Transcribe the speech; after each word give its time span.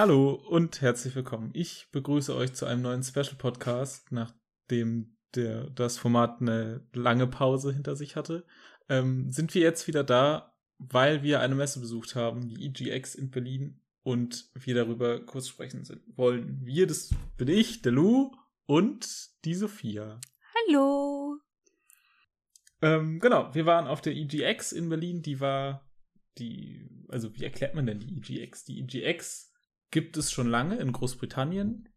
Hallo 0.00 0.34
und 0.34 0.80
herzlich 0.80 1.16
willkommen. 1.16 1.50
Ich 1.54 1.88
begrüße 1.90 2.32
euch 2.32 2.54
zu 2.54 2.66
einem 2.66 2.82
neuen 2.82 3.02
Special 3.02 3.34
Podcast, 3.36 4.12
nachdem 4.12 5.16
der, 5.34 5.70
das 5.70 5.98
Format 5.98 6.40
eine 6.40 6.86
lange 6.92 7.26
Pause 7.26 7.72
hinter 7.72 7.96
sich 7.96 8.14
hatte. 8.14 8.46
Ähm, 8.88 9.32
sind 9.32 9.56
wir 9.56 9.62
jetzt 9.62 9.88
wieder 9.88 10.04
da, 10.04 10.54
weil 10.78 11.24
wir 11.24 11.40
eine 11.40 11.56
Messe 11.56 11.80
besucht 11.80 12.14
haben, 12.14 12.46
die 12.46 12.64
EGX 12.66 13.16
in 13.16 13.32
Berlin, 13.32 13.80
und 14.04 14.48
wir 14.54 14.76
darüber 14.76 15.18
kurz 15.26 15.48
sprechen 15.48 15.84
sind, 15.84 16.00
wollen. 16.16 16.60
Wir, 16.62 16.86
das 16.86 17.10
bin 17.36 17.48
ich, 17.48 17.82
der 17.82 17.90
Lou 17.90 18.30
und 18.66 19.04
die 19.44 19.54
Sophia. 19.54 20.20
Hallo. 20.68 21.40
Ähm, 22.82 23.18
genau, 23.18 23.52
wir 23.52 23.66
waren 23.66 23.88
auf 23.88 24.00
der 24.00 24.14
EGX 24.14 24.70
in 24.70 24.90
Berlin, 24.90 25.22
die 25.22 25.40
war 25.40 25.90
die, 26.38 26.88
also 27.08 27.34
wie 27.34 27.42
erklärt 27.42 27.74
man 27.74 27.86
denn 27.86 27.98
die 27.98 28.16
EGX? 28.16 28.64
Die 28.64 28.78
EGX 28.78 29.47
gibt 29.90 30.16
es 30.16 30.30
schon 30.30 30.48
lange 30.48 30.76
in 30.76 30.92
Großbritannien 30.92 31.88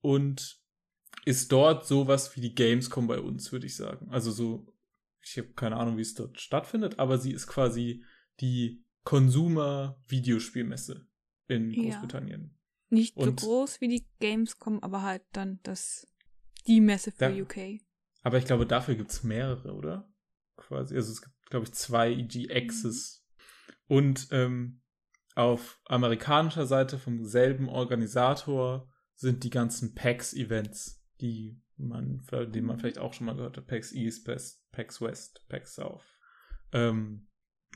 und 0.00 0.60
ist 1.24 1.52
dort 1.52 1.86
sowas 1.86 2.34
wie 2.36 2.40
die 2.40 2.54
Gamescom 2.54 3.06
bei 3.06 3.20
uns, 3.20 3.52
würde 3.52 3.66
ich 3.66 3.76
sagen. 3.76 4.08
Also 4.10 4.30
so, 4.30 4.74
ich 5.22 5.36
habe 5.38 5.52
keine 5.54 5.76
Ahnung, 5.76 5.96
wie 5.96 6.02
es 6.02 6.14
dort 6.14 6.40
stattfindet, 6.40 6.98
aber 6.98 7.18
sie 7.18 7.32
ist 7.32 7.46
quasi 7.46 8.04
die 8.40 8.84
Consumer-Videospielmesse 9.04 11.06
in 11.48 11.72
Großbritannien. 11.72 12.42
Ja. 12.42 12.50
Nicht 12.90 13.16
und 13.16 13.40
so 13.40 13.46
groß 13.46 13.80
wie 13.80 13.88
die 13.88 14.06
Gamescom, 14.18 14.82
aber 14.82 15.02
halt 15.02 15.22
dann 15.32 15.60
das 15.62 16.06
die 16.66 16.80
Messe 16.80 17.12
für 17.12 17.30
da, 17.30 17.30
UK. 17.30 17.80
Aber 18.22 18.38
ich 18.38 18.44
glaube, 18.44 18.66
dafür 18.66 18.94
gibt 18.94 19.10
es 19.10 19.22
mehrere, 19.22 19.74
oder? 19.74 20.12
Quasi. 20.56 20.94
Also 20.94 21.12
es 21.12 21.22
gibt, 21.22 21.50
glaube 21.50 21.66
ich, 21.66 21.72
zwei 21.72 22.12
EGXs. 22.12 23.24
Mhm. 23.24 23.96
Und 23.96 24.28
ähm, 24.30 24.79
auf 25.40 25.80
amerikanischer 25.86 26.66
Seite 26.66 26.98
vom 26.98 27.24
selben 27.24 27.70
Organisator 27.70 28.86
sind 29.14 29.42
die 29.42 29.50
ganzen 29.50 29.94
PAX-Events, 29.94 31.02
die 31.20 31.58
man, 31.78 32.22
die 32.52 32.60
man 32.60 32.78
vielleicht 32.78 32.98
auch 32.98 33.14
schon 33.14 33.26
mal 33.26 33.34
gehört 33.36 33.56
hat. 33.56 33.66
PAX 33.66 33.92
East, 33.92 34.26
PAX 34.26 35.00
West, 35.00 35.46
PAX 35.48 35.74
South. 35.74 36.04
Ähm, 36.72 37.26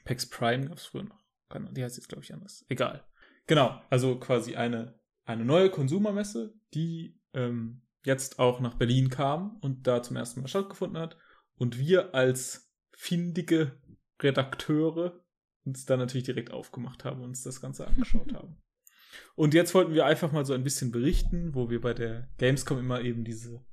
PAX 0.05 0.29
Prime 0.29 0.69
gab 0.69 0.77
es 0.77 0.85
früher 0.85 1.05
noch. 1.05 1.25
Die 1.73 1.83
heißt 1.83 1.97
jetzt, 1.97 2.09
glaube 2.09 2.23
ich, 2.23 2.35
anders. 2.35 2.67
Egal. 2.69 3.03
Genau, 3.47 3.81
also 3.89 4.19
quasi 4.19 4.57
eine, 4.57 4.99
eine 5.25 5.47
neue 5.47 5.71
Konsumermesse, 5.71 6.55
die 6.75 7.19
ähm, 7.33 7.83
jetzt 8.05 8.39
auch 8.39 8.61
nach 8.61 8.75
Berlin 8.75 9.09
kam 9.09 9.57
und 9.61 9.87
da 9.87 10.03
zum 10.03 10.17
ersten 10.17 10.41
Mal 10.41 10.49
stattgefunden 10.49 11.01
hat. 11.01 11.17
Und 11.57 11.79
wir 11.79 12.15
als 12.15 12.71
findige 12.93 13.81
Redakteure 14.21 15.24
uns 15.65 15.85
dann 15.87 15.99
natürlich 15.99 16.25
direkt 16.25 16.51
aufgemacht 16.51 17.05
haben 17.05 17.21
und 17.21 17.31
uns 17.31 17.43
das 17.43 17.61
Ganze 17.61 17.87
angeschaut 17.87 18.33
haben. 18.35 18.57
Und 19.37 19.55
jetzt 19.55 19.75
wollten 19.75 19.95
wir 19.95 20.07
einfach 20.07 20.33
mal 20.33 20.45
so 20.45 20.55
ein 20.55 20.65
bisschen 20.65 20.91
berichten, 20.91 21.55
wo 21.55 21.71
wir 21.71 21.81
bei 21.81 21.95
der 21.95 22.29
Gamescom 22.39 22.79
immer 22.79 23.01
eben 23.01 23.25
diese 23.25 23.65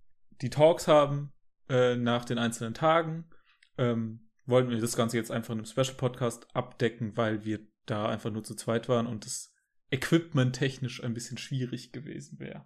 die 0.41 0.49
Talks 0.49 0.87
haben 0.87 1.31
äh, 1.69 1.95
nach 1.95 2.25
den 2.25 2.37
einzelnen 2.37 2.73
Tagen. 2.73 3.29
Ähm, 3.77 4.29
wollten 4.45 4.69
wir 4.69 4.79
das 4.79 4.95
Ganze 4.95 5.17
jetzt 5.17 5.31
einfach 5.31 5.53
in 5.53 5.59
einem 5.59 5.65
Special 5.65 5.95
Podcast 5.95 6.55
abdecken, 6.55 7.15
weil 7.15 7.45
wir 7.45 7.59
da 7.85 8.07
einfach 8.07 8.31
nur 8.31 8.43
zu 8.43 8.55
zweit 8.55 8.89
waren 8.89 9.07
und 9.07 9.25
das 9.25 9.53
Equipment 9.91 10.55
technisch 10.55 11.03
ein 11.03 11.13
bisschen 11.13 11.37
schwierig 11.37 11.91
gewesen 11.91 12.39
wäre. 12.39 12.65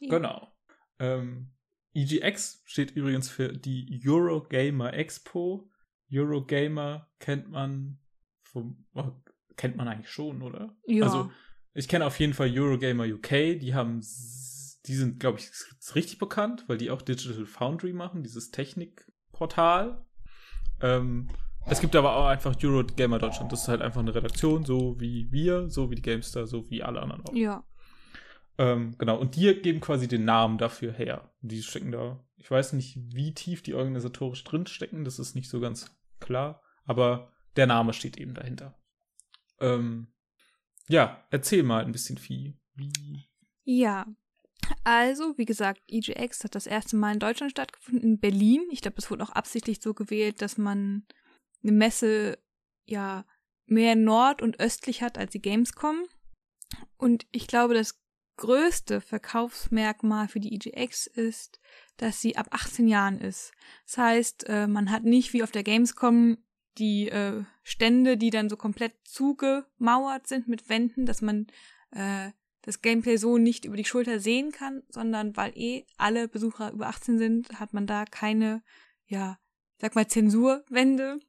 Ja. 0.00 0.10
Genau. 0.10 0.52
Ähm, 0.98 1.52
EGX 1.94 2.62
steht 2.64 2.92
übrigens 2.92 3.28
für 3.28 3.52
die 3.52 4.02
Eurogamer 4.04 4.94
Expo. 4.94 5.70
Eurogamer 6.12 7.10
kennt 7.18 7.50
man 7.50 7.98
vom, 8.56 8.86
oh, 8.94 9.12
kennt 9.56 9.76
man 9.76 9.86
eigentlich 9.86 10.10
schon, 10.10 10.40
oder? 10.40 10.74
Ja. 10.86 11.04
Also, 11.04 11.30
ich 11.74 11.88
kenne 11.88 12.06
auf 12.06 12.18
jeden 12.18 12.32
Fall 12.32 12.50
Eurogamer 12.50 13.04
UK, 13.04 13.58
die 13.60 13.74
haben, 13.74 14.00
die 14.00 14.94
sind, 14.94 15.20
glaube 15.20 15.38
ich, 15.38 15.50
richtig 15.94 16.18
bekannt, 16.18 16.64
weil 16.68 16.78
die 16.78 16.90
auch 16.90 17.02
Digital 17.02 17.44
Foundry 17.44 17.92
machen, 17.92 18.22
dieses 18.22 18.50
Technikportal. 18.50 20.02
Ähm, 20.80 21.28
es 21.66 21.80
gibt 21.80 21.94
aber 21.96 22.16
auch 22.16 22.26
einfach 22.26 22.56
Eurogamer 22.62 23.18
Deutschland. 23.18 23.52
Das 23.52 23.62
ist 23.62 23.68
halt 23.68 23.82
einfach 23.82 24.00
eine 24.00 24.14
Redaktion, 24.14 24.64
so 24.64 24.98
wie 25.00 25.30
wir, 25.30 25.68
so 25.68 25.90
wie 25.90 25.96
die 25.96 26.02
Gamestar, 26.02 26.46
so 26.46 26.70
wie 26.70 26.82
alle 26.82 27.02
anderen 27.02 27.26
auch. 27.26 27.34
Ja. 27.34 27.64
Ähm, 28.56 28.94
genau, 28.96 29.18
und 29.18 29.36
die 29.36 29.52
geben 29.60 29.80
quasi 29.80 30.08
den 30.08 30.24
Namen 30.24 30.56
dafür 30.56 30.92
her. 30.92 31.30
Die 31.42 31.62
stecken 31.62 31.92
da, 31.92 32.24
ich 32.38 32.50
weiß 32.50 32.72
nicht, 32.72 32.98
wie 33.14 33.34
tief 33.34 33.62
die 33.62 33.74
organisatorisch 33.74 34.44
drinstecken, 34.44 35.04
das 35.04 35.18
ist 35.18 35.34
nicht 35.34 35.50
so 35.50 35.60
ganz 35.60 35.94
klar, 36.20 36.62
aber 36.86 37.32
der 37.56 37.66
Name 37.66 37.92
steht 37.92 38.18
eben 38.18 38.34
dahinter. 38.34 38.78
Ähm, 39.60 40.08
ja, 40.88 41.26
erzähl 41.30 41.62
mal 41.62 41.84
ein 41.84 41.92
bisschen 41.92 42.18
Vieh. 42.18 42.58
Wie? 42.74 43.28
Ja, 43.64 44.06
also, 44.84 45.36
wie 45.38 45.44
gesagt, 45.44 45.82
EGX 45.88 46.44
hat 46.44 46.54
das 46.54 46.66
erste 46.66 46.96
Mal 46.96 47.14
in 47.14 47.18
Deutschland 47.18 47.52
stattgefunden, 47.52 48.02
in 48.02 48.20
Berlin. 48.20 48.66
Ich 48.70 48.80
glaube, 48.80 48.98
es 48.98 49.10
wurde 49.10 49.24
auch 49.24 49.30
absichtlich 49.30 49.80
so 49.80 49.94
gewählt, 49.94 50.42
dass 50.42 50.58
man 50.58 51.06
eine 51.62 51.72
Messe 51.72 52.38
ja 52.84 53.24
mehr 53.66 53.96
nord- 53.96 54.42
und 54.42 54.60
östlich 54.60 55.02
hat 55.02 55.18
als 55.18 55.32
die 55.32 55.42
Gamescom. 55.42 56.04
Und 56.96 57.26
ich 57.32 57.46
glaube, 57.46 57.74
das 57.74 58.00
größte 58.36 59.00
Verkaufsmerkmal 59.00 60.28
für 60.28 60.40
die 60.40 60.54
EGX 60.54 61.06
ist, 61.06 61.58
dass 61.96 62.20
sie 62.20 62.36
ab 62.36 62.48
18 62.50 62.86
Jahren 62.86 63.18
ist. 63.18 63.52
Das 63.86 63.98
heißt, 63.98 64.48
äh, 64.48 64.66
man 64.66 64.90
hat 64.90 65.04
nicht 65.04 65.32
wie 65.32 65.42
auf 65.42 65.50
der 65.50 65.62
Gamescom 65.62 66.38
die 66.78 67.08
äh, 67.08 67.44
Stände, 67.62 68.16
die 68.16 68.30
dann 68.30 68.48
so 68.48 68.56
komplett 68.56 68.92
zugemauert 69.04 70.26
sind 70.26 70.48
mit 70.48 70.68
Wänden, 70.68 71.06
dass 71.06 71.22
man 71.22 71.46
äh, 71.90 72.30
das 72.62 72.82
Gameplay 72.82 73.16
so 73.16 73.38
nicht 73.38 73.64
über 73.64 73.76
die 73.76 73.84
Schulter 73.84 74.18
sehen 74.18 74.50
kann, 74.50 74.82
sondern 74.88 75.36
weil 75.36 75.52
eh 75.56 75.84
alle 75.96 76.28
Besucher 76.28 76.72
über 76.72 76.88
18 76.88 77.18
sind, 77.18 77.60
hat 77.60 77.72
man 77.72 77.86
da 77.86 78.04
keine, 78.04 78.62
ja, 79.06 79.38
sag 79.78 79.94
mal 79.94 80.08
Zensurwände. 80.08 81.20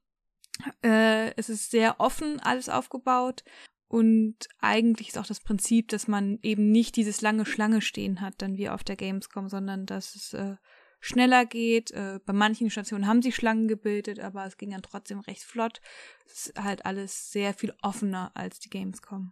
Äh, 0.84 1.35
es 1.35 1.50
ist 1.50 1.69
sehr 1.69 2.00
offen 2.00 2.40
alles 2.40 2.69
aufgebaut 2.69 3.44
und 3.88 4.35
eigentlich 4.59 5.09
ist 5.09 5.18
auch 5.18 5.28
das 5.28 5.40
Prinzip, 5.40 5.90
dass 5.90 6.08
man 6.08 6.40
eben 6.41 6.72
nicht 6.72 6.96
dieses 6.96 7.22
lange 7.22 7.46
Schlange 7.46 7.81
stehen 7.81 8.19
hat, 8.22 8.41
dann 8.41 8.58
wie 8.58 8.69
auf 8.69 8.84
der 8.84 8.96
Gamescom, 8.96 9.47
sondern 9.47 9.85
dass 9.85 10.16
es 10.16 10.34
äh, 10.34 10.56
schneller 11.00 11.46
geht. 11.46 11.91
Äh, 11.91 12.19
bei 12.25 12.34
manchen 12.34 12.69
Stationen 12.69 13.08
haben 13.08 13.22
sie 13.22 13.31
Schlangen 13.31 13.68
gebildet, 13.68 14.19
aber 14.19 14.46
es 14.46 14.58
ging 14.58 14.72
dann 14.72 14.81
trotzdem 14.81 15.19
recht 15.19 15.44
flott. 15.44 15.81
Es 16.25 16.47
ist 16.47 16.62
halt 16.62 16.85
alles 16.85 17.31
sehr 17.31 17.53
viel 17.53 17.74
offener 17.81 18.31
als 18.34 18.59
die 18.59 18.69
Gamescom. 18.69 19.31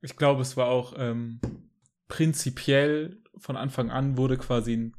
Ich 0.00 0.16
glaube, 0.16 0.42
es 0.42 0.56
war 0.56 0.66
auch 0.68 0.94
ähm, 0.96 1.40
prinzipiell 2.08 3.22
von 3.36 3.56
Anfang 3.56 3.90
an 3.90 4.16
wurde 4.16 4.36
quasi 4.36 4.76
ein 4.76 4.96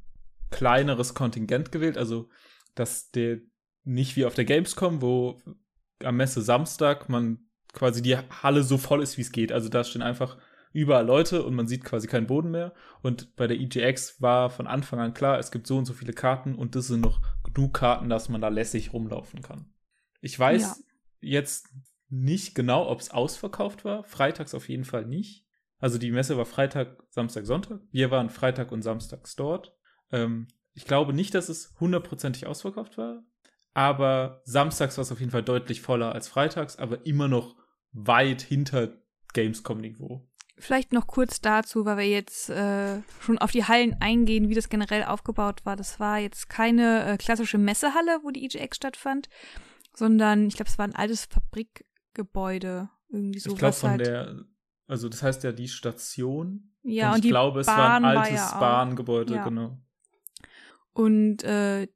kleineres 0.49 1.13
Kontingent 1.13 1.71
gewählt, 1.71 1.97
also 1.97 2.29
dass 2.75 3.11
der 3.11 3.39
nicht 3.83 4.15
wie 4.15 4.25
auf 4.25 4.33
der 4.33 4.45
Gamescom, 4.45 5.01
wo 5.01 5.41
am 6.03 6.17
Messe 6.17 6.41
Samstag 6.41 7.09
man 7.09 7.39
quasi 7.73 8.01
die 8.01 8.17
Halle 8.17 8.63
so 8.63 8.77
voll 8.77 9.01
ist, 9.01 9.17
wie 9.17 9.21
es 9.21 9.31
geht. 9.31 9.51
Also 9.51 9.69
da 9.69 9.83
stehen 9.83 10.01
einfach 10.01 10.37
überall 10.73 11.05
Leute 11.05 11.43
und 11.43 11.55
man 11.55 11.67
sieht 11.67 11.85
quasi 11.85 12.07
keinen 12.07 12.27
Boden 12.27 12.51
mehr. 12.51 12.73
Und 13.01 13.35
bei 13.35 13.47
der 13.47 13.59
EGX 13.59 14.21
war 14.21 14.49
von 14.49 14.67
Anfang 14.67 14.99
an 14.99 15.13
klar, 15.13 15.39
es 15.39 15.51
gibt 15.51 15.67
so 15.67 15.77
und 15.77 15.85
so 15.85 15.93
viele 15.93 16.13
Karten 16.13 16.55
und 16.55 16.75
das 16.75 16.87
sind 16.87 17.01
noch 17.01 17.21
genug 17.43 17.73
Karten, 17.73 18.09
dass 18.09 18.27
man 18.27 18.41
da 18.41 18.49
lässig 18.49 18.91
rumlaufen 18.91 19.41
kann. 19.41 19.71
Ich 20.19 20.37
weiß 20.37 20.83
ja. 21.21 21.29
jetzt 21.29 21.69
nicht 22.09 22.55
genau, 22.55 22.89
ob 22.89 22.99
es 22.99 23.11
ausverkauft 23.11 23.85
war. 23.85 24.03
Freitags 24.03 24.53
auf 24.53 24.67
jeden 24.69 24.85
Fall 24.85 25.05
nicht. 25.05 25.45
Also 25.79 25.97
die 25.97 26.11
Messe 26.11 26.37
war 26.37 26.45
Freitag, 26.45 27.03
Samstag, 27.09 27.45
Sonntag. 27.45 27.81
Wir 27.91 28.09
waren 28.09 28.29
Freitag 28.29 28.71
und 28.71 28.81
Samstags 28.81 29.35
dort. 29.35 29.75
Ähm, 30.11 30.47
ich 30.73 30.85
glaube 30.85 31.13
nicht, 31.13 31.35
dass 31.35 31.49
es 31.49 31.73
hundertprozentig 31.79 32.47
ausverkauft 32.47 32.97
war. 32.97 33.23
Aber 33.73 34.41
samstags 34.45 34.97
war 34.97 35.01
es 35.01 35.11
auf 35.11 35.19
jeden 35.19 35.31
Fall 35.31 35.43
deutlich 35.43 35.81
voller 35.81 36.13
als 36.13 36.27
freitags, 36.27 36.77
aber 36.77 37.05
immer 37.05 37.27
noch 37.27 37.55
weit 37.91 38.41
hinter 38.41 38.93
Gamescom-Niveau. 39.33 40.29
Vielleicht 40.55 40.93
noch 40.93 41.07
kurz 41.07 41.41
dazu, 41.41 41.85
weil 41.85 41.97
wir 41.97 42.07
jetzt 42.07 42.49
äh, 42.49 43.01
schon 43.19 43.39
auf 43.39 43.51
die 43.51 43.65
Hallen 43.65 43.97
eingehen, 43.99 44.49
wie 44.49 44.53
das 44.53 44.69
generell 44.69 45.03
aufgebaut 45.03 45.65
war. 45.65 45.75
Das 45.75 45.99
war 45.99 46.19
jetzt 46.19 46.47
keine 46.47 47.05
äh, 47.05 47.17
klassische 47.17 47.57
Messehalle, 47.57 48.19
wo 48.21 48.29
die 48.29 48.45
EGX 48.45 48.77
stattfand, 48.77 49.29
sondern 49.95 50.47
ich 50.47 50.55
glaube, 50.55 50.69
es 50.69 50.77
war 50.77 50.85
ein 50.85 50.95
altes 50.95 51.25
Fabrikgebäude. 51.25 52.89
Irgendwie 53.09 53.39
so. 53.39 53.51
Ich 53.51 53.57
glaube 53.57 53.73
von 53.73 53.89
halt 53.91 54.05
der, 54.05 54.45
also 54.87 55.09
das 55.09 55.23
heißt 55.23 55.43
ja 55.43 55.51
die 55.51 55.67
Station. 55.67 56.75
Ja, 56.83 57.09
und, 57.09 57.15
und 57.15 57.25
ich 57.25 57.31
glaube, 57.31 57.61
es 57.61 57.67
war 57.67 57.95
ein 57.95 58.05
altes 58.05 58.39
war 58.39 58.53
ja 58.53 58.59
Bahngebäude, 58.59 59.35
ja. 59.35 59.43
genau. 59.43 59.79
Und 60.93 61.43
äh, 61.43 61.87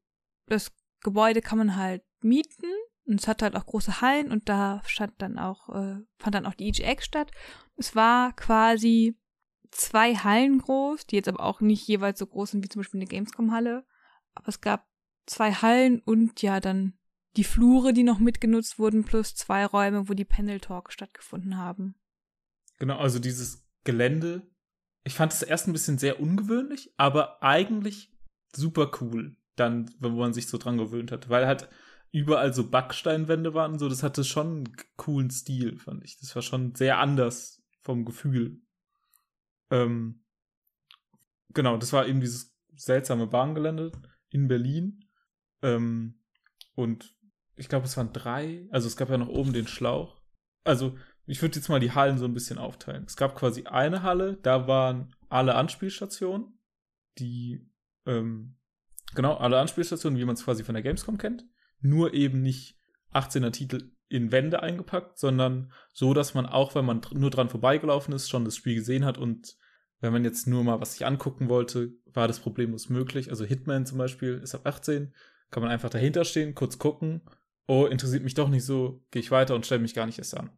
das 0.48 0.71
Gebäude 1.01 1.42
kann 1.42 1.59
man 1.59 1.75
halt 1.75 2.04
mieten 2.21 2.65
und 3.06 3.21
es 3.21 3.27
hat 3.27 3.42
halt 3.42 3.56
auch 3.56 3.65
große 3.65 4.01
Hallen 4.01 4.31
und 4.31 4.50
da 4.50 4.81
stand 4.86 5.13
dann 5.19 5.38
auch, 5.38 5.69
äh, 5.69 5.98
fand 6.18 6.36
dann 6.36 6.45
auch 6.45 6.56
die 6.56 6.69
EGX 6.69 7.06
statt. 7.06 7.31
Es 7.77 7.95
war 7.95 8.35
quasi 8.35 9.15
zwei 9.71 10.15
Hallen 10.15 10.59
groß, 10.59 11.06
die 11.06 11.15
jetzt 11.15 11.27
aber 11.27 11.41
auch 11.41 11.62
nicht 11.62 11.88
jeweils 11.88 12.19
so 12.19 12.25
groß 12.25 12.51
sind 12.51 12.63
wie 12.63 12.69
zum 12.69 12.81
Beispiel 12.81 13.00
eine 13.00 13.07
Gamescom-Halle. 13.07 13.85
Aber 14.33 14.47
es 14.47 14.62
gab 14.62 14.88
zwei 15.25 15.53
Hallen 15.53 16.01
und 16.01 16.41
ja 16.41 16.59
dann 16.59 16.97
die 17.35 17.44
Flure, 17.44 17.94
die 17.94 18.03
noch 18.03 18.19
mitgenutzt 18.19 18.79
wurden, 18.79 19.03
plus 19.03 19.35
zwei 19.35 19.65
Räume, 19.65 20.09
wo 20.09 20.13
die 20.13 20.25
Panel 20.25 20.59
Talk 20.59 20.91
stattgefunden 20.91 21.57
haben. 21.57 21.95
Genau, 22.79 22.97
also 22.97 23.19
dieses 23.19 23.68
Gelände. 23.83 24.41
Ich 25.03 25.13
fand 25.13 25.31
es 25.31 25.44
erst 25.44 25.68
ein 25.68 25.73
bisschen 25.73 25.97
sehr 25.97 26.19
ungewöhnlich, 26.19 26.94
aber 26.97 27.41
eigentlich 27.44 28.12
super 28.56 28.91
cool, 29.00 29.38
dann, 29.56 29.89
wenn 30.00 30.15
man 30.15 30.33
sich 30.33 30.47
so 30.47 30.57
dran 30.57 30.77
gewöhnt 30.77 31.12
hat. 31.12 31.30
Weil 31.30 31.45
halt 31.45 31.69
überall 32.12 32.53
so 32.53 32.69
Backsteinwände 32.69 33.53
waren 33.53 33.73
und 33.73 33.80
so, 33.80 33.88
das 33.88 34.03
hatte 34.03 34.23
schon 34.23 34.47
einen 34.47 34.77
coolen 34.97 35.30
Stil, 35.30 35.77
fand 35.77 36.03
ich. 36.03 36.19
Das 36.19 36.35
war 36.35 36.41
schon 36.41 36.73
sehr 36.73 36.97
anders 36.97 37.56
vom 37.88 38.04
Gefühl. 38.04 38.62
Ähm, 39.72 40.25
genau, 41.54 41.78
das 41.78 41.94
war 41.94 42.06
eben 42.06 42.19
dieses 42.19 42.54
seltsame 42.75 43.28
Bahngelände 43.28 43.94
in 44.30 44.50
Berlin. 44.50 45.06
Ähm, 45.62 46.19
und 46.75 47.16
ich 47.56 47.69
glaube, 47.69 47.86
es 47.86 47.95
waren 47.95 48.12
drei. 48.12 48.68
Also 48.72 48.88
es 48.88 48.98
gab 48.98 49.10
ja 49.10 49.18
noch 49.18 49.30
oben 49.30 49.54
den 49.54 49.68
Schlauch. 49.68 50.22
Also 50.66 50.98
ich 51.25 51.42
würde 51.42 51.56
jetzt 51.56 51.69
mal 51.69 51.80
die 51.80 51.94
Hallen 51.94 52.18
so 52.18 52.25
ein 52.25 52.34
bisschen 52.34 52.57
aufteilen. 52.57 53.06
Es 53.06 53.16
gab 53.16 53.36
quasi 53.36 53.63
eine 53.63 54.04
Halle, 54.04 54.38
da 54.44 54.68
waren 54.68 55.16
alle 55.30 55.56
Anspielstationen, 55.56 56.60
die, 57.19 57.72
ähm, 58.06 58.57
genau, 59.16 59.36
alle 59.36 59.60
Anspielstationen, 59.60 60.19
wie 60.19 60.25
man 60.25 60.36
es 60.36 60.44
quasi 60.44 60.66
von 60.66 60.75
der 60.75 60.83
Gamescom 60.83 61.18
kennt. 61.18 61.45
Nur 61.80 62.13
eben 62.13 62.42
nicht 62.42 62.78
18er 63.13 63.51
Titel 63.51 63.94
in 64.09 64.31
Wände 64.31 64.63
eingepackt, 64.63 65.18
sondern 65.19 65.71
so, 65.94 66.13
dass 66.13 66.33
man 66.33 66.45
auch, 66.45 66.75
wenn 66.75 66.86
man 66.86 67.01
nur 67.13 67.30
dran 67.30 67.50
vorbeigelaufen 67.50 68.13
ist, 68.13 68.30
schon 68.30 68.45
das 68.45 68.56
Spiel 68.56 68.75
gesehen 68.75 69.06
hat 69.06 69.18
und 69.18 69.57
wenn 70.00 70.13
man 70.13 70.24
jetzt 70.24 70.48
nur 70.48 70.63
mal 70.63 70.80
was 70.80 70.94
sich 70.94 71.06
angucken 71.06 71.50
wollte, 71.50 71.94
war 72.06 72.27
das 72.27 72.39
problemlos 72.39 72.89
möglich. 72.89 73.30
Also 73.30 73.45
Hitman 73.45 73.86
zum 73.86 73.98
Beispiel 73.98 74.39
ist 74.44 74.54
ab 74.54 74.65
18, 74.65 75.13
kann 75.50 75.63
man 75.63 75.71
einfach 75.71 75.89
dahinter 75.89 76.24
stehen, 76.24 76.56
kurz 76.56 76.77
gucken. 76.77 77.21
Oh, 77.68 77.86
interessiert 77.86 78.24
mich 78.24 78.36
doch 78.36 78.50
nicht 78.50 78.63
so, 78.63 79.04
gehe 79.12 79.21
ich 79.21 79.31
weiter 79.31 79.56
und 79.56 79.65
stelle 79.65 79.81
mich 79.81 79.94
gar 79.94 80.06
nicht 80.06 80.19
erst 80.19 80.38
an. 80.38 80.51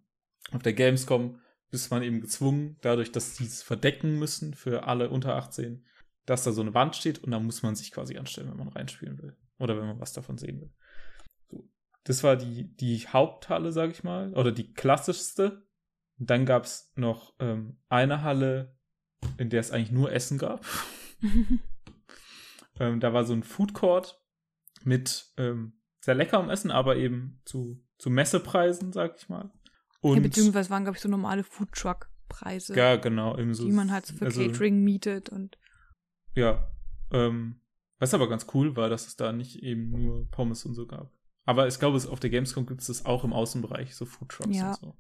Auf 0.52 0.62
der 0.62 0.74
Gamescom 0.74 1.40
ist 1.72 1.92
man 1.92 2.04
eben 2.04 2.22
gezwungen, 2.22 2.78
dadurch, 2.82 3.12
dass 3.12 3.38
sie 3.38 3.46
es 3.46 3.62
verdecken 3.64 4.18
müssen 4.20 4.54
für 4.54 4.88
alle 4.88 5.10
unter 5.10 5.36
18, 5.36 5.86
dass 6.26 6.44
da 6.44 6.52
so 6.52 6.62
eine 6.62 6.74
Wand 6.74 6.96
steht 6.96 7.24
und 7.24 7.32
da 7.32 7.40
muss 7.40 7.64
man 7.64 7.76
sich 7.76 7.92
quasi 7.92 8.18
anstellen, 8.18 8.50
wenn 8.50 8.58
man 8.58 8.70
reinspielen 8.70 9.22
will. 9.22 9.36
Oder 9.58 9.78
wenn 9.78 9.88
man 9.88 10.00
was 10.00 10.14
davon 10.14 10.38
sehen 10.38 10.62
will. 10.62 10.72
Das 12.10 12.24
war 12.24 12.36
die, 12.36 12.76
die 12.76 12.98
Haupthalle, 13.08 13.72
sag 13.72 13.92
ich 13.92 14.04
mal, 14.04 14.34
oder 14.34 14.52
die 14.52 14.74
klassischste. 14.74 15.68
Und 16.18 16.32
dann 16.32 16.48
gab 16.48 16.64
es 16.64 16.92
noch 16.96 17.36
ähm, 17.38 17.78
eine 17.88 18.24
Halle, 18.24 18.76
in 19.38 19.52
der 19.52 19.60
es 19.60 19.70
eigentlich 19.70 19.92
nur 19.92 20.12
Essen 20.12 20.40
gab. 20.40 20.66
ähm, 22.80 23.00
da 23.00 23.14
war 23.14 23.26
so 23.26 23.34
ein 23.34 23.44
Food 23.44 23.76
Court 23.76 24.20
mit 24.84 25.32
ähm, 25.38 25.80
sehr 26.04 26.16
leckerem 26.16 26.50
Essen, 26.50 26.72
aber 26.72 26.96
eben 26.96 27.44
zu, 27.46 27.80
zu 28.00 28.10
Messepreisen, 28.10 28.92
sag 28.92 29.16
ich 29.18 29.30
mal. 29.30 29.52
Und 30.02 30.16
ja, 30.16 30.22
beziehungsweise 30.24 30.72
waren, 30.72 30.86
glaube 30.86 30.98
ich, 30.98 31.04
so 31.04 31.10
normale 31.10 31.44
Food 31.44 31.74
Truck 31.74 32.10
Preise. 32.28 32.76
Ja, 32.76 32.96
genau. 32.96 33.38
Eben 33.38 33.54
so, 33.54 33.66
die 33.66 33.72
man 33.72 33.92
halt 33.92 34.08
so 34.08 34.16
für 34.16 34.26
also, 34.26 34.42
Catering 34.42 34.84
mietet 34.84 35.30
und. 35.30 35.60
Ja. 36.34 36.72
Ähm, 37.12 37.62
was 38.00 38.16
aber 38.16 38.28
ganz 38.28 38.48
cool 38.56 38.76
war, 38.76 38.90
dass 38.90 39.06
es 39.06 39.16
da 39.16 39.32
nicht 39.32 39.62
eben 39.62 39.92
nur 39.92 40.28
Pommes 40.32 40.66
und 40.66 40.74
so 40.74 40.88
gab. 40.88 41.12
Aber 41.50 41.68
ich 41.68 41.80
glaube, 41.80 41.98
auf 41.98 42.20
der 42.20 42.30
Gamescom 42.30 42.68
gibt 42.68 42.82
es 42.82 42.88
das 42.88 43.06
auch 43.08 43.24
im 43.24 43.34
Außenbereich, 43.34 43.96
so 43.96 44.06
Food 44.06 44.30
Trucks 44.30 44.56
ja. 44.56 44.70
und 44.70 44.76
so. 44.76 44.98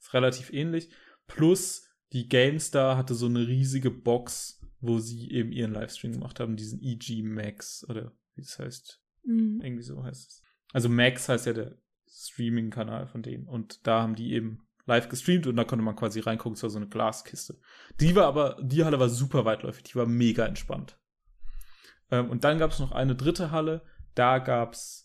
Ist 0.00 0.12
relativ 0.12 0.52
ähnlich. 0.52 0.90
Plus, 1.28 1.84
die 2.12 2.28
GameStar 2.28 2.96
hatte 2.96 3.14
so 3.14 3.26
eine 3.26 3.46
riesige 3.46 3.92
Box, 3.92 4.60
wo 4.80 4.98
sie 4.98 5.30
eben 5.30 5.52
ihren 5.52 5.72
Livestream 5.72 6.14
gemacht 6.14 6.40
haben, 6.40 6.56
diesen 6.56 6.82
EG 6.82 7.22
Max 7.22 7.86
oder 7.88 8.10
wie 8.34 8.40
es 8.40 8.58
heißt. 8.58 9.00
Mhm. 9.22 9.60
Irgendwie 9.62 9.84
so 9.84 10.02
heißt 10.02 10.28
es. 10.28 10.42
Also 10.72 10.88
Max 10.88 11.28
heißt 11.28 11.46
ja 11.46 11.52
der 11.52 11.78
Streaming-Kanal 12.10 13.06
von 13.06 13.22
denen. 13.22 13.46
Und 13.46 13.86
da 13.86 14.02
haben 14.02 14.16
die 14.16 14.32
eben 14.32 14.66
live 14.86 15.08
gestreamt 15.08 15.46
und 15.46 15.54
da 15.54 15.62
konnte 15.62 15.84
man 15.84 15.94
quasi 15.94 16.18
reingucken, 16.18 16.54
es 16.54 16.64
war 16.64 16.70
so 16.70 16.78
eine 16.78 16.88
Glaskiste. 16.88 17.60
Die 18.00 18.16
war 18.16 18.26
aber, 18.26 18.58
die 18.60 18.84
Halle 18.84 18.98
war 18.98 19.08
super 19.08 19.44
weitläufig, 19.44 19.84
die 19.84 19.94
war 19.94 20.06
mega 20.06 20.46
entspannt. 20.46 20.98
Ähm, 22.10 22.28
und 22.28 22.42
dann 22.42 22.58
gab 22.58 22.72
es 22.72 22.80
noch 22.80 22.90
eine 22.90 23.14
dritte 23.14 23.52
Halle, 23.52 23.82
da 24.16 24.38
gab's, 24.38 25.01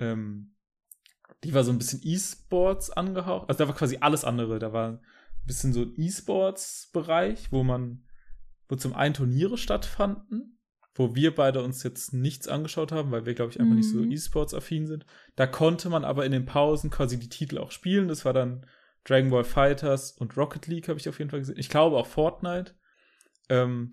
ähm, 0.00 0.54
die 1.44 1.54
war 1.54 1.64
so 1.64 1.70
ein 1.70 1.78
bisschen 1.78 2.00
E-Sports 2.02 2.90
angehaucht, 2.90 3.48
also 3.48 3.58
da 3.58 3.68
war 3.68 3.76
quasi 3.76 3.98
alles 4.00 4.24
andere, 4.24 4.58
da 4.58 4.72
war 4.72 4.88
ein 4.88 5.00
bisschen 5.46 5.72
so 5.72 5.82
ein 5.82 5.94
E-Sports-Bereich, 5.96 7.52
wo 7.52 7.62
man, 7.62 8.04
wo 8.68 8.76
zum 8.76 8.94
einen 8.94 9.14
Turniere 9.14 9.56
stattfanden 9.56 10.60
wo 10.94 11.14
wir 11.14 11.34
beide 11.34 11.62
uns 11.62 11.82
jetzt 11.82 12.12
nichts 12.12 12.48
angeschaut 12.48 12.92
haben, 12.92 13.10
weil 13.10 13.24
wir, 13.24 13.34
glaube 13.34 13.52
ich, 13.52 13.60
einfach 13.60 13.72
mhm. 13.72 13.78
nicht 13.78 13.90
so 13.90 13.98
mhm. 13.98 14.10
E-Sports-affin 14.10 14.86
sind. 14.86 15.06
Da 15.36 15.46
konnte 15.46 15.88
man 15.88 16.04
aber 16.04 16.26
in 16.26 16.32
den 16.32 16.46
Pausen 16.46 16.90
quasi 16.90 17.18
die 17.18 17.28
Titel 17.28 17.58
auch 17.58 17.70
spielen. 17.70 18.08
Das 18.08 18.24
war 18.24 18.32
dann 18.32 18.66
Dragon 19.04 19.30
Ball 19.30 19.44
Fighters 19.44 20.12
und 20.12 20.36
Rocket 20.36 20.66
League, 20.66 20.88
habe 20.88 20.98
ich 20.98 21.08
auf 21.08 21.18
jeden 21.18 21.30
Fall 21.30 21.40
gesehen. 21.40 21.58
Ich 21.58 21.68
glaube 21.68 21.96
auch 21.96 22.06
Fortnite. 22.06 22.74
Ähm, 23.48 23.92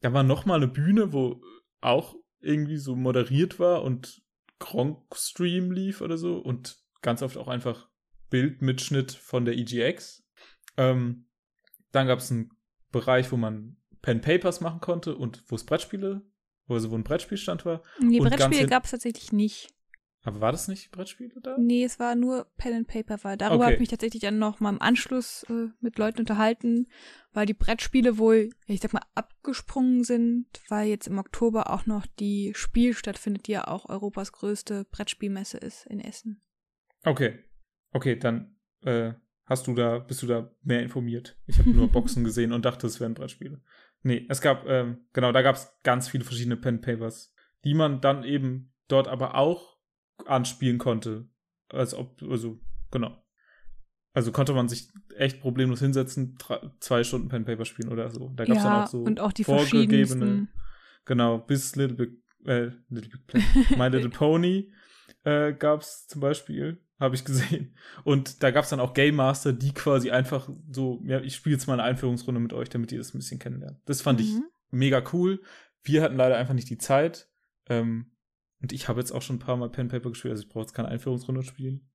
da 0.00 0.12
war 0.12 0.22
noch 0.22 0.44
mal 0.44 0.56
eine 0.56 0.68
Bühne, 0.68 1.12
wo 1.12 1.42
auch 1.80 2.14
irgendwie 2.40 2.76
so 2.76 2.94
moderiert 2.94 3.58
war 3.58 3.82
und 3.82 4.22
Gronk-Stream 4.64 5.70
lief 5.70 6.00
oder 6.00 6.16
so 6.16 6.38
und 6.38 6.78
ganz 7.02 7.22
oft 7.22 7.36
auch 7.36 7.48
einfach 7.48 7.88
Bildmitschnitt 8.30 9.12
von 9.12 9.44
der 9.44 9.56
EGX. 9.58 10.24
Ähm, 10.76 11.26
dann 11.92 12.06
gab 12.06 12.20
es 12.20 12.30
einen 12.30 12.50
Bereich, 12.90 13.30
wo 13.30 13.36
man 13.36 13.76
Pen 14.00 14.20
Papers 14.20 14.60
machen 14.60 14.80
konnte 14.80 15.16
und 15.16 15.44
wo 15.48 15.54
es 15.54 15.64
Brettspiele 15.64 16.22
wo, 16.66 16.74
also 16.74 16.90
wo 16.90 16.94
ein 16.94 17.04
Brettspielstand 17.04 17.64
war. 17.64 17.82
Nee, 18.00 18.20
Brettspiele 18.20 18.66
gab 18.66 18.84
es 18.84 18.92
tatsächlich 18.92 19.32
nicht. 19.32 19.74
Aber 20.26 20.40
war 20.40 20.52
das 20.52 20.68
nicht 20.68 20.90
Brettspiele 20.90 21.38
da? 21.42 21.56
Nee, 21.58 21.84
es 21.84 22.00
war 22.00 22.14
nur 22.14 22.46
Pen 22.56 22.72
and 22.72 22.88
Paper, 22.88 23.18
weil 23.22 23.36
darüber 23.36 23.56
okay. 23.56 23.64
habe 23.64 23.74
ich 23.74 23.80
mich 23.80 23.88
tatsächlich 23.90 24.22
dann 24.22 24.38
noch 24.38 24.58
mal 24.58 24.70
im 24.70 24.80
Anschluss 24.80 25.44
äh, 25.50 25.68
mit 25.80 25.98
Leuten 25.98 26.20
unterhalten, 26.20 26.88
weil 27.34 27.44
die 27.44 27.52
Brettspiele 27.52 28.16
wohl, 28.16 28.48
ich 28.66 28.80
sag 28.80 28.94
mal, 28.94 29.02
abgesprungen 29.14 30.02
sind, 30.02 30.46
weil 30.68 30.88
jetzt 30.88 31.08
im 31.08 31.18
Oktober 31.18 31.70
auch 31.70 31.84
noch 31.84 32.06
die 32.06 32.52
Spiel 32.54 32.94
stattfindet, 32.94 33.46
die 33.46 33.52
ja 33.52 33.68
auch 33.68 33.90
Europas 33.90 34.32
größte 34.32 34.86
Brettspielmesse 34.90 35.58
ist 35.58 35.86
in 35.86 36.00
Essen. 36.00 36.40
Okay. 37.04 37.38
Okay, 37.92 38.18
dann 38.18 38.56
äh, 38.80 39.12
hast 39.44 39.66
du 39.66 39.74
da, 39.74 39.98
bist 39.98 40.22
du 40.22 40.26
da 40.26 40.50
mehr 40.62 40.82
informiert. 40.82 41.36
Ich 41.46 41.58
habe 41.58 41.68
nur 41.68 41.88
Boxen 41.92 42.24
gesehen 42.24 42.52
und 42.52 42.64
dachte, 42.64 42.86
es 42.86 42.98
wären 42.98 43.12
Brettspiele. 43.12 43.60
Nee, 44.02 44.26
es 44.30 44.40
gab, 44.40 44.66
ähm, 44.66 45.06
genau, 45.12 45.32
da 45.32 45.42
gab 45.42 45.56
es 45.56 45.70
ganz 45.82 46.08
viele 46.08 46.24
verschiedene 46.24 46.56
Pen 46.56 46.80
Papers, 46.80 47.34
die 47.64 47.74
man 47.74 48.00
dann 48.00 48.24
eben 48.24 48.72
dort 48.88 49.06
aber 49.06 49.34
auch 49.34 49.73
anspielen 50.26 50.78
konnte. 50.78 51.28
Als 51.68 51.94
ob, 51.94 52.22
also, 52.22 52.60
genau. 52.90 53.16
Also 54.12 54.30
konnte 54.30 54.52
man 54.52 54.68
sich 54.68 54.88
echt 55.16 55.40
problemlos 55.40 55.80
hinsetzen, 55.80 56.38
zwei 56.78 57.02
Stunden 57.02 57.28
Pen 57.28 57.44
Paper 57.44 57.64
spielen 57.64 57.90
oder 57.90 58.10
so. 58.10 58.30
Da 58.36 58.44
gab 58.44 58.56
es 58.56 58.62
ja, 58.62 58.70
dann 58.70 58.84
auch 58.84 58.88
so 58.88 59.02
und 59.02 59.20
auch 59.20 59.32
die 59.32 59.42
vorgegebene, 59.42 60.46
genau, 61.04 61.38
bis 61.38 61.74
Little 61.74 61.96
Big, 61.96 62.22
äh, 62.46 62.70
Little 62.88 63.10
Big 63.10 63.26
Planet, 63.26 63.76
My 63.76 63.88
Little 63.88 64.10
Pony 64.16 64.72
äh, 65.24 65.52
gab 65.52 65.80
es 65.80 66.06
zum 66.06 66.20
Beispiel 66.20 66.80
habe 67.00 67.14
ich 67.14 67.24
gesehen. 67.24 67.74
Und 68.04 68.42
da 68.42 68.50
gab 68.50 68.64
es 68.64 68.70
dann 68.70 68.80
auch 68.80 68.94
Game 68.94 69.16
Master, 69.16 69.52
die 69.52 69.72
quasi 69.72 70.10
einfach 70.10 70.48
so, 70.70 71.02
ja, 71.04 71.20
ich 71.20 71.34
spiele 71.34 71.54
jetzt 71.54 71.66
mal 71.66 71.74
eine 71.74 71.82
Einführungsrunde 71.82 72.40
mit 72.40 72.52
euch, 72.52 72.68
damit 72.68 72.92
ihr 72.92 72.98
das 72.98 73.14
ein 73.14 73.18
bisschen 73.18 73.38
kennenlernt. 73.38 73.78
Das 73.84 74.00
fand 74.00 74.20
mhm. 74.20 74.24
ich 74.24 74.34
mega 74.70 75.02
cool. 75.12 75.42
Wir 75.82 76.02
hatten 76.02 76.16
leider 76.16 76.36
einfach 76.36 76.54
nicht 76.54 76.70
die 76.70 76.78
Zeit. 76.78 77.28
Ähm, 77.68 78.12
und 78.64 78.72
ich 78.72 78.88
habe 78.88 79.00
jetzt 79.00 79.12
auch 79.12 79.22
schon 79.22 79.36
ein 79.36 79.40
paar 79.40 79.56
Mal 79.56 79.70
Pen 79.70 79.88
Paper 79.88 80.10
gespielt, 80.10 80.32
also 80.32 80.42
ich 80.42 80.48
brauche 80.48 80.64
jetzt 80.64 80.74
keine 80.74 80.88
Einführungsrunde 80.88 81.42
spielen. 81.42 81.88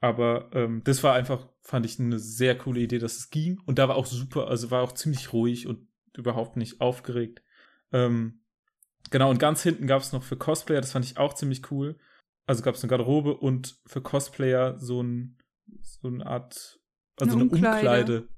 Aber 0.00 0.50
ähm, 0.52 0.82
das 0.84 1.02
war 1.02 1.14
einfach, 1.14 1.48
fand 1.62 1.84
ich 1.84 1.98
eine 1.98 2.18
sehr 2.18 2.56
coole 2.56 2.80
Idee, 2.80 2.98
dass 2.98 3.16
es 3.16 3.30
ging. 3.30 3.60
Und 3.66 3.78
da 3.78 3.88
war 3.88 3.96
auch 3.96 4.06
super, 4.06 4.48
also 4.48 4.70
war 4.70 4.82
auch 4.82 4.92
ziemlich 4.92 5.32
ruhig 5.32 5.66
und 5.66 5.88
überhaupt 6.16 6.56
nicht 6.56 6.80
aufgeregt. 6.80 7.42
Ähm, 7.92 8.42
genau, 9.10 9.30
und 9.30 9.38
ganz 9.38 9.62
hinten 9.62 9.86
gab 9.86 10.00
es 10.00 10.12
noch 10.12 10.22
für 10.22 10.36
Cosplayer, 10.36 10.80
das 10.80 10.92
fand 10.92 11.04
ich 11.04 11.18
auch 11.18 11.34
ziemlich 11.34 11.70
cool 11.70 11.98
also 12.50 12.64
gab 12.64 12.74
es 12.74 12.82
eine 12.82 12.90
Garderobe 12.90 13.36
und 13.36 13.78
für 13.86 14.02
Cosplayer 14.02 14.76
so, 14.76 15.00
ein, 15.00 15.38
so 15.82 16.08
eine 16.08 16.26
Art, 16.26 16.80
also 17.20 17.36
eine, 17.36 17.42
eine 17.42 17.50
Umkleide. 17.52 17.76
Umkleide 17.76 18.28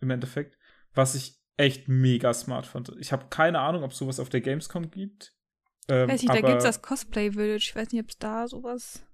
im 0.00 0.10
Endeffekt, 0.10 0.56
was 0.92 1.16
ich 1.16 1.40
echt 1.56 1.88
mega 1.88 2.32
smart 2.32 2.64
fand. 2.64 2.94
Ich 3.00 3.10
habe 3.10 3.26
keine 3.30 3.58
Ahnung, 3.58 3.82
ob 3.82 3.90
es 3.90 3.98
sowas 3.98 4.20
auf 4.20 4.28
der 4.28 4.40
Gamescom 4.40 4.88
gibt. 4.88 5.34
Ähm, 5.88 6.08
weiß 6.08 6.22
nicht, 6.22 6.30
aber, 6.30 6.40
da 6.40 6.48
gibt 6.48 6.58
es 6.58 6.64
das 6.64 6.82
Cosplay 6.82 7.32
Village. 7.32 7.64
Ich 7.68 7.76
weiß 7.76 7.92
nicht, 7.92 8.02
ob 8.02 8.10
es 8.10 8.18
da 8.18 8.48
sowas. 8.48 9.04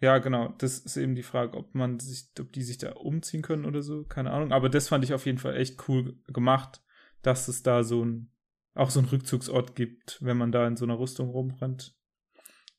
Ja, 0.00 0.18
genau. 0.18 0.54
Das 0.58 0.78
ist 0.78 0.96
eben 0.96 1.14
die 1.14 1.22
Frage, 1.22 1.56
ob 1.56 1.74
man 1.74 1.98
sich, 1.98 2.28
ob 2.38 2.52
die 2.52 2.62
sich 2.62 2.78
da 2.78 2.92
umziehen 2.92 3.42
können 3.42 3.64
oder 3.64 3.82
so. 3.82 4.04
Keine 4.04 4.30
Ahnung. 4.30 4.52
Aber 4.52 4.68
das 4.68 4.88
fand 4.88 5.04
ich 5.04 5.12
auf 5.12 5.26
jeden 5.26 5.38
Fall 5.38 5.56
echt 5.56 5.88
cool 5.88 6.20
gemacht, 6.26 6.82
dass 7.22 7.48
es 7.48 7.62
da 7.62 7.82
so 7.82 8.04
ein, 8.04 8.32
auch 8.74 8.90
so 8.90 9.00
ein 9.00 9.06
Rückzugsort 9.06 9.74
gibt, 9.74 10.18
wenn 10.22 10.36
man 10.36 10.52
da 10.52 10.66
in 10.66 10.76
so 10.76 10.84
einer 10.84 10.98
Rüstung 10.98 11.30
rumrennt. 11.30 11.96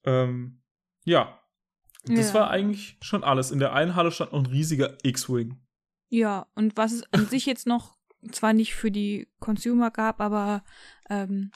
Ähm, 0.06 0.62
ja. 1.04 1.42
Das 2.06 2.30
ja. 2.30 2.36
war 2.36 2.50
eigentlich 2.50 2.98
schon 3.02 3.26
alles. 3.26 3.52
In 3.52 3.60
der 3.60 3.74
einen 3.74 3.96
Halle 3.96 4.12
stand 4.12 4.32
noch 4.32 4.40
ein 4.40 4.46
riesiger 4.46 4.98
X-Wing. 5.04 5.60
Ja, 6.08 6.48
und 6.56 6.78
was 6.78 6.94
es 6.94 7.14
an 7.14 7.26
sich 7.28 7.46
jetzt 7.46 7.68
noch 7.68 7.98
zwar 8.32 8.54
nicht 8.54 8.76
für 8.76 8.92
die 8.92 9.28
Consumer 9.40 9.92
gab, 9.92 10.22
aber 10.22 10.64
ähm, 11.10 11.52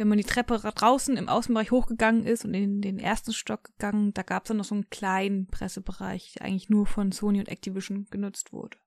wenn 0.00 0.08
man 0.08 0.16
die 0.16 0.24
Treppe 0.24 0.58
draußen 0.58 1.18
im 1.18 1.28
Außenbereich 1.28 1.70
hochgegangen 1.70 2.24
ist 2.24 2.46
und 2.46 2.54
in 2.54 2.80
den 2.80 2.98
ersten 2.98 3.34
Stock 3.34 3.64
gegangen, 3.64 4.14
da 4.14 4.22
gab 4.22 4.44
es 4.44 4.48
dann 4.48 4.56
noch 4.56 4.64
so 4.64 4.74
einen 4.74 4.88
kleinen 4.88 5.46
Pressebereich, 5.48 6.32
der 6.32 6.46
eigentlich 6.46 6.70
nur 6.70 6.86
von 6.86 7.12
Sony 7.12 7.38
und 7.38 7.48
Activision 7.48 8.06
genutzt 8.10 8.50
wurde. 8.50 8.78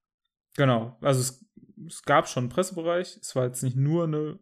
Genau, 0.56 0.98
also 1.02 1.22
es 1.22 1.46
es 1.88 2.02
gab 2.02 2.28
schon 2.28 2.46
einen 2.46 2.52
Pressebereich. 2.52 3.18
Es 3.22 3.36
war 3.36 3.46
jetzt 3.46 3.62
nicht 3.62 3.76
nur 3.76 4.06
eine 4.06 4.40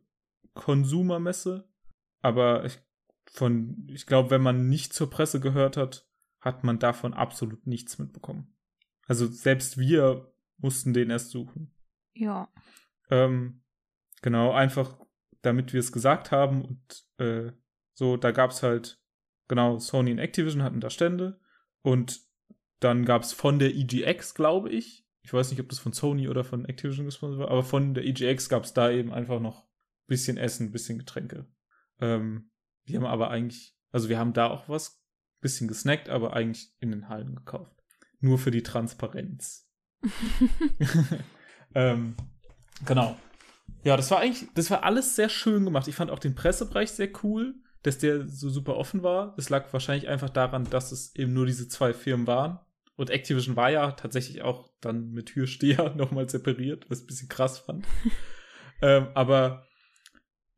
Konsumermesse, 0.53 1.67
aber 2.21 2.63
ich, 2.63 2.79
von, 3.25 3.85
ich 3.91 4.05
glaube, 4.05 4.29
wenn 4.29 4.41
man 4.41 4.69
nicht 4.69 4.93
zur 4.93 5.09
Presse 5.09 5.41
gehört 5.41 5.75
hat, 5.75 6.07
hat 6.39 6.63
man 6.63 6.79
davon 6.79 7.13
absolut 7.13 7.67
nichts 7.67 7.99
mitbekommen. 7.99 8.55
Also 9.07 9.27
selbst 9.27 9.77
wir 9.77 10.33
mussten 10.57 10.93
den 10.93 11.09
erst 11.09 11.31
suchen. 11.31 11.73
Ja. 12.13 12.49
Ähm, 13.09 13.61
genau, 14.21 14.53
einfach 14.53 14.97
damit 15.41 15.73
wir 15.73 15.79
es 15.79 15.91
gesagt 15.91 16.31
haben 16.31 16.63
und 16.63 17.05
äh, 17.17 17.51
so, 17.93 18.17
da 18.17 18.31
gab 18.31 18.51
es 18.51 18.63
halt, 18.63 19.01
genau, 19.47 19.79
Sony 19.79 20.11
und 20.11 20.19
Activision 20.19 20.63
hatten 20.63 20.79
da 20.79 20.89
Stände 20.89 21.39
und 21.81 22.19
dann 22.79 23.05
gab 23.05 23.23
es 23.23 23.33
von 23.33 23.59
der 23.59 23.75
EGX, 23.75 24.33
glaube 24.33 24.69
ich, 24.69 25.07
ich 25.23 25.33
weiß 25.33 25.51
nicht, 25.51 25.59
ob 25.59 25.69
das 25.69 25.79
von 25.79 25.93
Sony 25.93 26.27
oder 26.27 26.43
von 26.43 26.65
Activision 26.65 27.05
gesponsert 27.05 27.39
war, 27.39 27.51
aber 27.51 27.63
von 27.63 27.93
der 27.93 28.05
EGX 28.05 28.49
gab 28.49 28.63
es 28.63 28.73
da 28.73 28.89
eben 28.89 29.13
einfach 29.13 29.39
noch 29.39 29.63
ein 29.63 30.07
bisschen 30.07 30.37
Essen, 30.37 30.67
ein 30.67 30.71
bisschen 30.71 30.97
Getränke. 30.97 31.45
Ähm, 31.99 32.51
wir 32.85 32.97
haben 32.97 33.05
aber 33.05 33.29
eigentlich, 33.29 33.77
also 33.91 34.09
wir 34.09 34.17
haben 34.17 34.33
da 34.33 34.49
auch 34.49 34.67
was, 34.67 35.03
bisschen 35.41 35.67
gesnackt, 35.67 36.09
aber 36.09 36.33
eigentlich 36.33 36.73
in 36.79 36.91
den 36.91 37.09
Hallen 37.09 37.35
gekauft. 37.35 37.75
Nur 38.19 38.37
für 38.37 38.51
die 38.51 38.63
Transparenz. 38.63 39.67
ähm, 41.75 42.15
genau. 42.85 43.17
Ja, 43.83 43.97
das 43.97 44.11
war 44.11 44.19
eigentlich, 44.19 44.47
das 44.53 44.69
war 44.69 44.83
alles 44.83 45.15
sehr 45.15 45.29
schön 45.29 45.65
gemacht. 45.65 45.87
Ich 45.87 45.95
fand 45.95 46.11
auch 46.11 46.19
den 46.19 46.35
Pressebereich 46.35 46.91
sehr 46.91 47.09
cool, 47.23 47.55
dass 47.83 47.97
der 47.97 48.27
so 48.27 48.49
super 48.49 48.77
offen 48.77 49.03
war. 49.03 49.33
Es 49.37 49.49
lag 49.49 49.71
wahrscheinlich 49.73 50.07
einfach 50.07 50.29
daran, 50.29 50.65
dass 50.69 50.91
es 50.91 51.15
eben 51.15 51.33
nur 51.33 51.45
diese 51.45 51.67
zwei 51.67 51.93
Firmen 51.93 52.27
waren. 52.27 52.59
Und 52.95 53.09
Activision 53.09 53.55
war 53.55 53.71
ja 53.71 53.91
tatsächlich 53.91 54.43
auch 54.43 54.69
dann 54.81 55.11
mit 55.11 55.27
Türsteher 55.27 55.93
nochmal 55.95 56.29
separiert, 56.29 56.85
was 56.89 56.99
ich 56.99 57.05
ein 57.05 57.07
bisschen 57.07 57.29
krass 57.29 57.59
fand. 57.59 57.85
ähm, 58.81 59.07
aber 59.15 59.65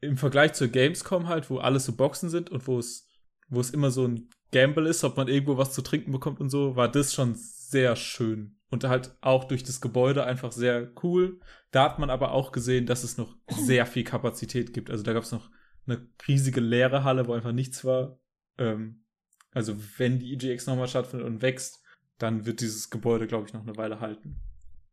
im 0.02 0.18
Vergleich 0.18 0.54
zur 0.54 0.68
Gamescom 0.68 1.30
halt, 1.30 1.50
wo 1.50 1.60
alles 1.60 1.86
so 1.86 1.96
Boxen 1.96 2.30
sind 2.30 2.50
und 2.50 2.68
wo 2.68 2.78
es, 2.78 3.08
wo 3.48 3.62
es 3.62 3.72
immer 3.72 3.92
so 3.92 4.06
ein 4.06 4.30
Gamble 4.52 4.88
ist, 4.88 5.04
ob 5.04 5.16
man 5.16 5.30
irgendwo 5.30 5.58
was 5.58 5.74
zu 5.74 5.82
trinken 5.82 6.12
bekommt 6.12 6.42
und 6.42 6.50
so, 6.50 6.76
war 6.76 6.92
das 6.92 7.14
schon 7.14 7.36
sehr 7.36 7.96
schön. 7.96 8.58
Und 8.74 8.86
halt 8.86 9.16
auch 9.22 9.44
durch 9.44 9.64
das 9.64 9.82
Gebäude 9.82 10.26
einfach 10.26 10.52
sehr 10.52 10.92
cool. 11.04 11.40
Da 11.70 11.84
hat 11.84 12.00
man 12.00 12.10
aber 12.10 12.32
auch 12.32 12.52
gesehen, 12.52 12.88
dass 12.88 13.04
es 13.04 13.20
noch 13.20 13.36
sehr 13.48 13.86
viel 13.86 14.04
Kapazität 14.04 14.74
gibt. 14.74 14.90
Also 14.90 15.04
da 15.04 15.14
gab 15.14 15.22
es 15.22 15.32
noch 15.32 15.52
eine 15.86 16.08
riesige 16.28 16.60
leere 16.60 17.04
Halle, 17.04 17.28
wo 17.28 17.34
einfach 17.34 17.52
nichts 17.52 17.86
war. 17.86 18.18
Ähm, 18.58 19.06
also 19.52 19.76
wenn 19.98 20.18
die 20.18 20.34
EGX 20.34 20.66
nochmal 20.66 20.88
stattfindet 20.88 21.28
und 21.28 21.44
wächst, 21.44 21.84
dann 22.18 22.48
wird 22.48 22.62
dieses 22.62 22.90
Gebäude, 22.90 23.28
glaube 23.28 23.46
ich, 23.46 23.54
noch 23.54 23.62
eine 23.62 23.78
Weile 23.78 24.00
halten. 24.00 24.42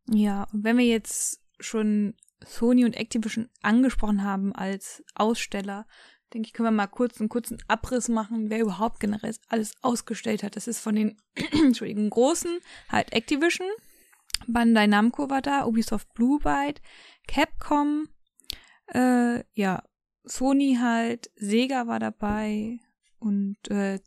Ja, 0.07 0.43
und 0.53 0.63
wenn 0.63 0.77
wir 0.77 0.85
jetzt 0.85 1.43
schon 1.59 2.13
Sony 2.45 2.85
und 2.85 2.95
Activision 2.95 3.49
angesprochen 3.63 4.23
haben 4.23 4.53
als 4.53 5.03
Aussteller, 5.15 5.87
denke 6.33 6.47
ich, 6.47 6.53
können 6.53 6.67
wir 6.67 6.71
mal 6.71 6.87
kurz 6.87 7.19
einen 7.19 7.29
kurzen 7.29 7.57
Abriss 7.67 8.09
machen, 8.09 8.49
wer 8.49 8.59
überhaupt 8.59 8.99
generell 8.99 9.35
alles 9.49 9.73
ausgestellt 9.81 10.43
hat. 10.43 10.55
Das 10.55 10.67
ist 10.67 10.79
von 10.79 10.95
den 10.95 11.17
Entschuldigung, 11.51 12.09
großen 12.09 12.59
halt 12.89 13.13
Activision, 13.13 13.67
Bandai 14.47 14.87
Namco 14.87 15.29
war 15.29 15.41
da, 15.41 15.65
Ubisoft 15.65 16.13
Blue 16.13 16.39
Byte, 16.39 16.81
Capcom, 17.27 18.07
äh, 18.93 19.43
ja, 19.53 19.83
Sony 20.23 20.77
halt, 20.79 21.31
Sega 21.35 21.87
war 21.87 21.99
dabei 21.99 22.79
und 23.19 23.57
äh, 23.69 23.99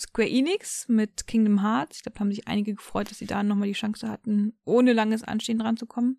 Square 0.00 0.30
Enix 0.30 0.88
mit 0.88 1.26
Kingdom 1.26 1.62
Hearts. 1.62 1.98
Ich 1.98 2.02
glaube, 2.02 2.14
da 2.14 2.20
haben 2.20 2.30
sich 2.30 2.48
einige 2.48 2.74
gefreut, 2.74 3.10
dass 3.10 3.18
sie 3.18 3.26
da 3.26 3.42
nochmal 3.42 3.68
die 3.68 3.74
Chance 3.74 4.08
hatten, 4.08 4.58
ohne 4.64 4.92
langes 4.92 5.22
Anstehen 5.22 5.58
dran 5.58 5.76
zu 5.76 5.86
kommen. 5.86 6.18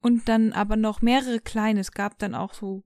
Und 0.00 0.28
dann 0.28 0.52
aber 0.52 0.76
noch 0.76 1.02
mehrere 1.02 1.40
kleine. 1.40 1.80
Es 1.80 1.92
gab 1.92 2.18
dann 2.18 2.34
auch 2.34 2.54
so, 2.54 2.84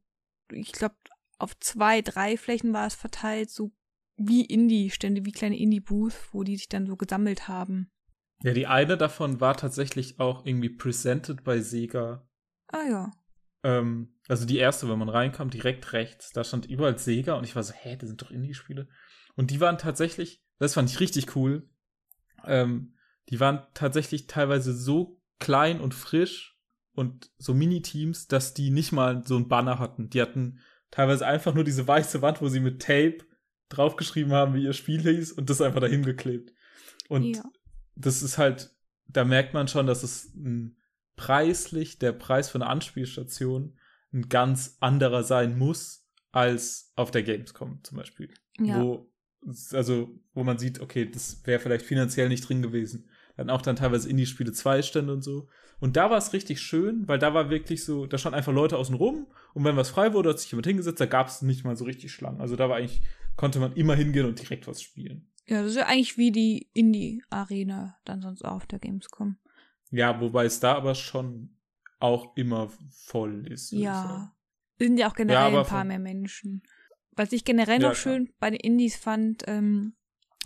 ich 0.50 0.72
glaube, 0.72 0.96
auf 1.40 1.58
zwei, 1.58 2.02
drei 2.02 2.36
Flächen 2.36 2.72
war 2.72 2.86
es 2.86 2.94
verteilt, 2.94 3.50
so 3.50 3.72
wie 4.16 4.44
Indie-Stände, 4.44 5.24
wie 5.24 5.32
kleine 5.32 5.58
Indie-Booths, 5.58 6.28
wo 6.32 6.42
die 6.42 6.56
sich 6.56 6.68
dann 6.68 6.86
so 6.86 6.96
gesammelt 6.96 7.48
haben. 7.48 7.90
Ja, 8.42 8.52
die 8.52 8.66
eine 8.66 8.96
davon 8.96 9.40
war 9.40 9.56
tatsächlich 9.56 10.20
auch 10.20 10.44
irgendwie 10.44 10.70
presented 10.70 11.44
bei 11.44 11.60
Sega. 11.60 12.26
Ah 12.68 12.84
ja. 12.88 13.12
Ähm, 13.62 14.14
also 14.28 14.46
die 14.46 14.58
erste, 14.58 14.88
wenn 14.88 14.98
man 14.98 15.08
reinkam, 15.08 15.50
direkt 15.50 15.92
rechts, 15.92 16.32
da 16.32 16.44
stand 16.44 16.66
überall 16.66 16.98
Sega 16.98 17.34
und 17.34 17.44
ich 17.44 17.56
war 17.56 17.62
so, 17.62 17.72
hä, 17.74 17.96
das 17.96 18.08
sind 18.08 18.22
doch 18.22 18.30
Indie-Spiele. 18.30 18.88
Und 19.36 19.50
die 19.50 19.60
waren 19.60 19.78
tatsächlich, 19.78 20.42
das 20.58 20.74
fand 20.74 20.90
ich 20.90 21.00
richtig 21.00 21.36
cool, 21.36 21.68
ähm, 22.44 22.96
die 23.28 23.40
waren 23.40 23.66
tatsächlich 23.74 24.26
teilweise 24.26 24.74
so 24.74 25.20
klein 25.38 25.80
und 25.80 25.94
frisch 25.94 26.58
und 26.92 27.30
so 27.38 27.54
Mini-Teams, 27.54 28.26
dass 28.26 28.54
die 28.54 28.70
nicht 28.70 28.92
mal 28.92 29.24
so 29.26 29.36
ein 29.36 29.48
Banner 29.48 29.78
hatten. 29.78 30.10
Die 30.10 30.20
hatten 30.20 30.60
teilweise 30.90 31.26
einfach 31.26 31.54
nur 31.54 31.64
diese 31.64 31.86
weiße 31.86 32.22
Wand, 32.22 32.42
wo 32.42 32.48
sie 32.48 32.60
mit 32.60 32.82
Tape 32.82 33.18
draufgeschrieben 33.68 34.32
haben, 34.32 34.54
wie 34.54 34.64
ihr 34.64 34.72
Spiel 34.72 35.00
hieß 35.02 35.32
und 35.32 35.48
das 35.48 35.60
einfach 35.60 35.80
dahin 35.80 36.02
geklebt. 36.02 36.52
Und 37.08 37.36
ja. 37.36 37.42
das 37.94 38.22
ist 38.22 38.38
halt, 38.38 38.74
da 39.06 39.24
merkt 39.24 39.54
man 39.54 39.68
schon, 39.68 39.86
dass 39.86 40.02
es 40.02 40.34
ein, 40.34 40.76
preislich 41.16 41.98
der 41.98 42.12
Preis 42.12 42.48
für 42.48 42.56
eine 42.56 42.66
Anspielstation 42.66 43.78
ein 44.12 44.28
ganz 44.30 44.78
anderer 44.80 45.22
sein 45.22 45.58
muss 45.58 46.08
als 46.32 46.92
auf 46.96 47.10
der 47.10 47.22
Gamescom 47.22 47.80
zum 47.82 47.98
Beispiel. 47.98 48.32
Ja. 48.58 48.82
Wo, 48.82 49.12
also, 49.72 50.18
wo 50.32 50.44
man 50.44 50.58
sieht, 50.58 50.80
okay, 50.80 51.10
das 51.10 51.46
wäre 51.46 51.60
vielleicht 51.60 51.84
finanziell 51.84 52.28
nicht 52.28 52.48
drin 52.48 52.62
gewesen. 52.62 53.10
Dann 53.40 53.48
auch 53.48 53.62
dann 53.62 53.74
teilweise 53.74 54.10
Indie-Spiele 54.10 54.52
2 54.52 54.82
Stände 54.82 55.14
und 55.14 55.22
so. 55.22 55.48
Und 55.78 55.96
da 55.96 56.10
war 56.10 56.18
es 56.18 56.34
richtig 56.34 56.60
schön, 56.60 57.08
weil 57.08 57.18
da 57.18 57.32
war 57.32 57.48
wirklich 57.48 57.86
so, 57.86 58.04
da 58.04 58.18
standen 58.18 58.36
einfach 58.36 58.52
Leute 58.52 58.76
außen 58.76 58.94
rum 58.94 59.28
und 59.54 59.64
wenn 59.64 59.78
was 59.78 59.88
frei 59.88 60.12
wurde, 60.12 60.28
hat 60.28 60.38
sich 60.38 60.50
jemand 60.52 60.66
hingesetzt, 60.66 61.00
da 61.00 61.06
gab 61.06 61.28
es 61.28 61.40
nicht 61.40 61.64
mal 61.64 61.74
so 61.74 61.86
richtig 61.86 62.12
Schlangen. 62.12 62.42
Also 62.42 62.54
da 62.54 62.68
war 62.68 62.76
eigentlich, 62.76 63.00
konnte 63.36 63.60
man 63.60 63.72
immer 63.72 63.94
hingehen 63.94 64.26
und 64.26 64.38
direkt 64.38 64.68
was 64.68 64.82
spielen. 64.82 65.26
Ja, 65.46 65.62
das 65.62 65.70
ist 65.70 65.78
ja 65.78 65.86
eigentlich 65.86 66.18
wie 66.18 66.32
die 66.32 66.68
Indie-Arena 66.74 67.96
dann 68.04 68.20
sonst 68.20 68.44
auch 68.44 68.56
auf 68.56 68.66
der 68.66 68.78
Gamescom. 68.78 69.38
Ja, 69.90 70.20
wobei 70.20 70.44
es 70.44 70.60
da 70.60 70.74
aber 70.74 70.94
schon 70.94 71.56
auch 71.98 72.36
immer 72.36 72.70
voll 72.90 73.46
ist. 73.46 73.72
Ja. 73.72 74.34
Sind 74.78 74.98
ja 74.98 75.08
auch 75.08 75.14
generell 75.14 75.50
ja, 75.54 75.60
ein 75.60 75.66
paar 75.66 75.84
mehr 75.84 75.98
Menschen. 75.98 76.62
Was 77.16 77.32
ich 77.32 77.46
generell 77.46 77.80
ja, 77.80 77.88
noch 77.88 77.94
schön 77.94 78.26
klar. 78.26 78.36
bei 78.38 78.50
den 78.50 78.60
Indies 78.60 78.96
fand, 78.96 79.44
ähm, 79.46 79.94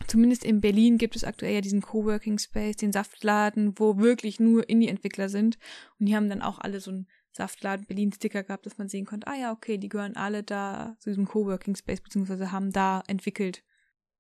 zumindest 0.07 0.45
in 0.45 0.61
Berlin 0.61 0.99
gibt 0.99 1.17
es 1.17 1.25
aktuell 1.25 1.55
ja 1.55 1.61
diesen 1.61 1.83
Coworking 1.83 2.39
Space, 2.39 2.77
den 2.77 2.93
Saftladen, 2.93 3.79
wo 3.79 3.99
wirklich 3.99 4.41
nur 4.41 4.69
Indie-Entwickler 4.69 5.29
sind. 5.29 5.59
Und 5.99 6.07
die 6.07 6.17
haben 6.17 6.29
dann 6.29 6.43
auch 6.43 6.59
alle 6.59 6.81
so 6.81 6.91
einen 6.91 7.09
Saftladen 7.33 7.87
Berlin-Sticker 7.87 8.45
gehabt, 8.45 8.67
dass 8.67 8.79
man 8.79 8.89
sehen 8.89 9.07
konnte, 9.07 9.27
ah 9.27 9.37
ja, 9.37 9.53
okay, 9.53 9.79
die 9.79 9.89
gehören 9.89 10.17
alle 10.17 10.43
da 10.43 10.97
zu 11.01 11.11
diesem 11.11 11.27
Coworking 11.27 11.77
Space, 11.77 12.01
beziehungsweise 12.01 12.53
haben 12.53 12.71
da 12.71 13.03
entwickelt. 13.07 13.65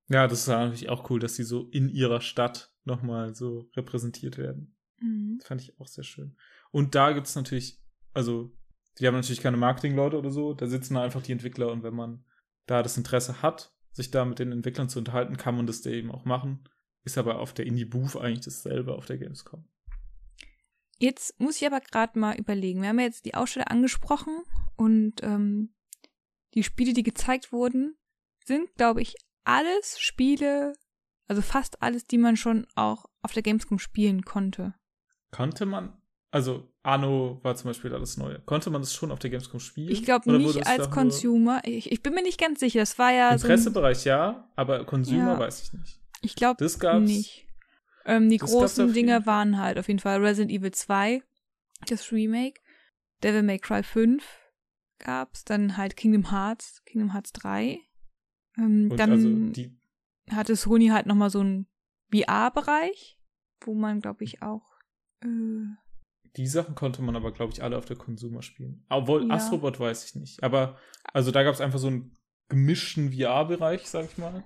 Ja, 0.08 0.26
das 0.26 0.40
ist 0.40 0.48
natürlich 0.48 0.88
auch 0.88 1.08
cool, 1.10 1.20
dass 1.20 1.36
sie 1.36 1.44
so 1.44 1.68
in 1.70 1.88
ihrer 1.88 2.20
Stadt 2.20 2.72
nochmal 2.84 3.34
so 3.34 3.70
repräsentiert 3.74 4.36
werden. 4.36 4.76
Mhm. 4.98 5.38
Das 5.38 5.48
fand 5.48 5.62
ich 5.62 5.78
auch 5.80 5.86
sehr 5.86 6.04
schön. 6.04 6.36
Und 6.70 6.94
da 6.94 7.12
gibt 7.12 7.26
es 7.26 7.36
natürlich, 7.36 7.80
also, 8.12 8.52
die 8.98 9.06
haben 9.06 9.14
natürlich 9.14 9.40
keine 9.40 9.56
Marketingleute 9.56 10.18
oder 10.18 10.30
so, 10.30 10.52
da 10.52 10.66
sitzen 10.66 10.96
einfach 10.96 11.22
die 11.22 11.32
Entwickler 11.32 11.70
und 11.72 11.82
wenn 11.82 11.94
man 11.94 12.24
da 12.66 12.82
das 12.82 12.96
Interesse 12.96 13.42
hat, 13.42 13.73
sich 13.94 14.10
da 14.10 14.24
mit 14.24 14.38
den 14.38 14.52
Entwicklern 14.52 14.88
zu 14.88 14.98
unterhalten, 14.98 15.36
kann 15.36 15.56
man 15.56 15.66
das 15.66 15.82
da 15.82 15.90
eben 15.90 16.10
auch 16.10 16.24
machen. 16.24 16.68
Ist 17.04 17.16
aber 17.16 17.38
auf 17.38 17.54
der 17.54 17.66
Indie-Booth 17.66 18.16
eigentlich 18.16 18.44
dasselbe 18.44 18.94
auf 18.94 19.06
der 19.06 19.18
Gamescom. 19.18 19.68
Jetzt 20.98 21.38
muss 21.40 21.56
ich 21.56 21.66
aber 21.66 21.80
gerade 21.80 22.18
mal 22.18 22.36
überlegen. 22.36 22.82
Wir 22.82 22.88
haben 22.88 22.98
ja 22.98 23.06
jetzt 23.06 23.24
die 23.24 23.34
Aussteller 23.34 23.70
angesprochen 23.70 24.42
und 24.76 25.22
ähm, 25.22 25.74
die 26.54 26.62
Spiele, 26.62 26.92
die 26.92 27.02
gezeigt 27.02 27.52
wurden, 27.52 27.96
sind, 28.44 28.74
glaube 28.74 29.02
ich, 29.02 29.14
alles 29.44 29.98
Spiele, 29.98 30.74
also 31.26 31.42
fast 31.42 31.82
alles, 31.82 32.06
die 32.06 32.18
man 32.18 32.36
schon 32.36 32.66
auch 32.74 33.06
auf 33.22 33.32
der 33.32 33.42
Gamescom 33.42 33.78
spielen 33.78 34.22
konnte. 34.22 34.74
Konnte 35.30 35.66
man? 35.66 36.00
Also 36.34 36.68
Anno 36.82 37.38
war 37.44 37.54
zum 37.54 37.70
Beispiel 37.70 37.94
alles 37.94 38.16
Neue. 38.16 38.40
Konnte 38.40 38.68
man 38.68 38.82
das 38.82 38.92
schon 38.92 39.12
auf 39.12 39.20
der 39.20 39.30
Gamescom 39.30 39.60
spielen? 39.60 39.92
Ich 39.92 40.02
glaube 40.02 40.32
nicht 40.36 40.66
als 40.66 40.90
Consumer. 40.90 41.62
Ich, 41.64 41.92
ich, 41.92 42.02
bin 42.02 42.12
mir 42.12 42.24
nicht 42.24 42.40
ganz 42.40 42.58
sicher. 42.58 42.80
Das 42.80 42.98
war 42.98 43.12
ja 43.12 43.30
Im 43.30 43.38
so 43.38 43.46
Pressebereich 43.46 44.04
ja, 44.04 44.50
aber 44.56 44.84
Consumer 44.84 45.34
ja. 45.34 45.38
weiß 45.38 45.62
ich 45.62 45.72
nicht. 45.74 46.00
Ich 46.22 46.34
glaube 46.34 46.64
nicht. 47.02 47.46
Ähm, 48.04 48.28
die 48.30 48.38
großen 48.38 48.92
Dinge 48.92 49.26
waren 49.26 49.58
halt 49.58 49.78
auf 49.78 49.86
jeden 49.86 50.00
Fall 50.00 50.24
Resident 50.24 50.50
Evil 50.50 50.72
2, 50.72 51.22
das 51.86 52.10
Remake, 52.10 52.60
Devil 53.22 53.44
May 53.44 53.60
Cry 53.60 53.84
5 53.84 54.24
gab's, 54.98 55.44
dann 55.44 55.76
halt 55.76 55.96
Kingdom 55.96 56.32
Hearts, 56.32 56.82
Kingdom 56.84 57.12
Hearts 57.12 57.32
3. 57.34 57.78
Ähm, 58.58 58.96
dann 58.96 59.12
also 59.12 59.72
hatte 60.32 60.56
Sony 60.56 60.88
halt 60.88 61.06
nochmal 61.06 61.30
so 61.30 61.38
einen 61.38 61.68
VR-Bereich, 62.12 63.20
wo 63.60 63.74
man, 63.74 64.00
glaube 64.00 64.24
ich, 64.24 64.42
auch 64.42 64.66
äh, 65.22 65.83
die 66.36 66.46
Sachen 66.46 66.74
konnte 66.74 67.02
man 67.02 67.16
aber, 67.16 67.32
glaube 67.32 67.52
ich, 67.52 67.62
alle 67.62 67.76
auf 67.76 67.84
der 67.84 67.96
Consumer 67.96 68.42
spielen. 68.42 68.84
Obwohl, 68.88 69.28
ja. 69.28 69.34
Astrobot 69.34 69.78
weiß 69.78 70.04
ich 70.06 70.14
nicht. 70.16 70.42
Aber, 70.42 70.76
also 71.12 71.30
da 71.30 71.42
gab 71.42 71.54
es 71.54 71.60
einfach 71.60 71.78
so 71.78 71.86
einen 71.88 72.16
gemischten 72.48 73.12
VR-Bereich, 73.12 73.88
sag 73.88 74.06
ich 74.06 74.18
mal. 74.18 74.44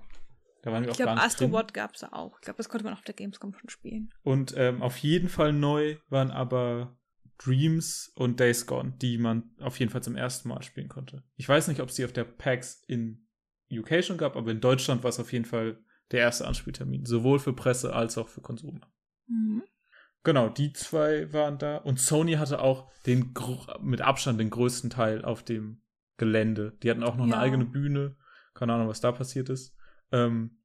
Da 0.61 0.71
waren 0.71 0.83
wir 0.83 0.91
ich 0.91 0.97
glaube, 0.97 1.19
Astrobot 1.19 1.73
gab 1.73 1.95
es 1.95 2.03
auch. 2.03 2.37
Ich 2.37 2.41
glaube, 2.41 2.57
das 2.57 2.69
konnte 2.69 2.83
man 2.83 2.93
auf 2.93 3.01
der 3.01 3.15
Gamescom 3.15 3.53
schon 3.53 3.69
spielen. 3.69 4.13
Und 4.23 4.53
ähm, 4.57 4.81
auf 4.81 4.97
jeden 4.97 5.29
Fall 5.29 5.53
neu 5.53 5.97
waren 6.09 6.31
aber 6.31 6.97
Dreams 7.37 8.11
und 8.15 8.39
Days 8.39 8.65
Gone, 8.65 8.93
die 9.01 9.17
man 9.17 9.51
auf 9.59 9.79
jeden 9.79 9.91
Fall 9.91 10.03
zum 10.03 10.15
ersten 10.15 10.49
Mal 10.49 10.61
spielen 10.61 10.89
konnte. 10.89 11.23
Ich 11.37 11.47
weiß 11.47 11.69
nicht, 11.69 11.79
ob 11.79 11.89
es 11.89 11.95
die 11.95 12.05
auf 12.05 12.11
der 12.11 12.25
PAX 12.25 12.83
in 12.87 13.25
UK 13.71 14.03
schon 14.03 14.17
gab, 14.17 14.35
aber 14.35 14.51
in 14.51 14.61
Deutschland 14.61 15.03
war 15.03 15.09
es 15.09 15.19
auf 15.19 15.31
jeden 15.31 15.45
Fall 15.45 15.79
der 16.11 16.21
erste 16.21 16.47
Anspieltermin, 16.47 17.05
sowohl 17.05 17.39
für 17.39 17.53
Presse 17.53 17.93
als 17.93 18.17
auch 18.17 18.27
für 18.27 18.41
Konsumer. 18.41 18.91
Mhm. 19.27 19.63
Genau, 20.23 20.49
die 20.49 20.73
zwei 20.73 21.31
waren 21.31 21.57
da. 21.57 21.77
Und 21.77 21.99
Sony 21.99 22.33
hatte 22.33 22.61
auch 22.61 22.91
den 23.05 23.33
mit 23.81 24.01
Abstand 24.01 24.39
den 24.39 24.49
größten 24.49 24.89
Teil 24.89 25.23
auf 25.23 25.43
dem 25.43 25.81
Gelände. 26.17 26.77
Die 26.83 26.89
hatten 26.89 27.03
auch 27.03 27.15
noch 27.15 27.27
ja. 27.27 27.33
eine 27.33 27.41
eigene 27.41 27.65
Bühne. 27.65 28.17
Keine 28.53 28.73
Ahnung, 28.73 28.89
was 28.89 29.01
da 29.01 29.11
passiert 29.11 29.49
ist. 29.49 29.75
Ähm, 30.11 30.59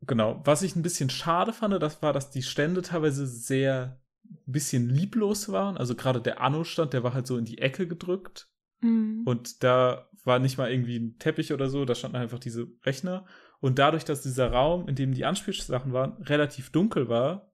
genau. 0.00 0.42
Was 0.44 0.62
ich 0.62 0.74
ein 0.74 0.82
bisschen 0.82 1.10
schade 1.10 1.52
fand, 1.52 1.80
das 1.80 2.02
war, 2.02 2.12
dass 2.12 2.30
die 2.30 2.42
Stände 2.42 2.82
teilweise 2.82 3.26
sehr 3.26 4.00
ein 4.24 4.52
bisschen 4.52 4.88
lieblos 4.88 5.52
waren. 5.52 5.76
Also 5.76 5.94
gerade 5.94 6.20
der 6.20 6.40
Anno-Stand, 6.40 6.92
der 6.92 7.04
war 7.04 7.14
halt 7.14 7.28
so 7.28 7.38
in 7.38 7.44
die 7.44 7.58
Ecke 7.58 7.86
gedrückt. 7.86 8.48
Mhm. 8.80 9.22
Und 9.24 9.62
da 9.62 10.10
war 10.24 10.40
nicht 10.40 10.58
mal 10.58 10.72
irgendwie 10.72 10.98
ein 10.98 11.18
Teppich 11.18 11.52
oder 11.52 11.68
so, 11.68 11.84
da 11.84 11.94
standen 11.94 12.16
einfach 12.16 12.40
diese 12.40 12.66
Rechner. 12.84 13.26
Und 13.60 13.78
dadurch, 13.78 14.04
dass 14.04 14.22
dieser 14.22 14.50
Raum, 14.50 14.88
in 14.88 14.96
dem 14.96 15.14
die 15.14 15.24
Anspielsachen 15.24 15.92
waren, 15.92 16.20
relativ 16.22 16.70
dunkel 16.70 17.08
war 17.08 17.52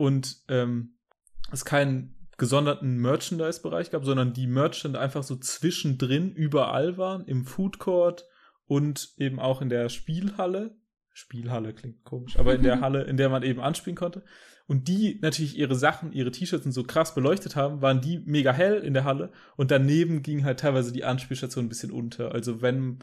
und 0.00 0.38
ähm, 0.48 0.94
es 1.52 1.66
keinen 1.66 2.16
gesonderten 2.38 2.96
Merchandise-Bereich 2.96 3.90
gab, 3.90 4.06
sondern 4.06 4.32
die 4.32 4.46
Merchant 4.46 4.96
einfach 4.96 5.22
so 5.22 5.36
zwischendrin 5.36 6.32
überall 6.32 6.96
waren, 6.96 7.26
im 7.26 7.44
Food 7.44 7.78
Court 7.78 8.26
und 8.64 9.10
eben 9.18 9.38
auch 9.38 9.60
in 9.60 9.68
der 9.68 9.90
Spielhalle. 9.90 10.74
Spielhalle 11.12 11.74
klingt 11.74 12.02
komisch, 12.02 12.38
aber 12.38 12.54
in 12.54 12.62
der 12.62 12.80
Halle, 12.80 13.02
in 13.02 13.18
der 13.18 13.28
man 13.28 13.42
eben 13.42 13.60
anspielen 13.60 13.94
konnte. 13.94 14.24
Und 14.66 14.88
die 14.88 15.18
natürlich 15.20 15.58
ihre 15.58 15.74
Sachen, 15.74 16.12
ihre 16.12 16.30
T-Shirts 16.30 16.64
so 16.72 16.82
krass 16.82 17.14
beleuchtet 17.14 17.54
haben, 17.54 17.82
waren 17.82 18.00
die 18.00 18.20
mega 18.20 18.54
hell 18.54 18.78
in 18.78 18.94
der 18.94 19.04
Halle 19.04 19.30
und 19.58 19.70
daneben 19.70 20.22
ging 20.22 20.44
halt 20.44 20.60
teilweise 20.60 20.92
die 20.92 21.04
Anspielstation 21.04 21.66
ein 21.66 21.68
bisschen 21.68 21.90
unter. 21.90 22.32
Also 22.32 22.62
wenn 22.62 23.00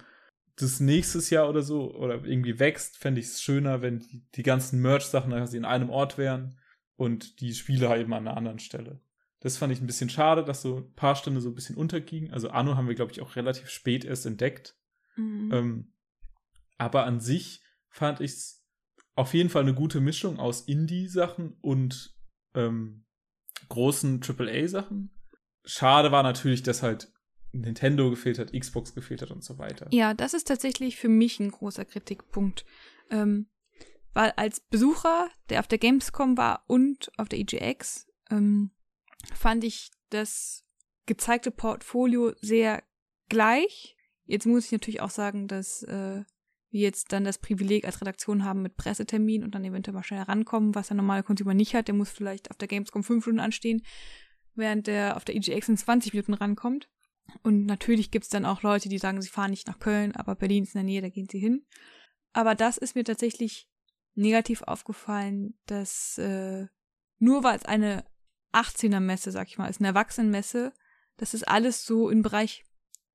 das 0.56 0.80
nächstes 0.80 1.30
Jahr 1.30 1.48
oder 1.48 1.62
so 1.62 1.94
oder 1.94 2.25
irgendwie 2.25 2.58
wächst, 2.58 2.98
fände 2.98 3.22
ich 3.22 3.27
es 3.27 3.42
schöner, 3.44 3.84
wenn 3.84 4.00
die, 4.00 4.25
die 4.34 4.44
ganzen 4.44 4.82
Merch-Sachen 4.82 5.32
in 5.32 5.63
einem 5.66 5.92
Ort 5.92 6.18
wären 6.18 6.58
und 6.98 7.39
die 7.39 7.54
Spiele 7.54 7.89
halt 7.89 8.01
eben 8.01 8.13
an 8.13 8.27
einer 8.27 8.36
anderen 8.36 8.60
Stelle. 8.60 9.00
Das 9.39 9.58
fand 9.58 9.72
ich 9.72 9.80
ein 9.80 9.88
bisschen 9.88 10.10
schade, 10.10 10.44
dass 10.44 10.62
so 10.62 10.77
ein 10.77 10.94
paar 10.94 11.16
Stunden 11.16 11.39
so 11.39 11.50
ein 11.50 11.56
bisschen 11.56 11.77
untergingen. 11.77 12.34
Also 12.34 12.50
Anno 12.50 12.75
haben 12.75 12.88
wir, 12.88 12.96
glaube 12.96 13.12
ich, 13.12 13.22
auch 13.22 13.36
relativ 13.36 13.70
spät 13.70 14.04
erst 14.04 14.25
entdeckt. 14.25 14.75
Mhm. 15.16 15.54
Ähm, 15.54 15.94
aber 16.77 17.06
an 17.06 17.20
sich 17.20 17.62
fand 17.89 18.20
ich 18.20 18.32
es 18.32 18.66
auf 19.16 19.34
jeden 19.34 19.50
Fall 19.50 19.63
eine 19.63 19.74
gute 19.74 20.01
Mischung 20.01 20.39
aus 20.39 20.62
Indie-Sachen 20.62 21.58
und 21.62 22.16
ähm, 22.56 23.06
großen 23.70 24.22
AAA-Sachen. 24.22 25.12
Schade 25.66 26.12
war 26.12 26.24
natürlich, 26.24 26.64
dass 26.64 26.83
halt 26.83 27.12
Nintendo 27.51 28.10
gefehlt 28.10 28.40
hat, 28.40 28.53
Xbox 28.53 28.94
gefehlt 28.94 29.22
hat 29.22 29.31
und 29.31 29.44
so 29.44 29.57
weiter. 29.57 29.88
Ja, 29.92 30.14
das 30.14 30.33
ist 30.33 30.48
tatsächlich 30.48 30.98
für 30.98 31.10
mich 31.10 31.40
ein 31.40 31.51
großer 31.51 31.86
Kritikpunkt. 31.86 32.66
Ähm, 33.10 33.48
weil 34.18 34.34
als 34.36 34.62
Besucher, 34.62 35.30
der 35.50 35.60
auf 35.60 35.68
der 35.68 35.77
Gamescom 35.77 36.38
war 36.38 36.64
und 36.66 37.12
auf 37.18 37.30
der 37.30 37.38
EGX, 37.38 38.08
ähm, 38.32 38.72
fand 39.32 39.64
ich 39.64 39.92
das 40.10 40.66
gezeigte 41.06 41.51
Portfolio 41.51 42.34
sehr 42.42 42.82
gleich. 43.30 43.96
Jetzt 44.25 44.48
muss 44.48 44.66
ich 44.66 44.72
natürlich 44.72 45.01
auch 45.01 45.12
sagen, 45.12 45.48
dass 45.48 45.84
äh, 45.84 46.24
wir 46.72 46.82
jetzt 46.82 47.14
dann 47.14 47.25
das 47.25 47.38
Privileg 47.38 47.86
als 47.86 48.01
Redaktion 48.01 48.44
haben 48.44 48.64
mit 48.64 48.75
Pressetermin 48.75 49.44
und 49.44 49.53
dann 49.53 49.64
eventuell 49.64 49.94
mal 49.94 50.01
schnell 50.01 50.24
rankommen, 50.24 50.74
was 50.74 50.88
der 50.88 50.98
normale 50.98 51.22
Consumer 51.22 51.53
nicht 51.53 51.75
hat. 51.75 51.88
Der 51.88 51.94
muss 51.94 52.10
vielleicht 52.10 52.50
auf 52.50 52.58
der 52.58 52.68
Gamescom 52.68 53.03
fünf 53.03 53.24
Stunden 53.24 53.40
anstehen, 53.40 53.84
während 54.56 54.88
der 54.88 55.16
auf 55.16 55.25
der 55.25 55.36
EGX 55.36 55.70
in 55.70 55.77
20 55.77 56.14
Minuten 56.14 56.34
rankommt. 56.34 56.90
Und 57.44 57.68
natürlich 57.68 58.10
gibt's 58.10 58.30
dann 58.30 58.48
auch 58.48 58.64
Leute, 58.64 58.90
die 58.90 58.98
sagen, 58.98 59.22
sie 59.22 59.30
fahren 59.30 59.51
nicht 59.51 59.68
nach 59.68 59.77
Köln, 59.77 60.16
aber 60.16 60.34
Berlin 60.34 60.64
ist 60.64 60.74
in 60.74 60.80
der 60.80 60.86
Nähe, 60.86 61.01
da 61.03 61.10
gehen 61.10 61.30
sie 61.30 61.38
hin. 61.38 61.68
Aber 62.34 62.56
das 62.56 62.80
ist 62.80 62.96
mir 62.96 63.03
tatsächlich 63.03 63.70
negativ 64.18 64.62
aufgefallen, 64.64 65.58
dass 65.66 66.18
äh, 66.18 66.68
nur 67.20 67.44
weil 67.44 67.58
es 67.58 67.66
eine 67.66 68.06
18er 68.53 69.00
Messe, 69.00 69.32
sag 69.32 69.48
ich 69.48 69.58
mal, 69.58 69.70
ist 69.70 69.80
eine 69.80 69.90
Erwachsenenmesse, 69.90 70.74
das 71.18 71.34
ist 71.34 71.48
alles 71.48 71.86
so 71.86 72.10
im 72.10 72.22
Bereich, 72.22 72.66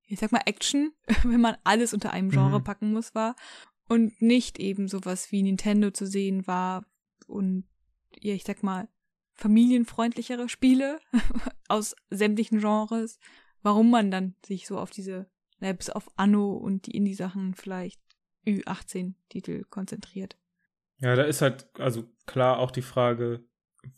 ich 0.07 0.19
sag 0.19 0.33
mal 0.33 0.43
Action, 0.47 0.93
wenn 1.25 1.41
man 1.41 1.57
alles 1.65 1.93
unter 1.95 2.12
einem 2.12 2.31
Genre 2.31 2.61
mhm. 2.61 2.65
packen 2.65 2.93
muss, 2.93 3.15
war 3.15 3.37
und 3.88 4.21
nicht 4.23 4.59
eben 4.59 4.88
sowas 4.88 5.33
wie 5.33 5.43
Nintendo 5.43 5.91
zu 5.91 6.07
sehen 6.07 6.47
war 6.47 6.85
und 7.27 7.65
ja, 8.21 8.35
ich 8.35 8.45
sag 8.45 8.62
mal 8.62 8.88
familienfreundlichere 9.35 10.49
Spiele 10.49 11.01
aus 11.69 11.97
sämtlichen 12.11 12.61
Genres 12.61 13.19
warum 13.62 13.91
man 13.91 14.11
dann 14.11 14.35
sich 14.45 14.67
so 14.67 14.79
auf 14.79 14.91
diese, 14.91 15.31
naja, 15.59 15.73
bis 15.73 15.91
auf 15.91 16.09
Anno 16.17 16.53
und 16.53 16.87
die 16.87 16.97
Indie-Sachen 16.97 17.55
vielleicht 17.55 18.01
Ü18-Titel 18.47 19.65
konzentriert. 19.71 20.37
Ja, 21.03 21.17
da 21.17 21.25
ist 21.25 21.43
halt, 21.43 21.67
also 21.79 22.05
klar 22.27 22.59
auch 22.59 22.71
die 22.71 22.83
Frage, 22.83 23.45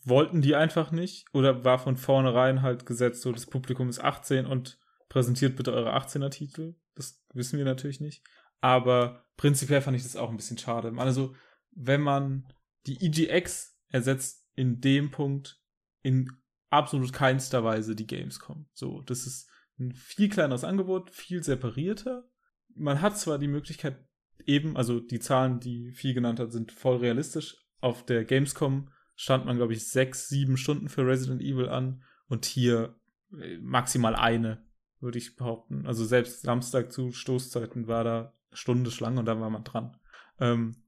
wollten 0.03 0.41
die 0.41 0.55
einfach 0.55 0.91
nicht 0.91 1.27
oder 1.33 1.63
war 1.63 1.77
von 1.77 1.97
vornherein 1.97 2.63
halt 2.63 2.87
gesetzt, 2.87 3.21
so 3.21 3.31
das 3.31 3.45
Publikum 3.45 3.87
ist 3.89 4.03
18 4.03 4.47
und 4.47 4.79
präsentiert 5.07 5.55
bitte 5.55 5.71
eure 5.71 5.95
18er-Titel? 5.95 6.75
Das 6.95 7.23
wissen 7.33 7.59
wir 7.59 7.65
natürlich 7.65 8.01
nicht. 8.01 8.23
Aber 8.59 9.23
prinzipiell 9.37 9.81
fand 9.81 9.95
ich 9.95 10.01
das 10.01 10.15
auch 10.15 10.31
ein 10.31 10.37
bisschen 10.37 10.57
schade. 10.57 10.91
Also, 10.97 11.35
wenn 11.71 12.01
man 12.01 12.47
die 12.87 13.05
EGX 13.05 13.77
ersetzt 13.89 14.47
in 14.55 14.81
dem 14.81 15.11
Punkt 15.11 15.61
in 16.01 16.31
absolut 16.71 17.13
keinster 17.13 17.63
Weise 17.63 17.95
die 17.95 18.07
Gamescom. 18.07 18.67
So, 18.73 19.01
das 19.01 19.27
ist 19.27 19.47
ein 19.77 19.93
viel 19.93 20.29
kleineres 20.29 20.63
Angebot, 20.63 21.11
viel 21.11 21.43
separierter. 21.43 22.27
Man 22.73 23.01
hat 23.01 23.19
zwar 23.19 23.37
die 23.37 23.47
Möglichkeit, 23.47 24.03
eben, 24.45 24.77
also 24.77 24.99
die 24.99 25.19
Zahlen, 25.19 25.59
die 25.59 25.91
viel 25.91 26.13
genannt 26.13 26.39
hat, 26.39 26.51
sind 26.51 26.71
voll 26.71 26.97
realistisch. 26.97 27.57
Auf 27.79 28.05
der 28.05 28.25
Gamescom 28.25 28.89
stand 29.15 29.45
man, 29.45 29.57
glaube 29.57 29.73
ich, 29.73 29.87
sechs, 29.87 30.27
sieben 30.27 30.57
Stunden 30.57 30.89
für 30.89 31.05
Resident 31.05 31.41
Evil 31.41 31.69
an 31.69 32.03
und 32.27 32.45
hier 32.45 32.95
äh, 33.39 33.57
maximal 33.57 34.15
eine, 34.15 34.63
würde 34.99 35.17
ich 35.17 35.35
behaupten. 35.35 35.85
Also 35.85 36.05
selbst 36.05 36.41
Samstag 36.41 36.91
zu 36.91 37.11
Stoßzeiten 37.11 37.87
war 37.87 38.03
da 38.03 38.33
Stunde 38.51 38.91
Schlange 38.91 39.19
und 39.19 39.25
dann 39.25 39.41
war 39.41 39.49
man 39.49 39.63
dran. 39.63 39.97
Ähm, 40.39 40.83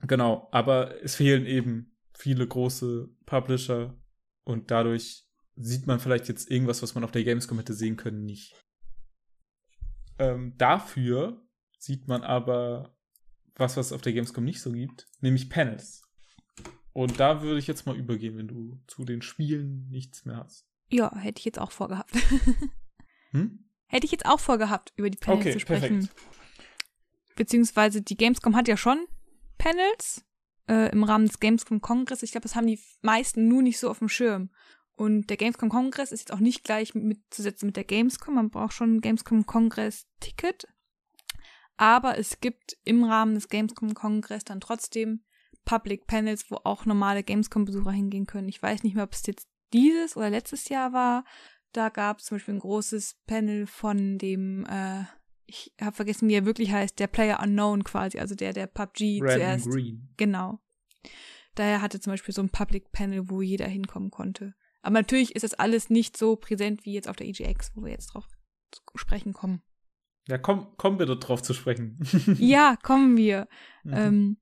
genau, 0.00 0.48
aber 0.52 1.02
es 1.02 1.16
fehlen 1.16 1.46
eben 1.46 1.92
viele 2.12 2.46
große 2.46 3.08
Publisher 3.26 3.96
und 4.44 4.70
dadurch 4.70 5.24
sieht 5.56 5.86
man 5.86 6.00
vielleicht 6.00 6.28
jetzt 6.28 6.50
irgendwas, 6.50 6.82
was 6.82 6.94
man 6.94 7.04
auf 7.04 7.12
der 7.12 7.24
Gamescom 7.24 7.58
hätte 7.58 7.74
sehen 7.74 7.96
können, 7.96 8.24
nicht. 8.24 8.54
Ähm, 10.18 10.54
dafür 10.58 11.43
sieht 11.84 12.08
man 12.08 12.22
aber 12.22 12.94
was, 13.56 13.76
was 13.76 13.86
es 13.86 13.92
auf 13.92 14.02
der 14.02 14.12
Gamescom 14.12 14.44
nicht 14.44 14.60
so 14.60 14.72
gibt, 14.72 15.06
nämlich 15.20 15.50
Panels. 15.50 16.02
Und 16.92 17.18
da 17.18 17.42
würde 17.42 17.58
ich 17.58 17.66
jetzt 17.66 17.86
mal 17.86 17.96
übergehen, 17.96 18.36
wenn 18.36 18.48
du 18.48 18.80
zu 18.86 19.04
den 19.04 19.22
Spielen 19.22 19.88
nichts 19.90 20.24
mehr 20.24 20.36
hast. 20.36 20.66
Ja, 20.90 21.14
hätte 21.16 21.40
ich 21.40 21.44
jetzt 21.44 21.58
auch 21.58 21.72
vorgehabt. 21.72 22.12
hm? 23.30 23.64
Hätte 23.86 24.06
ich 24.06 24.12
jetzt 24.12 24.26
auch 24.26 24.40
vorgehabt, 24.40 24.92
über 24.96 25.10
die 25.10 25.18
Panels 25.18 25.40
okay, 25.40 25.52
zu 25.52 25.60
sprechen. 25.60 26.00
Perfekt. 26.00 26.14
Beziehungsweise 27.36 28.00
die 28.02 28.16
Gamescom 28.16 28.54
hat 28.54 28.68
ja 28.68 28.76
schon 28.76 29.06
Panels 29.58 30.24
äh, 30.68 30.90
im 30.92 31.04
Rahmen 31.04 31.26
des 31.26 31.40
Gamescom 31.40 31.80
Kongress. 31.80 32.22
Ich 32.22 32.30
glaube, 32.30 32.44
das 32.44 32.54
haben 32.54 32.66
die 32.66 32.78
meisten 33.02 33.48
nur 33.48 33.62
nicht 33.62 33.78
so 33.78 33.90
auf 33.90 33.98
dem 33.98 34.08
Schirm. 34.08 34.50
Und 34.96 35.28
der 35.28 35.36
Gamescom 35.36 35.68
Kongress 35.68 36.12
ist 36.12 36.20
jetzt 36.20 36.32
auch 36.32 36.38
nicht 36.38 36.62
gleich 36.62 36.94
mitzusetzen 36.94 37.66
mit 37.66 37.76
der 37.76 37.84
Gamescom. 37.84 38.34
Man 38.34 38.50
braucht 38.50 38.74
schon 38.74 38.96
ein 38.96 39.00
Gamescom 39.00 39.46
Kongress 39.46 40.06
Ticket. 40.20 40.68
Aber 41.76 42.18
es 42.18 42.40
gibt 42.40 42.76
im 42.84 43.04
Rahmen 43.04 43.34
des 43.34 43.48
Gamescom 43.48 43.94
Kongress 43.94 44.44
dann 44.44 44.60
trotzdem 44.60 45.24
Public 45.64 46.06
Panels, 46.06 46.50
wo 46.50 46.56
auch 46.64 46.84
normale 46.86 47.22
Gamescom 47.22 47.64
Besucher 47.64 47.92
hingehen 47.92 48.26
können. 48.26 48.48
Ich 48.48 48.62
weiß 48.62 48.82
nicht 48.82 48.94
mehr, 48.94 49.04
ob 49.04 49.12
es 49.12 49.26
jetzt 49.26 49.48
dieses 49.72 50.16
oder 50.16 50.30
letztes 50.30 50.68
Jahr 50.68 50.92
war. 50.92 51.24
Da 51.72 51.88
gab 51.88 52.18
es 52.18 52.26
zum 52.26 52.36
Beispiel 52.36 52.54
ein 52.54 52.60
großes 52.60 53.16
Panel 53.26 53.66
von 53.66 54.18
dem, 54.18 54.64
äh, 54.66 55.04
ich 55.46 55.74
habe 55.80 55.96
vergessen, 55.96 56.28
wie 56.28 56.34
er 56.34 56.46
wirklich 56.46 56.70
heißt, 56.70 56.98
der 56.98 57.08
Player 57.08 57.40
Unknown 57.42 57.82
quasi, 57.82 58.18
also 58.18 58.34
der, 58.34 58.52
der 58.52 58.66
PUBG 58.66 59.18
Brandon 59.18 59.38
zuerst. 59.38 59.70
Green. 59.70 60.08
Genau. 60.16 60.60
Daher 61.54 61.82
hatte 61.82 62.00
zum 62.00 62.12
Beispiel 62.12 62.34
so 62.34 62.42
ein 62.42 62.50
Public 62.50 62.92
Panel, 62.92 63.28
wo 63.28 63.42
jeder 63.42 63.66
hinkommen 63.66 64.10
konnte. 64.10 64.54
Aber 64.82 64.94
natürlich 64.94 65.34
ist 65.34 65.42
das 65.42 65.54
alles 65.54 65.90
nicht 65.90 66.16
so 66.16 66.36
präsent 66.36 66.84
wie 66.84 66.92
jetzt 66.92 67.08
auf 67.08 67.16
der 67.16 67.26
EGX, 67.26 67.72
wo 67.74 67.84
wir 67.84 67.92
jetzt 67.92 68.08
drauf 68.08 68.26
zu 68.70 68.82
sprechen 68.96 69.32
kommen. 69.32 69.62
Ja, 70.28 70.38
komm, 70.38 70.76
kommen 70.76 70.98
wir 70.98 71.06
dort 71.06 71.28
drauf 71.28 71.42
zu 71.42 71.54
sprechen. 71.54 71.98
ja, 72.38 72.76
kommen 72.82 73.16
wir. 73.16 73.46
Mhm. 73.82 73.92
Ähm, 73.94 74.36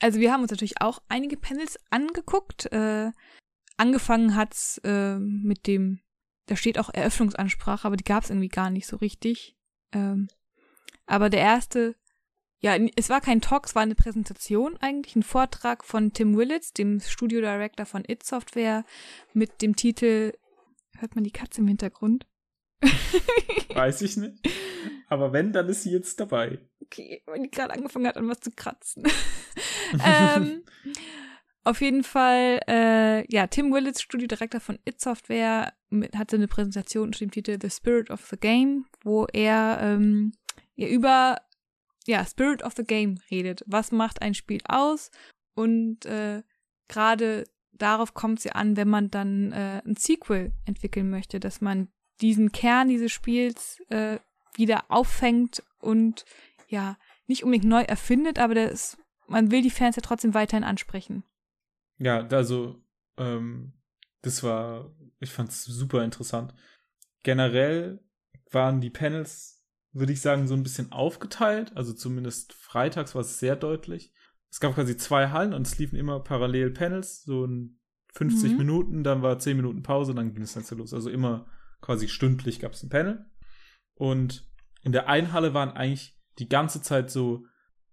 also 0.00 0.20
wir 0.20 0.32
haben 0.32 0.42
uns 0.42 0.50
natürlich 0.50 0.80
auch 0.80 1.00
einige 1.08 1.36
Panels 1.36 1.78
angeguckt. 1.90 2.70
Äh, 2.72 3.10
angefangen 3.76 4.36
hat's 4.36 4.78
äh, 4.84 5.18
mit 5.18 5.66
dem, 5.66 6.00
da 6.46 6.56
steht 6.56 6.78
auch 6.78 6.90
Eröffnungsansprache, 6.92 7.86
aber 7.86 7.96
die 7.96 8.04
gab 8.04 8.24
es 8.24 8.30
irgendwie 8.30 8.48
gar 8.48 8.70
nicht 8.70 8.86
so 8.86 8.96
richtig. 8.96 9.56
Ähm, 9.92 10.28
aber 11.06 11.30
der 11.30 11.40
erste 11.40 11.96
ja, 12.62 12.76
es 12.94 13.10
war 13.10 13.20
kein 13.20 13.40
Talk, 13.40 13.66
es 13.66 13.74
war 13.74 13.82
eine 13.82 13.96
Präsentation 13.96 14.76
eigentlich, 14.76 15.16
ein 15.16 15.24
Vortrag 15.24 15.84
von 15.84 16.12
Tim 16.12 16.36
Willits, 16.36 16.72
dem 16.72 17.00
Studio 17.00 17.40
Director 17.40 17.86
von 17.86 18.04
It 18.06 18.22
Software, 18.22 18.84
mit 19.34 19.62
dem 19.62 19.74
Titel 19.74 20.32
Hört 20.96 21.16
man 21.16 21.24
die 21.24 21.32
Katze 21.32 21.60
im 21.60 21.66
Hintergrund? 21.66 22.28
Weiß 23.74 24.02
ich 24.02 24.16
nicht. 24.16 24.38
Aber 25.12 25.34
wenn, 25.34 25.52
dann 25.52 25.68
ist 25.68 25.82
sie 25.82 25.90
jetzt 25.90 26.18
dabei. 26.20 26.58
Okay, 26.80 27.22
weil 27.26 27.42
die 27.42 27.50
gerade 27.50 27.74
angefangen 27.74 28.06
hat, 28.06 28.16
an 28.16 28.30
was 28.30 28.40
zu 28.40 28.50
kratzen. 28.50 29.04
ähm, 30.02 30.62
auf 31.64 31.82
jeden 31.82 32.02
Fall, 32.02 32.60
äh, 32.66 33.30
ja, 33.30 33.46
Tim 33.46 33.74
Willits, 33.74 34.00
Studiodirektor 34.00 34.62
von 34.62 34.78
It 34.86 35.02
Software, 35.02 35.74
mit, 35.90 36.16
hatte 36.16 36.36
eine 36.36 36.48
Präsentation 36.48 37.08
unter 37.08 37.18
dem 37.18 37.30
Titel 37.30 37.58
The 37.60 37.68
Spirit 37.68 38.08
of 38.08 38.26
the 38.30 38.38
Game, 38.38 38.86
wo 39.02 39.26
er 39.26 39.80
ähm, 39.82 40.32
ja, 40.76 40.88
über 40.88 41.36
ja, 42.06 42.24
Spirit 42.24 42.62
of 42.62 42.72
the 42.74 42.84
Game 42.84 43.18
redet. 43.30 43.62
Was 43.66 43.92
macht 43.92 44.22
ein 44.22 44.32
Spiel 44.32 44.62
aus? 44.66 45.10
Und 45.54 46.06
äh, 46.06 46.42
gerade 46.88 47.44
darauf 47.72 48.14
kommt 48.14 48.38
es 48.38 48.44
ja 48.44 48.52
an, 48.52 48.78
wenn 48.78 48.88
man 48.88 49.10
dann 49.10 49.52
äh, 49.52 49.82
ein 49.84 49.96
Sequel 49.96 50.54
entwickeln 50.64 51.10
möchte, 51.10 51.38
dass 51.38 51.60
man 51.60 51.88
diesen 52.22 52.50
Kern 52.50 52.88
dieses 52.88 53.12
Spiels 53.12 53.78
äh, 53.90 54.18
wieder 54.54 54.84
auffängt 54.90 55.62
und 55.80 56.24
ja, 56.68 56.96
nicht 57.26 57.44
unbedingt 57.44 57.68
neu 57.68 57.82
erfindet, 57.82 58.38
aber 58.38 58.54
das, 58.54 58.98
man 59.26 59.50
will 59.50 59.62
die 59.62 59.70
Fans 59.70 59.96
ja 59.96 60.02
trotzdem 60.02 60.34
weiterhin 60.34 60.64
ansprechen. 60.64 61.24
Ja, 61.98 62.26
also, 62.28 62.82
ähm, 63.16 63.74
das 64.22 64.42
war, 64.42 64.94
ich 65.20 65.30
fand 65.30 65.50
es 65.50 65.64
super 65.64 66.04
interessant. 66.04 66.54
Generell 67.22 68.00
waren 68.50 68.80
die 68.80 68.90
Panels, 68.90 69.62
würde 69.92 70.12
ich 70.12 70.20
sagen, 70.20 70.46
so 70.46 70.54
ein 70.54 70.62
bisschen 70.62 70.92
aufgeteilt. 70.92 71.76
Also 71.76 71.92
zumindest 71.92 72.52
freitags 72.52 73.14
war 73.14 73.22
es 73.22 73.38
sehr 73.38 73.56
deutlich. 73.56 74.12
Es 74.50 74.60
gab 74.60 74.74
quasi 74.74 74.96
zwei 74.96 75.30
Hallen 75.30 75.54
und 75.54 75.66
es 75.66 75.78
liefen 75.78 75.96
immer 75.96 76.20
parallel 76.20 76.70
Panels, 76.70 77.22
so 77.22 77.44
in 77.44 77.78
50 78.14 78.52
mhm. 78.52 78.58
Minuten, 78.58 79.04
dann 79.04 79.22
war 79.22 79.38
10 79.38 79.56
Minuten 79.56 79.82
Pause, 79.82 80.14
dann 80.14 80.34
ging 80.34 80.42
es 80.42 80.52
dann 80.52 80.78
los. 80.78 80.92
Also 80.92 81.08
immer 81.10 81.46
quasi 81.80 82.08
stündlich 82.08 82.60
gab 82.60 82.72
es 82.72 82.82
ein 82.82 82.90
Panel. 82.90 83.24
Und 83.94 84.46
in 84.82 84.92
der 84.92 85.08
einen 85.08 85.32
Halle 85.32 85.54
waren 85.54 85.70
eigentlich 85.70 86.16
die 86.38 86.48
ganze 86.48 86.82
Zeit 86.82 87.10
so, 87.10 87.46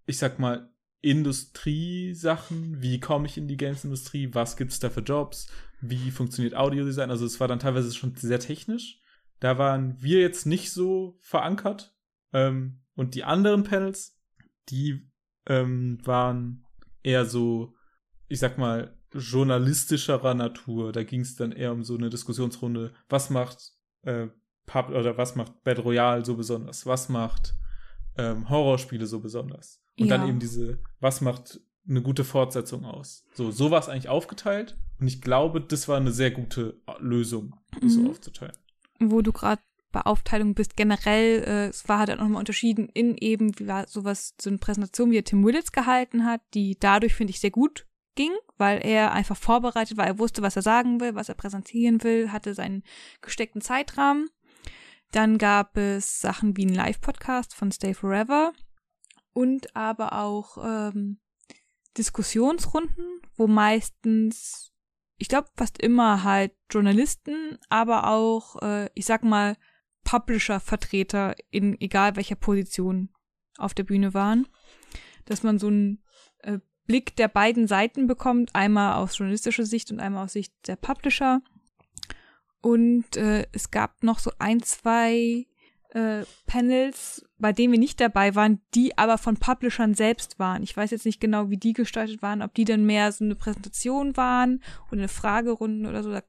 ich 0.06 0.18
sag 0.18 0.40
mal, 0.40 0.72
Industriesachen, 1.02 2.82
wie 2.82 3.00
komme 3.00 3.28
ich 3.28 3.38
in 3.38 3.48
die 3.48 3.58
Games-Industrie, 3.58 4.34
was 4.34 4.58
gibt 4.58 4.72
es 4.72 4.80
da 4.80 4.90
für 4.90 5.02
Jobs, 5.02 5.50
wie 5.82 6.12
funktioniert 6.12 6.56
Audiodesign, 6.56 7.10
also 7.10 7.26
es 7.26 7.40
war 7.40 7.48
dann 7.48 7.60
teilweise 7.60 7.94
schon 7.94 8.16
sehr 8.16 8.40
technisch. 8.40 9.00
Da 9.40 9.58
waren 9.58 10.02
wir 10.02 10.20
jetzt 10.20 10.46
nicht 10.46 10.72
so 10.72 11.18
verankert. 11.22 11.96
Ähm, 12.34 12.82
und 12.96 13.16
die 13.16 13.24
anderen 13.24 13.64
Panels, 13.64 14.20
die 14.68 15.10
ähm, 15.46 16.00
waren 16.04 16.66
eher 17.02 17.26
so, 17.26 17.74
ich 18.28 18.40
sag 18.40 18.58
mal, 18.58 18.98
journalistischerer 19.14 20.34
Natur. 20.34 20.92
Da 20.92 21.04
ging 21.04 21.22
es 21.22 21.36
dann 21.36 21.54
eher 21.54 21.72
um 21.72 21.84
so 21.84 21.96
eine 21.96 22.10
Diskussionsrunde, 22.10 22.94
was 23.08 23.30
macht 23.30 23.72
äh, 24.02 24.28
Pub 24.70 24.90
oder 24.90 25.18
was 25.18 25.36
macht 25.36 25.64
Battle 25.64 25.84
Royale 25.84 26.24
so 26.24 26.36
besonders? 26.36 26.86
Was 26.86 27.10
macht 27.10 27.56
ähm, 28.18 28.50
Horrorspiele 28.50 29.08
so 29.08 29.20
besonders? 29.20 29.82
Und 30.00 30.06
ja. 30.08 30.18
dann 30.18 30.30
eben 30.30 30.40
diese, 30.40 30.78
was 31.00 31.22
macht 31.22 31.60
eine 31.88 32.04
gute 32.04 32.24
Fortsetzung 32.24 32.86
aus? 32.86 33.26
So, 33.34 33.50
so 33.50 33.72
war 33.72 33.80
es 33.80 33.90
eigentlich 33.90 34.10
aufgeteilt. 34.10 34.78
Und 35.00 35.08
ich 35.08 35.22
glaube, 35.22 35.60
das 35.60 35.88
war 35.88 35.98
eine 35.98 36.12
sehr 36.12 36.30
gute 36.30 36.80
Lösung, 37.00 37.56
das 37.82 37.96
mhm. 37.96 38.06
so 38.06 38.10
aufzuteilen. 38.12 38.56
Wo 39.00 39.22
du 39.22 39.32
gerade 39.32 39.62
bei 39.92 40.02
Aufteilung 40.02 40.54
bist, 40.54 40.78
generell, 40.78 41.44
äh, 41.48 41.68
es 41.70 41.90
war 41.90 42.00
halt 42.00 42.12
auch 42.12 42.20
nochmal 42.20 42.40
unterschieden 42.40 42.90
in 42.90 43.18
eben, 43.18 43.58
wie 43.58 43.68
war 43.68 43.88
sowas, 43.88 44.36
so 44.40 44.52
eine 44.52 44.60
Präsentation, 44.60 45.10
wie 45.10 45.18
er 45.18 45.24
Tim 45.24 45.44
Willits 45.44 45.72
gehalten 45.72 46.26
hat, 46.26 46.42
die 46.54 46.78
dadurch, 46.80 47.16
finde 47.16 47.32
ich, 47.32 47.40
sehr 47.40 47.50
gut 47.50 47.88
ging, 48.14 48.32
weil 48.60 48.86
er 48.86 49.14
einfach 49.14 49.38
vorbereitet 49.38 49.98
war, 49.98 50.06
er 50.06 50.20
wusste, 50.20 50.44
was 50.44 50.56
er 50.56 50.62
sagen 50.62 51.00
will, 51.00 51.16
was 51.16 51.30
er 51.30 51.36
präsentieren 51.36 52.04
will, 52.04 52.32
hatte 52.32 52.54
seinen 52.54 52.84
gesteckten 53.22 53.62
Zeitrahmen. 53.62 54.30
Dann 55.12 55.38
gab 55.38 55.76
es 55.78 56.22
Sachen 56.22 56.56
wie 56.56 56.66
ein 56.66 56.74
Live-Podcast 56.74 57.56
von 57.56 57.72
Stay 57.72 57.94
Forever 57.94 58.54
und 59.34 59.76
aber 59.76 60.14
auch 60.14 60.58
ähm, 60.64 61.20
Diskussionsrunden, 61.98 63.22
wo 63.36 63.48
meistens, 63.48 64.72
ich 65.18 65.28
glaube 65.28 65.50
fast 65.56 65.82
immer 65.82 66.24
halt 66.24 66.54
Journalisten, 66.70 67.58
aber 67.70 68.08
auch, 68.08 68.62
äh, 68.62 68.90
ich 68.94 69.06
sag 69.06 69.24
mal, 69.24 69.58
Publisher-Vertreter 70.04 71.36
in 71.50 71.80
egal 71.82 72.16
welcher 72.16 72.36
Position 72.36 73.10
auf 73.58 73.74
der 73.74 73.84
Bühne 73.84 74.14
waren. 74.14 74.48
Dass 75.26 75.44
man 75.44 75.60
so 75.60 75.70
ein 75.70 76.04
äh, 76.40 76.60
Blick 76.86 77.16
der 77.16 77.28
beiden 77.28 77.68
Seiten 77.68 78.08
bekommt, 78.08 78.56
einmal 78.56 78.96
aus 78.96 79.18
journalistischer 79.18 79.66
Sicht 79.66 79.92
und 79.92 80.00
einmal 80.00 80.26
aus 80.26 80.34
Sicht 80.34 80.54
der 80.68 80.76
Publisher. 80.76 81.42
Und 82.62 83.16
äh, 83.16 83.46
es 83.52 83.72
gab 83.72 84.04
noch 84.04 84.20
so 84.20 84.32
ein, 84.40 84.62
zwei 84.62 85.48
äh, 85.90 86.24
Panels, 86.46 87.26
bei 87.38 87.54
denen 87.54 87.72
wir 87.72 87.80
nicht 87.80 88.00
dabei 88.00 88.36
waren, 88.36 88.62
die 88.76 88.98
aber 88.98 89.18
von 89.18 89.38
Publishern 89.38 89.94
selbst 89.94 90.40
waren. 90.40 90.64
Ich 90.64 90.76
weiß 90.76 90.92
jetzt 90.92 91.06
nicht 91.06 91.22
genau, 91.22 91.50
wie 91.50 91.58
die 91.58 91.74
gestaltet 91.74 92.22
waren, 92.22 92.42
ob 92.42 92.54
die 92.54 92.66
dann 92.66 92.86
mehr 92.86 93.12
so 93.12 93.24
eine 93.24 93.36
Präsentation 93.36 94.18
waren 94.18 94.62
oder 94.88 95.00
eine 95.00 95.08
Fragerunde 95.08 95.90
oder 95.90 96.04
so. 96.04 96.12
Da, 96.12 96.22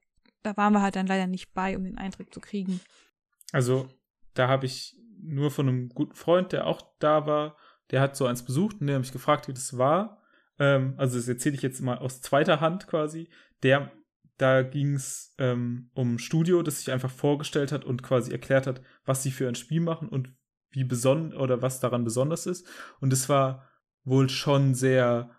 da 0.43 0.57
waren 0.57 0.73
wir 0.73 0.83
halt 0.83 0.97
dann 0.97 1.07
leider 1.07 1.27
nicht 1.27 1.53
bei, 1.53 1.77
um 1.77 1.85
den 1.85 1.99
Eindruck 1.99 2.33
zu 2.33 2.41
kriegen. 2.41 2.81
Also, 3.53 3.89
da 4.35 4.49
habe 4.49 4.67
ich 4.67 4.97
nur 5.21 5.51
von 5.51 5.69
einem 5.69 5.89
guten 5.91 6.15
Freund, 6.15 6.53
der 6.53 6.67
auch 6.67 6.81
da 7.01 7.27
war, 7.27 7.57
der 7.91 8.01
hat 8.01 8.17
so 8.17 8.27
eins 8.27 8.45
besucht 8.45 8.81
und 8.81 8.87
der 8.87 8.97
hat 8.97 9.03
mich 9.03 9.13
gefragt, 9.13 9.49
wie 9.49 9.53
das 9.53 9.77
war 9.77 10.21
ähm, 10.61 10.95
also 10.99 11.17
das 11.17 11.27
erzähle 11.27 11.57
ich 11.57 11.63
jetzt 11.63 11.81
mal 11.81 11.99
aus 11.99 12.21
zweiter 12.21 12.61
Hand 12.61 12.87
quasi, 12.87 13.29
der, 13.65 13.91
da 14.41 14.63
ging 14.63 14.95
es 14.95 15.35
ähm, 15.39 15.91
um 15.95 16.19
Studio, 16.19 16.63
das 16.63 16.79
sich 16.79 16.91
einfach 16.91 17.11
vorgestellt 17.11 17.73
hat 17.73 17.85
und 17.85 18.03
quasi 18.03 18.33
erklärt 18.33 18.67
hat, 18.67 18.81
was 19.05 19.23
sie 19.23 19.31
für 19.31 19.49
ein 19.49 19.55
Spiel 19.55 19.81
machen 19.81 20.09
und 20.09 20.35
wie 20.71 20.85
besonders 20.85 21.39
oder 21.39 21.63
was 21.63 21.81
daran 21.81 22.05
besonders 22.05 22.47
ist. 22.47 22.67
Und 23.01 23.13
es 23.13 23.29
war 23.29 23.69
wohl 24.05 24.29
schon 24.29 24.75
sehr 24.75 25.31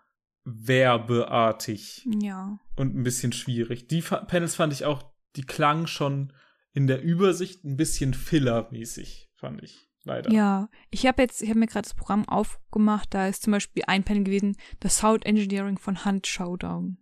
werbeartig. 0.44 2.06
Ja. 2.20 2.58
Und 2.76 2.94
ein 2.94 3.02
bisschen 3.02 3.32
schwierig. 3.32 3.88
Die 3.88 4.02
Panels 4.02 4.54
fand 4.54 4.72
ich 4.72 4.84
auch, 4.84 5.12
die 5.36 5.44
klangen 5.44 5.86
schon 5.86 6.32
in 6.72 6.86
der 6.86 7.02
Übersicht 7.02 7.64
ein 7.64 7.76
bisschen 7.76 8.14
fillermäßig, 8.14 9.30
fand 9.34 9.62
ich 9.62 9.88
leider. 10.04 10.30
Ja, 10.30 10.68
ich 10.90 11.06
habe 11.06 11.22
jetzt, 11.22 11.42
ich 11.42 11.48
habe 11.48 11.58
mir 11.58 11.66
gerade 11.66 11.84
das 11.84 11.94
Programm 11.94 12.28
aufgemacht, 12.28 13.14
da 13.14 13.26
ist 13.28 13.42
zum 13.42 13.52
Beispiel 13.52 13.84
ein 13.86 14.04
Panel 14.04 14.24
gewesen, 14.24 14.56
das 14.80 14.98
Sound 14.98 15.26
Engineering 15.26 15.78
von 15.78 16.04
Hunt 16.04 16.26
Showdown. 16.26 16.98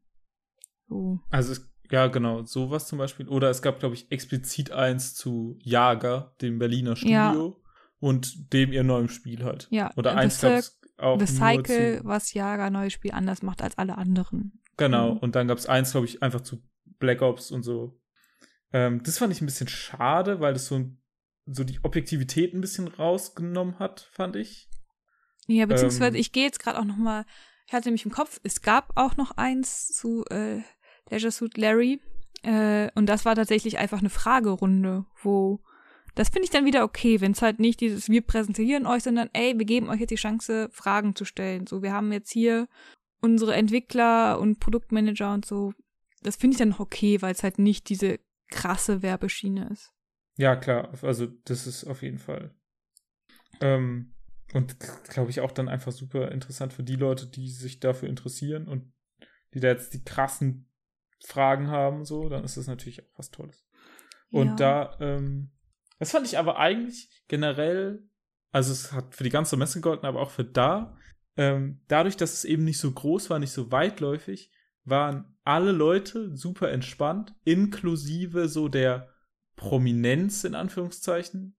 So. 0.89 1.21
Also 1.31 1.53
es, 1.53 1.70
ja, 1.91 2.07
genau, 2.07 2.45
sowas 2.45 2.87
zum 2.87 2.99
Beispiel. 2.99 3.29
Oder 3.29 3.51
es 3.51 3.63
gab, 3.63 3.81
glaube 3.81 3.95
ich, 3.95 4.11
explizit 4.11 4.71
eins 4.73 5.15
zu 5.15 5.59
Jager, 5.63 6.35
dem 6.41 6.59
Berliner 6.59 6.97
Studio, 6.97 7.15
ja. 7.15 7.71
und 7.99 8.53
dem 8.53 8.73
ihr 8.73 8.85
neuem 8.85 9.09
Spiel 9.09 9.45
halt. 9.45 9.69
Ja. 9.71 9.93
Oder 9.97 10.17
eins 10.17 10.41
gab 10.41 10.53
es 10.53 10.81
auch. 10.97 11.19
The 11.19 11.27
Cycle, 11.27 12.01
was 12.05 12.33
Jager 12.33 12.71
neues 12.71 12.93
Spiel 12.93 13.13
anders 13.13 13.43
macht 13.43 13.63
als 13.63 13.77
alle 13.79 13.99
anderen. 13.99 14.61
Genau, 14.77 15.15
mhm. 15.15 15.19
und 15.19 15.35
dann 15.35 15.49
gab 15.49 15.59
es 15.59 15.67
eins, 15.67 15.93
glaube 15.93 16.07
ich, 16.07 16.23
einfach 16.23 16.41
zu 16.41 16.63
Black 16.99 17.23
Ops 17.23 17.51
und 17.51 17.63
so. 17.63 18.01
Ähm, 18.73 19.03
das 19.03 19.19
fand 19.19 19.33
ich 19.33 19.41
ein 19.41 19.47
bisschen 19.47 19.69
schade, 19.69 20.41
weil 20.41 20.53
das 20.53 20.67
so 20.67 20.77
so 21.53 21.65
die 21.65 21.81
Objektivität 21.83 22.55
ein 22.55 22.61
bisschen 22.61 22.89
rausgenommen 22.89 23.79
hat, 23.79 24.09
fand 24.13 24.37
ich. 24.37 24.69
Ja, 25.47 25.67
beziehungsweise 25.67 26.17
ähm, 26.17 26.21
ich 26.21 26.33
gehe 26.33 26.45
jetzt 26.45 26.61
gerade 26.61 26.79
auch 26.79 26.85
noch 26.85 26.97
mal, 26.97 27.25
ich 27.67 27.73
hatte 27.73 27.89
nämlich 27.89 28.05
im 28.05 28.13
Kopf, 28.13 28.41
es 28.43 28.63
gab 28.63 28.93
auch 28.97 29.17
noch 29.17 29.33
eins 29.33 29.89
zu 29.89 30.25
äh, 30.31 30.61
Leisure 31.11 31.33
Suit 31.33 31.57
Larry 31.57 32.01
äh, 32.43 32.89
und 32.95 33.07
das 33.07 33.25
war 33.25 33.35
tatsächlich 33.35 33.79
einfach 33.79 33.99
eine 33.99 34.11
Fragerunde, 34.11 35.05
wo 35.23 35.61
das 36.15 36.29
finde 36.29 36.45
ich 36.45 36.51
dann 36.51 36.65
wieder 36.65 36.85
okay, 36.85 37.21
wenn 37.21 37.33
es 37.33 37.43
halt 37.43 37.61
nicht 37.61 37.81
dieses 37.81 38.09
wir 38.09 38.23
präsentieren 38.23 38.87
euch, 38.87 39.03
sondern 39.05 39.31
ey, 39.33 39.59
wir 39.59 39.67
geben 39.67 39.89
euch 39.89 40.01
jetzt 40.01 40.11
die 40.11 40.17
Chance 40.17 40.69
Fragen 40.73 41.15
zu 41.15 41.25
stellen. 41.25 41.67
So, 41.67 41.83
wir 41.83 41.93
haben 41.93 42.13
jetzt 42.13 42.33
hier 42.33 42.69
unsere 43.21 43.55
Entwickler 43.55 44.41
und 44.41 44.59
Produktmanager 44.59 45.33
und 45.33 45.45
so. 45.45 45.73
Das 46.23 46.37
finde 46.37 46.55
ich 46.55 46.59
dann 46.59 46.71
noch 46.71 46.81
okay, 46.81 47.23
weil 47.23 47.33
es 47.33 47.43
halt 47.43 47.59
nicht 47.59 47.89
diese 47.89 48.19
krasse 48.49 49.03
Werbeschiene 49.03 49.69
ist. 49.71 49.93
Ja, 50.37 50.57
klar, 50.57 50.93
also 51.03 51.27
das 51.45 51.67
ist 51.67 51.85
auf 51.85 52.03
jeden 52.03 52.19
Fall. 52.19 52.55
Ähm, 53.61 54.15
und 54.53 54.77
glaube 55.09 55.31
ich 55.31 55.41
auch 55.41 55.53
dann 55.53 55.69
einfach 55.69 55.93
super 55.93 56.33
interessant 56.33 56.73
für 56.73 56.83
die 56.83 56.97
Leute, 56.97 57.27
die 57.27 57.49
sich 57.49 57.79
dafür 57.79 58.09
interessieren 58.09 58.67
und 58.67 58.93
die 59.55 59.61
da 59.61 59.69
jetzt 59.69 59.95
die 59.95 60.03
krassen 60.03 60.70
Fragen 61.25 61.69
haben, 61.69 62.05
so, 62.05 62.29
dann 62.29 62.45
ist 62.45 62.57
das 62.57 62.67
natürlich 62.67 63.03
auch 63.03 63.19
was 63.19 63.31
Tolles. 63.31 63.65
Und 64.31 64.49
ja. 64.49 64.57
da, 64.57 64.97
ähm, 65.01 65.51
das 65.99 66.13
fand 66.13 66.27
ich 66.27 66.39
aber 66.39 66.59
eigentlich 66.59 67.09
generell, 67.29 68.09
also 68.53 68.73
es 68.73 68.93
hat 68.93 69.15
für 69.15 69.25
die 69.25 69.31
ganze 69.31 69.57
Messe 69.57 69.81
gegolten, 69.81 70.07
aber 70.07 70.21
auch 70.21 70.31
für 70.31 70.45
da, 70.45 70.97
ähm, 71.37 71.81
dadurch, 71.89 72.17
dass 72.17 72.33
es 72.33 72.45
eben 72.45 72.65
nicht 72.65 72.79
so 72.79 72.91
groß 72.91 73.31
war, 73.31 73.39
nicht 73.39 73.53
so 73.53 73.71
weitläufig, 73.71 74.51
waren 74.85 75.37
alle 75.45 75.73
Leute 75.73 76.37
super 76.37 76.71
entspannt, 76.71 77.35
inklusive 77.45 78.49
so 78.49 78.69
der 78.69 79.11
Prominenz 79.57 80.45
in 80.45 80.55
Anführungszeichen. 80.55 81.57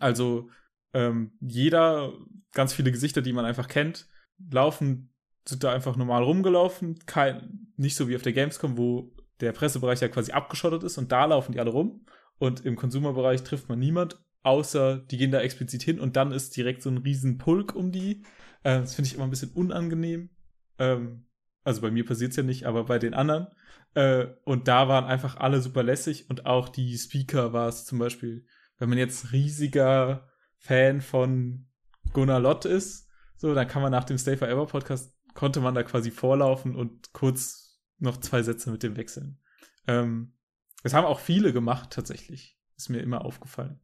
Also 0.00 0.50
ähm, 0.92 1.32
jeder, 1.40 2.12
ganz 2.52 2.72
viele 2.72 2.90
Gesichter, 2.90 3.22
die 3.22 3.32
man 3.32 3.44
einfach 3.44 3.68
kennt, 3.68 4.08
laufen, 4.50 5.12
sind 5.48 5.64
da 5.64 5.72
einfach 5.72 5.96
normal 5.96 6.22
rumgelaufen. 6.24 6.98
Kein, 7.06 7.68
nicht 7.76 7.96
so 7.96 8.08
wie 8.08 8.16
auf 8.16 8.22
der 8.22 8.34
Gamescom, 8.34 8.76
wo 8.76 9.14
der 9.40 9.52
Pressebereich 9.52 10.00
ja 10.00 10.08
quasi 10.08 10.32
abgeschottet 10.32 10.82
ist 10.82 10.98
und 10.98 11.10
da 11.10 11.24
laufen 11.24 11.52
die 11.52 11.60
alle 11.60 11.70
rum. 11.70 12.04
Und 12.38 12.64
im 12.66 12.76
Konsumerbereich 12.76 13.42
trifft 13.42 13.68
man 13.68 13.78
niemand, 13.78 14.22
außer 14.42 14.98
die 14.98 15.16
gehen 15.16 15.30
da 15.30 15.40
explizit 15.40 15.82
hin 15.82 16.00
und 16.00 16.16
dann 16.16 16.32
ist 16.32 16.56
direkt 16.56 16.82
so 16.82 16.90
ein 16.90 16.98
riesen 16.98 17.38
Pulk 17.38 17.74
um 17.74 17.92
die. 17.92 18.22
Äh, 18.62 18.80
das 18.80 18.94
finde 18.94 19.08
ich 19.08 19.14
immer 19.14 19.24
ein 19.24 19.30
bisschen 19.30 19.52
unangenehm. 19.52 20.30
Ähm, 20.78 21.24
also 21.64 21.80
bei 21.80 21.90
mir 21.90 22.04
passiert 22.04 22.32
es 22.32 22.36
ja 22.36 22.42
nicht, 22.42 22.66
aber 22.66 22.84
bei 22.84 22.98
den 22.98 23.14
anderen. 23.14 23.48
Äh, 23.94 24.26
und 24.44 24.68
da 24.68 24.86
waren 24.88 25.06
einfach 25.06 25.38
alle 25.38 25.60
super 25.62 25.82
lässig 25.82 26.28
und 26.28 26.44
auch 26.46 26.68
die 26.68 26.96
Speaker 26.98 27.52
war 27.54 27.68
es 27.68 27.86
zum 27.86 27.98
Beispiel, 27.98 28.44
wenn 28.76 28.90
man 28.90 28.98
jetzt 28.98 29.32
riesiger 29.32 30.28
Fan 30.58 31.00
von 31.00 31.66
Gunnar 32.12 32.40
Lott 32.40 32.66
ist, 32.66 33.08
so, 33.36 33.54
dann 33.54 33.68
kann 33.68 33.82
man 33.82 33.92
nach 33.92 34.04
dem 34.04 34.18
Stay 34.18 34.36
Forever 34.36 34.66
Podcast, 34.66 35.17
konnte 35.38 35.60
man 35.60 35.76
da 35.76 35.84
quasi 35.84 36.10
vorlaufen 36.10 36.74
und 36.74 37.12
kurz 37.12 37.78
noch 37.98 38.16
zwei 38.16 38.42
Sätze 38.42 38.72
mit 38.72 38.82
dem 38.82 38.96
wechseln. 38.96 39.38
Ähm, 39.86 40.32
das 40.82 40.94
haben 40.94 41.04
auch 41.04 41.20
viele 41.20 41.52
gemacht, 41.52 41.90
tatsächlich. 41.90 42.58
Ist 42.76 42.88
mir 42.88 42.98
immer 43.02 43.24
aufgefallen. 43.24 43.78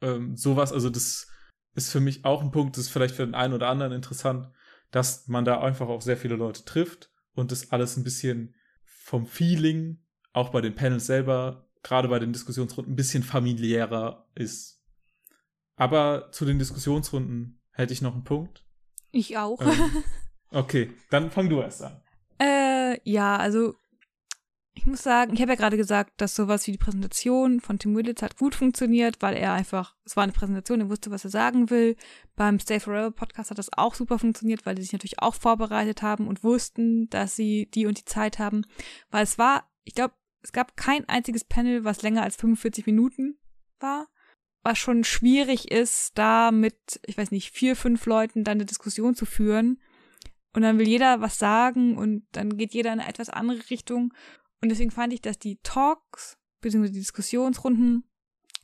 Ähm, 0.00 0.36
sowas, 0.36 0.72
also 0.72 0.88
das 0.88 1.26
ist 1.74 1.90
für 1.90 1.98
mich 1.98 2.24
auch 2.24 2.40
ein 2.40 2.52
Punkt, 2.52 2.76
das 2.76 2.84
ist 2.84 2.90
vielleicht 2.90 3.16
für 3.16 3.26
den 3.26 3.34
einen 3.34 3.52
oder 3.52 3.66
anderen 3.66 3.90
interessant, 3.92 4.48
dass 4.92 5.26
man 5.26 5.44
da 5.44 5.60
einfach 5.60 5.88
auch 5.88 6.02
sehr 6.02 6.16
viele 6.16 6.36
Leute 6.36 6.64
trifft 6.64 7.10
und 7.34 7.50
das 7.50 7.72
alles 7.72 7.96
ein 7.96 8.04
bisschen 8.04 8.54
vom 8.84 9.26
Feeling, 9.26 9.98
auch 10.32 10.50
bei 10.50 10.60
den 10.60 10.76
Panels 10.76 11.04
selber, 11.04 11.68
gerade 11.82 12.06
bei 12.06 12.20
den 12.20 12.32
Diskussionsrunden, 12.32 12.92
ein 12.92 12.96
bisschen 12.96 13.24
familiärer 13.24 14.28
ist. 14.36 14.84
Aber 15.74 16.30
zu 16.30 16.44
den 16.44 16.60
Diskussionsrunden 16.60 17.60
hätte 17.72 17.92
ich 17.92 18.02
noch 18.02 18.14
einen 18.14 18.22
Punkt. 18.22 18.64
Ich 19.10 19.36
auch. 19.36 19.60
Ähm, 19.60 20.04
okay, 20.50 20.92
dann 21.10 21.30
fang 21.30 21.48
du 21.48 21.60
erst 21.60 21.82
an. 21.82 22.00
Äh, 22.38 22.98
ja, 23.04 23.36
also 23.36 23.74
ich 24.80 24.86
muss 24.86 25.02
sagen, 25.02 25.34
ich 25.34 25.42
habe 25.42 25.52
ja 25.52 25.56
gerade 25.56 25.76
gesagt, 25.76 26.12
dass 26.20 26.34
sowas 26.34 26.66
wie 26.66 26.72
die 26.72 26.78
Präsentation 26.78 27.60
von 27.60 27.78
Tim 27.78 27.94
Willits 27.94 28.22
hat 28.22 28.38
gut 28.38 28.54
funktioniert, 28.54 29.16
weil 29.20 29.36
er 29.36 29.52
einfach, 29.52 29.96
es 30.04 30.16
war 30.16 30.22
eine 30.22 30.32
Präsentation, 30.32 30.80
er 30.80 30.88
wusste, 30.88 31.10
was 31.10 31.24
er 31.24 31.30
sagen 31.30 31.70
will. 31.70 31.96
Beim 32.36 32.58
Stay 32.58 32.80
Forever 32.80 33.10
Podcast 33.10 33.50
hat 33.50 33.58
das 33.58 33.72
auch 33.76 33.94
super 33.94 34.18
funktioniert, 34.18 34.64
weil 34.64 34.76
die 34.76 34.82
sich 34.82 34.92
natürlich 34.92 35.20
auch 35.20 35.34
vorbereitet 35.34 36.02
haben 36.02 36.28
und 36.28 36.44
wussten, 36.44 37.10
dass 37.10 37.36
sie 37.36 37.68
die 37.74 37.86
und 37.86 37.98
die 37.98 38.04
Zeit 38.04 38.38
haben. 38.38 38.64
Weil 39.10 39.24
es 39.24 39.38
war, 39.38 39.68
ich 39.84 39.94
glaube, 39.94 40.14
es 40.42 40.52
gab 40.52 40.76
kein 40.76 41.06
einziges 41.08 41.44
Panel, 41.44 41.84
was 41.84 42.02
länger 42.02 42.22
als 42.22 42.36
45 42.36 42.86
Minuten 42.86 43.38
war. 43.80 44.08
Was 44.62 44.78
schon 44.78 45.04
schwierig 45.04 45.70
ist, 45.70 46.16
da 46.16 46.52
mit, 46.52 47.00
ich 47.06 47.18
weiß 47.18 47.30
nicht, 47.30 47.50
vier, 47.50 47.76
fünf 47.76 48.06
Leuten 48.06 48.44
dann 48.44 48.58
eine 48.58 48.66
Diskussion 48.66 49.14
zu 49.14 49.26
führen. 49.26 49.80
Und 50.52 50.62
dann 50.62 50.78
will 50.78 50.88
jeder 50.88 51.20
was 51.20 51.38
sagen 51.38 51.96
und 51.96 52.26
dann 52.32 52.56
geht 52.56 52.74
jeder 52.74 52.92
in 52.92 53.00
eine 53.00 53.08
etwas 53.08 53.30
andere 53.30 53.70
Richtung. 53.70 54.12
Und 54.60 54.68
deswegen 54.68 54.90
fand 54.90 55.12
ich, 55.12 55.20
dass 55.20 55.38
die 55.38 55.60
Talks 55.62 56.38
bzw. 56.60 56.88
die 56.88 56.98
Diskussionsrunden 56.98 58.04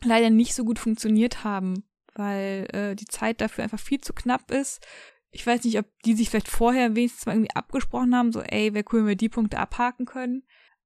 leider 0.02 0.30
nicht 0.30 0.54
so 0.54 0.64
gut 0.64 0.78
funktioniert 0.78 1.44
haben, 1.44 1.84
weil 2.14 2.66
äh, 2.72 2.94
die 2.94 3.06
Zeit 3.06 3.40
dafür 3.40 3.64
einfach 3.64 3.78
viel 3.78 4.00
zu 4.00 4.12
knapp 4.12 4.50
ist. 4.50 4.84
Ich 5.30 5.46
weiß 5.46 5.64
nicht, 5.64 5.78
ob 5.78 5.86
die 6.04 6.14
sich 6.14 6.30
vielleicht 6.30 6.48
vorher 6.48 6.96
wenigstens 6.96 7.26
mal 7.26 7.32
irgendwie 7.32 7.54
abgesprochen 7.54 8.14
haben, 8.14 8.32
so, 8.32 8.40
ey, 8.40 8.74
wäre 8.74 8.84
cool, 8.92 9.00
wenn 9.00 9.08
wir 9.08 9.16
die 9.16 9.28
Punkte 9.28 9.58
abhaken 9.58 10.06
können. 10.06 10.44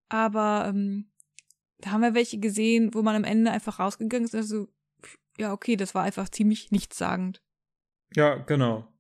Aber 0.09 0.67
ähm, 0.69 1.11
da 1.79 1.93
haben 1.93 2.03
wir 2.03 2.15
welche 2.15 2.39
gesehen, 2.39 2.93
wo 2.95 3.03
man 3.03 3.17
am 3.17 3.25
Ende 3.25 3.51
einfach 3.51 3.79
rausgegangen 3.79 4.25
ist, 4.25 4.35
also, 4.35 4.69
ja, 5.39 5.53
okay, 5.53 5.77
das 5.77 5.95
war 5.95 6.03
einfach 6.03 6.29
ziemlich 6.29 6.71
nichtssagend. 6.71 7.43
Ja, 8.15 8.35
genau. 8.35 8.93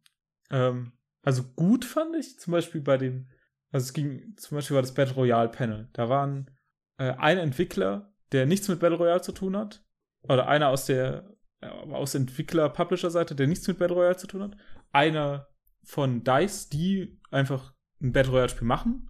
Ähm, 0.50 0.92
also 1.22 1.42
gut 1.56 1.84
fand 1.84 2.16
ich 2.16 2.38
zum 2.38 2.52
Beispiel 2.52 2.80
bei 2.80 2.96
den 2.96 3.28
also 3.72 3.84
es 3.84 3.92
ging 3.92 4.36
zum 4.36 4.56
Beispiel 4.56 4.74
war 4.74 4.82
das 4.82 4.94
Battle 4.94 5.14
Royale 5.14 5.48
Panel. 5.48 5.88
Da 5.92 6.08
waren 6.08 6.50
äh, 6.98 7.12
ein 7.12 7.38
Entwickler, 7.38 8.12
der 8.32 8.46
nichts 8.46 8.68
mit 8.68 8.80
Battle 8.80 8.98
Royale 8.98 9.22
zu 9.22 9.32
tun 9.32 9.56
hat, 9.56 9.84
oder 10.22 10.48
einer 10.48 10.68
aus 10.68 10.86
der 10.86 11.36
äh, 11.60 11.66
aus 11.66 12.14
Entwickler-Publisher-Seite, 12.14 13.34
der 13.34 13.46
nichts 13.46 13.68
mit 13.68 13.78
Battle 13.78 13.96
Royale 13.96 14.16
zu 14.16 14.26
tun 14.26 14.42
hat, 14.42 14.56
einer 14.92 15.48
von 15.84 16.24
DICE, 16.24 16.68
die 16.68 17.20
einfach 17.30 17.72
ein 18.00 18.12
Battle 18.12 18.32
Royale-Spiel 18.32 18.66
machen, 18.66 19.08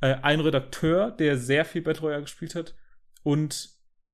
äh, 0.00 0.14
ein 0.22 0.40
Redakteur, 0.40 1.10
der 1.10 1.38
sehr 1.38 1.64
viel 1.64 1.82
Battle 1.82 2.02
Royale 2.02 2.22
gespielt 2.22 2.54
hat. 2.54 2.74
Und 3.22 3.70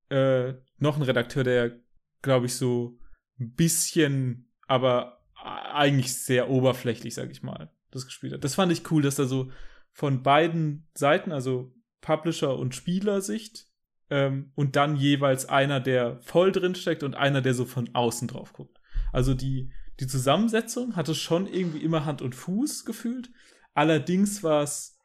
äh, 0.09 0.53
noch 0.77 0.97
ein 0.97 1.03
Redakteur, 1.03 1.43
der, 1.43 1.79
glaube 2.21 2.45
ich, 2.45 2.55
so 2.55 2.99
ein 3.39 3.53
bisschen, 3.53 4.51
aber 4.67 5.22
eigentlich 5.43 6.13
sehr 6.13 6.49
oberflächlich, 6.49 7.13
sag 7.13 7.29
ich 7.31 7.43
mal, 7.43 7.71
das 7.91 8.05
gespielt 8.05 8.33
hat. 8.33 8.43
Das 8.43 8.55
fand 8.55 8.71
ich 8.71 8.89
cool, 8.91 9.01
dass 9.01 9.15
da 9.15 9.25
so 9.25 9.51
von 9.91 10.23
beiden 10.23 10.87
Seiten, 10.93 11.31
also 11.31 11.73
Publisher- 12.01 12.57
und 12.57 12.75
Spielersicht, 12.75 13.67
ähm, 14.09 14.51
und 14.55 14.75
dann 14.75 14.95
jeweils 14.95 15.47
einer, 15.47 15.79
der 15.79 16.19
voll 16.21 16.51
drin 16.51 16.75
steckt 16.75 17.03
und 17.03 17.15
einer, 17.15 17.41
der 17.41 17.53
so 17.53 17.65
von 17.65 17.89
außen 17.93 18.27
drauf 18.27 18.53
guckt. 18.53 18.79
Also 19.11 19.33
die, 19.33 19.71
die 19.99 20.07
Zusammensetzung 20.07 20.95
hatte 20.95 21.15
schon 21.15 21.47
irgendwie 21.47 21.83
immer 21.83 22.05
Hand 22.05 22.21
und 22.21 22.35
Fuß 22.35 22.85
gefühlt. 22.85 23.31
Allerdings 23.73 24.43
war 24.43 24.63
es 24.63 24.97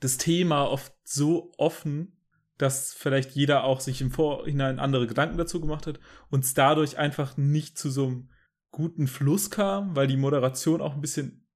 das 0.00 0.18
Thema 0.18 0.64
oft 0.64 0.92
so 1.04 1.52
offen, 1.56 2.16
dass 2.58 2.94
vielleicht 2.94 3.32
jeder 3.32 3.64
auch 3.64 3.80
sich 3.80 4.00
im 4.00 4.10
Vorhinein 4.10 4.78
andere 4.78 5.06
Gedanken 5.06 5.38
dazu 5.38 5.60
gemacht 5.60 5.86
hat 5.86 5.98
und 6.30 6.44
es 6.44 6.54
dadurch 6.54 6.98
einfach 6.98 7.36
nicht 7.36 7.78
zu 7.78 7.90
so 7.90 8.06
einem 8.06 8.28
guten 8.74 9.06
Fluss 9.06 9.50
kam, 9.50 9.94
weil 9.94 10.08
die 10.08 10.16
Moderation 10.16 10.80
auch 10.80 10.94
ein 10.94 11.00
bisschen 11.00 11.46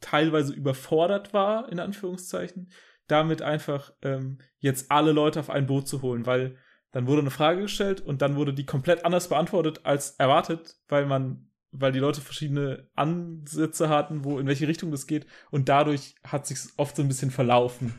teilweise 0.00 0.52
überfordert 0.52 1.32
war, 1.32 1.70
in 1.70 1.78
Anführungszeichen, 1.78 2.72
damit 3.06 3.40
einfach 3.40 3.92
ähm, 4.02 4.38
jetzt 4.58 4.90
alle 4.90 5.12
Leute 5.12 5.38
auf 5.38 5.48
ein 5.48 5.68
Boot 5.68 5.86
zu 5.86 6.02
holen, 6.02 6.26
weil 6.26 6.56
dann 6.90 7.06
wurde 7.06 7.20
eine 7.20 7.30
Frage 7.30 7.62
gestellt 7.62 8.00
und 8.00 8.20
dann 8.20 8.34
wurde 8.34 8.52
die 8.52 8.66
komplett 8.66 9.04
anders 9.04 9.28
beantwortet 9.28 9.82
als 9.84 10.16
erwartet, 10.16 10.76
weil 10.88 11.06
man, 11.06 11.48
weil 11.70 11.92
die 11.92 12.00
Leute 12.00 12.20
verschiedene 12.20 12.88
Ansätze 12.96 13.88
hatten, 13.88 14.24
wo 14.24 14.40
in 14.40 14.48
welche 14.48 14.66
Richtung 14.66 14.90
das 14.90 15.06
geht 15.06 15.26
und 15.52 15.68
dadurch 15.68 16.16
hat 16.24 16.48
sich 16.48 16.58
oft 16.78 16.96
so 16.96 17.02
ein 17.02 17.08
bisschen 17.08 17.30
verlaufen. 17.30 17.94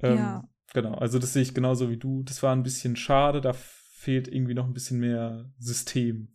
Ähm, 0.00 0.16
ja. 0.18 0.48
Genau, 0.74 0.96
also 0.96 1.18
das 1.18 1.32
sehe 1.32 1.42
ich 1.42 1.54
genauso 1.54 1.88
wie 1.88 1.96
du. 1.96 2.22
Das 2.24 2.42
war 2.42 2.54
ein 2.54 2.62
bisschen 2.62 2.94
schade, 2.94 3.40
da 3.40 3.54
fehlt 3.54 4.28
irgendwie 4.28 4.52
noch 4.52 4.66
ein 4.66 4.74
bisschen 4.74 5.00
mehr 5.00 5.50
System. 5.58 6.34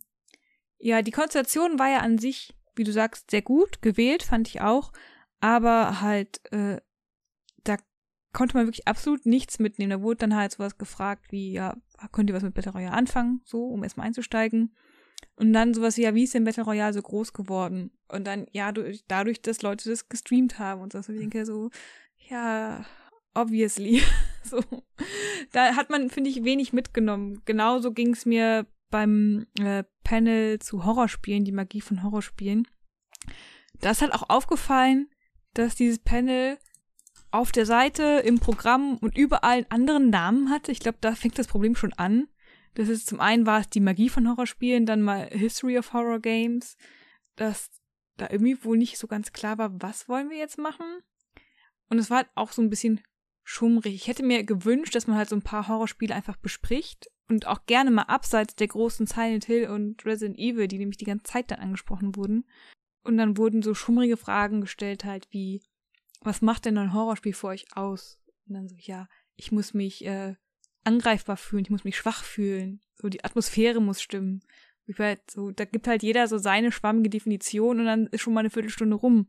Ja, 0.84 1.02
die 1.02 1.12
Konstellation 1.12 1.78
war 1.78 1.88
ja 1.88 2.00
an 2.00 2.18
sich 2.18 2.54
wie 2.76 2.84
du 2.84 2.92
sagst, 2.92 3.30
sehr 3.30 3.42
gut 3.42 3.82
gewählt, 3.82 4.22
fand 4.22 4.48
ich 4.48 4.60
auch. 4.60 4.92
Aber 5.40 6.00
halt, 6.00 6.40
äh, 6.52 6.80
da 7.62 7.76
konnte 8.32 8.56
man 8.56 8.66
wirklich 8.66 8.88
absolut 8.88 9.26
nichts 9.26 9.58
mitnehmen. 9.58 9.90
Da 9.90 10.02
wurde 10.02 10.18
dann 10.18 10.36
halt 10.36 10.52
sowas 10.52 10.78
gefragt 10.78 11.30
wie, 11.30 11.52
ja, 11.52 11.76
könnt 12.12 12.30
ihr 12.30 12.36
was 12.36 12.42
mit 12.42 12.54
Battle 12.54 12.72
Royale 12.72 12.92
anfangen, 12.92 13.42
so, 13.44 13.66
um 13.66 13.82
erstmal 13.84 14.06
einzusteigen. 14.06 14.74
Und 15.36 15.52
dann 15.52 15.74
sowas 15.74 15.96
wie, 15.96 16.02
ja, 16.02 16.14
wie 16.14 16.24
ist 16.24 16.34
denn 16.34 16.44
Battle 16.44 16.64
Royale 16.64 16.92
so 16.92 17.02
groß 17.02 17.32
geworden? 17.32 17.90
Und 18.08 18.26
dann, 18.26 18.46
ja, 18.52 18.72
durch, 18.72 19.04
dadurch, 19.06 19.42
dass 19.42 19.62
Leute 19.62 19.88
das 19.88 20.08
gestreamt 20.08 20.58
haben 20.58 20.80
und 20.80 20.92
so. 20.92 20.98
Ich 20.98 21.18
denke 21.18 21.44
so, 21.46 21.70
ja, 22.28 22.84
obviously. 23.34 24.02
so. 24.42 24.60
Da 25.52 25.76
hat 25.76 25.90
man, 25.90 26.10
finde 26.10 26.30
ich, 26.30 26.44
wenig 26.44 26.72
mitgenommen. 26.72 27.42
Genauso 27.44 27.92
ging 27.92 28.12
es 28.12 28.26
mir 28.26 28.66
beim 28.94 29.48
äh, 29.58 29.82
Panel 30.04 30.60
zu 30.60 30.84
Horrorspielen, 30.84 31.44
die 31.44 31.50
Magie 31.50 31.80
von 31.80 32.04
Horrorspielen. 32.04 32.68
Da 33.80 33.90
ist 33.90 34.02
halt 34.02 34.14
auch 34.14 34.30
aufgefallen, 34.30 35.10
dass 35.52 35.74
dieses 35.74 35.98
Panel 35.98 36.58
auf 37.32 37.50
der 37.50 37.66
Seite, 37.66 38.22
im 38.24 38.38
Programm 38.38 38.96
und 38.98 39.18
überall 39.18 39.56
einen 39.56 39.70
anderen 39.72 40.10
Namen 40.10 40.48
hatte. 40.48 40.70
Ich 40.70 40.78
glaube, 40.78 40.98
da 41.00 41.16
fängt 41.16 41.40
das 41.40 41.48
Problem 41.48 41.74
schon 41.74 41.92
an. 41.94 42.28
Das 42.74 42.88
ist 42.88 43.08
zum 43.08 43.18
einen 43.18 43.46
war 43.46 43.62
es 43.62 43.68
die 43.68 43.80
Magie 43.80 44.08
von 44.08 44.28
Horrorspielen, 44.28 44.86
dann 44.86 45.02
mal 45.02 45.26
History 45.26 45.76
of 45.76 45.92
Horror 45.92 46.20
Games, 46.20 46.76
dass 47.34 47.72
da 48.16 48.28
irgendwie 48.30 48.62
wohl 48.62 48.78
nicht 48.78 48.96
so 48.96 49.08
ganz 49.08 49.32
klar 49.32 49.58
war, 49.58 49.82
was 49.82 50.08
wollen 50.08 50.30
wir 50.30 50.38
jetzt 50.38 50.56
machen. 50.56 50.86
Und 51.88 51.98
es 51.98 52.10
war 52.10 52.18
halt 52.18 52.28
auch 52.36 52.52
so 52.52 52.62
ein 52.62 52.70
bisschen 52.70 53.00
schummrig. 53.44 53.94
Ich 53.94 54.08
hätte 54.08 54.24
mir 54.24 54.42
gewünscht, 54.42 54.94
dass 54.94 55.06
man 55.06 55.16
halt 55.16 55.28
so 55.28 55.36
ein 55.36 55.42
paar 55.42 55.68
Horrorspiele 55.68 56.14
einfach 56.14 56.36
bespricht 56.36 57.10
und 57.28 57.46
auch 57.46 57.66
gerne 57.66 57.90
mal 57.90 58.02
abseits 58.02 58.56
der 58.56 58.68
großen 58.68 59.06
Silent 59.06 59.44
Hill 59.44 59.68
und 59.68 60.04
Resident 60.04 60.38
Evil, 60.38 60.66
die 60.66 60.78
nämlich 60.78 60.96
die 60.96 61.04
ganze 61.04 61.24
Zeit 61.24 61.50
dann 61.50 61.60
angesprochen 61.60 62.16
wurden. 62.16 62.46
Und 63.02 63.18
dann 63.18 63.36
wurden 63.36 63.62
so 63.62 63.74
schummrige 63.74 64.16
Fragen 64.16 64.62
gestellt, 64.62 65.04
halt 65.04 65.28
wie, 65.30 65.62
was 66.22 66.40
macht 66.40 66.64
denn 66.64 66.78
ein 66.78 66.94
Horrorspiel 66.94 67.34
für 67.34 67.48
euch 67.48 67.66
aus? 67.76 68.18
Und 68.48 68.54
dann 68.54 68.68
so, 68.68 68.76
ja, 68.78 69.08
ich 69.36 69.52
muss 69.52 69.74
mich 69.74 70.04
äh, 70.06 70.36
angreifbar 70.84 71.36
fühlen, 71.36 71.64
ich 71.64 71.70
muss 71.70 71.84
mich 71.84 71.96
schwach 71.96 72.24
fühlen, 72.24 72.80
so 72.94 73.08
die 73.08 73.24
Atmosphäre 73.24 73.80
muss 73.80 74.00
stimmen. 74.00 74.42
Ich 74.86 74.98
halt 74.98 75.30
so, 75.30 75.50
da 75.50 75.64
gibt 75.64 75.86
halt 75.86 76.02
jeder 76.02 76.28
so 76.28 76.38
seine 76.38 76.70
schwammige 76.70 77.10
Definition 77.10 77.80
und 77.80 77.86
dann 77.86 78.06
ist 78.08 78.20
schon 78.20 78.34
mal 78.34 78.40
eine 78.40 78.50
Viertelstunde 78.50 78.96
rum. 78.96 79.28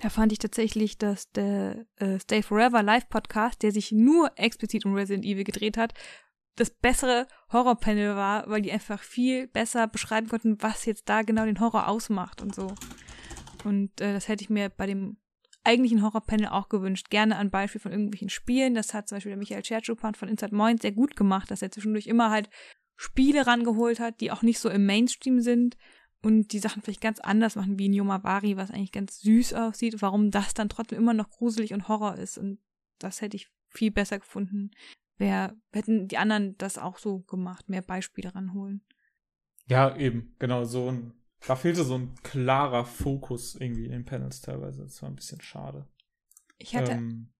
Da 0.00 0.10
fand 0.10 0.32
ich 0.32 0.38
tatsächlich, 0.38 0.96
dass 0.98 1.30
der 1.32 1.86
äh, 1.96 2.18
Stay 2.20 2.42
Forever 2.42 2.82
Live 2.82 3.08
Podcast, 3.08 3.62
der 3.62 3.72
sich 3.72 3.90
nur 3.90 4.30
explizit 4.36 4.86
um 4.86 4.94
Resident 4.94 5.24
Evil 5.24 5.44
gedreht 5.44 5.76
hat, 5.76 5.92
das 6.54 6.70
bessere 6.70 7.26
Horrorpanel 7.52 8.16
war, 8.16 8.48
weil 8.48 8.62
die 8.62 8.72
einfach 8.72 9.02
viel 9.02 9.48
besser 9.48 9.86
beschreiben 9.86 10.28
konnten, 10.28 10.60
was 10.60 10.84
jetzt 10.84 11.08
da 11.08 11.22
genau 11.22 11.44
den 11.44 11.60
Horror 11.60 11.88
ausmacht 11.88 12.42
und 12.42 12.54
so. 12.54 12.72
Und 13.64 14.00
äh, 14.00 14.12
das 14.12 14.28
hätte 14.28 14.42
ich 14.42 14.50
mir 14.50 14.68
bei 14.68 14.86
dem 14.86 15.16
eigentlich 15.64 15.92
ein 15.92 16.02
Horrorpanel 16.02 16.46
auch 16.46 16.68
gewünscht. 16.68 17.10
Gerne 17.10 17.36
ein 17.36 17.50
Beispiel 17.50 17.80
von 17.80 17.92
irgendwelchen 17.92 18.30
Spielen. 18.30 18.74
Das 18.74 18.94
hat 18.94 19.08
zum 19.08 19.16
Beispiel 19.16 19.30
der 19.30 19.38
Michael 19.38 19.64
Schertschupan 19.64 20.14
von 20.14 20.28
Inside 20.28 20.54
Moin 20.54 20.78
sehr 20.78 20.92
gut 20.92 21.16
gemacht, 21.16 21.50
dass 21.50 21.62
er 21.62 21.70
zwischendurch 21.70 22.06
immer 22.06 22.30
halt 22.30 22.48
Spiele 22.96 23.46
rangeholt 23.46 24.00
hat, 24.00 24.20
die 24.20 24.30
auch 24.30 24.42
nicht 24.42 24.58
so 24.58 24.70
im 24.70 24.86
Mainstream 24.86 25.40
sind 25.40 25.76
und 26.22 26.52
die 26.52 26.58
Sachen 26.58 26.82
vielleicht 26.82 27.00
ganz 27.00 27.20
anders 27.20 27.56
machen, 27.56 27.78
wie 27.78 27.88
Nyomawari, 27.88 28.56
was 28.56 28.70
eigentlich 28.70 28.92
ganz 28.92 29.20
süß 29.20 29.54
aussieht, 29.54 30.00
warum 30.02 30.30
das 30.30 30.54
dann 30.54 30.68
trotzdem 30.68 30.98
immer 30.98 31.14
noch 31.14 31.30
gruselig 31.30 31.72
und 31.72 31.88
Horror 31.88 32.16
ist. 32.16 32.38
Und 32.38 32.58
das 32.98 33.20
hätte 33.20 33.36
ich 33.36 33.48
viel 33.68 33.90
besser 33.90 34.18
gefunden. 34.18 34.70
Wer, 35.16 35.56
hätten 35.72 36.08
die 36.08 36.18
anderen 36.18 36.56
das 36.58 36.78
auch 36.78 36.98
so 36.98 37.20
gemacht, 37.20 37.68
mehr 37.68 37.82
Beispiele 37.82 38.34
ranholen. 38.34 38.84
Ja, 39.66 39.96
eben, 39.96 40.34
genau, 40.38 40.64
so 40.64 40.90
ein, 40.90 41.12
da 41.46 41.54
fehlte 41.54 41.84
so 41.84 41.96
ein 41.96 42.14
klarer 42.22 42.84
Fokus 42.84 43.54
irgendwie 43.54 43.84
in 43.84 43.92
den 43.92 44.04
Panels 44.04 44.40
teilweise. 44.40 44.82
Das 44.82 45.02
war 45.02 45.10
ein 45.10 45.16
bisschen 45.16 45.40
schade. 45.40 45.88
Ich 46.56 46.74
hatte. 46.74 46.92
Ähm, 46.92 47.32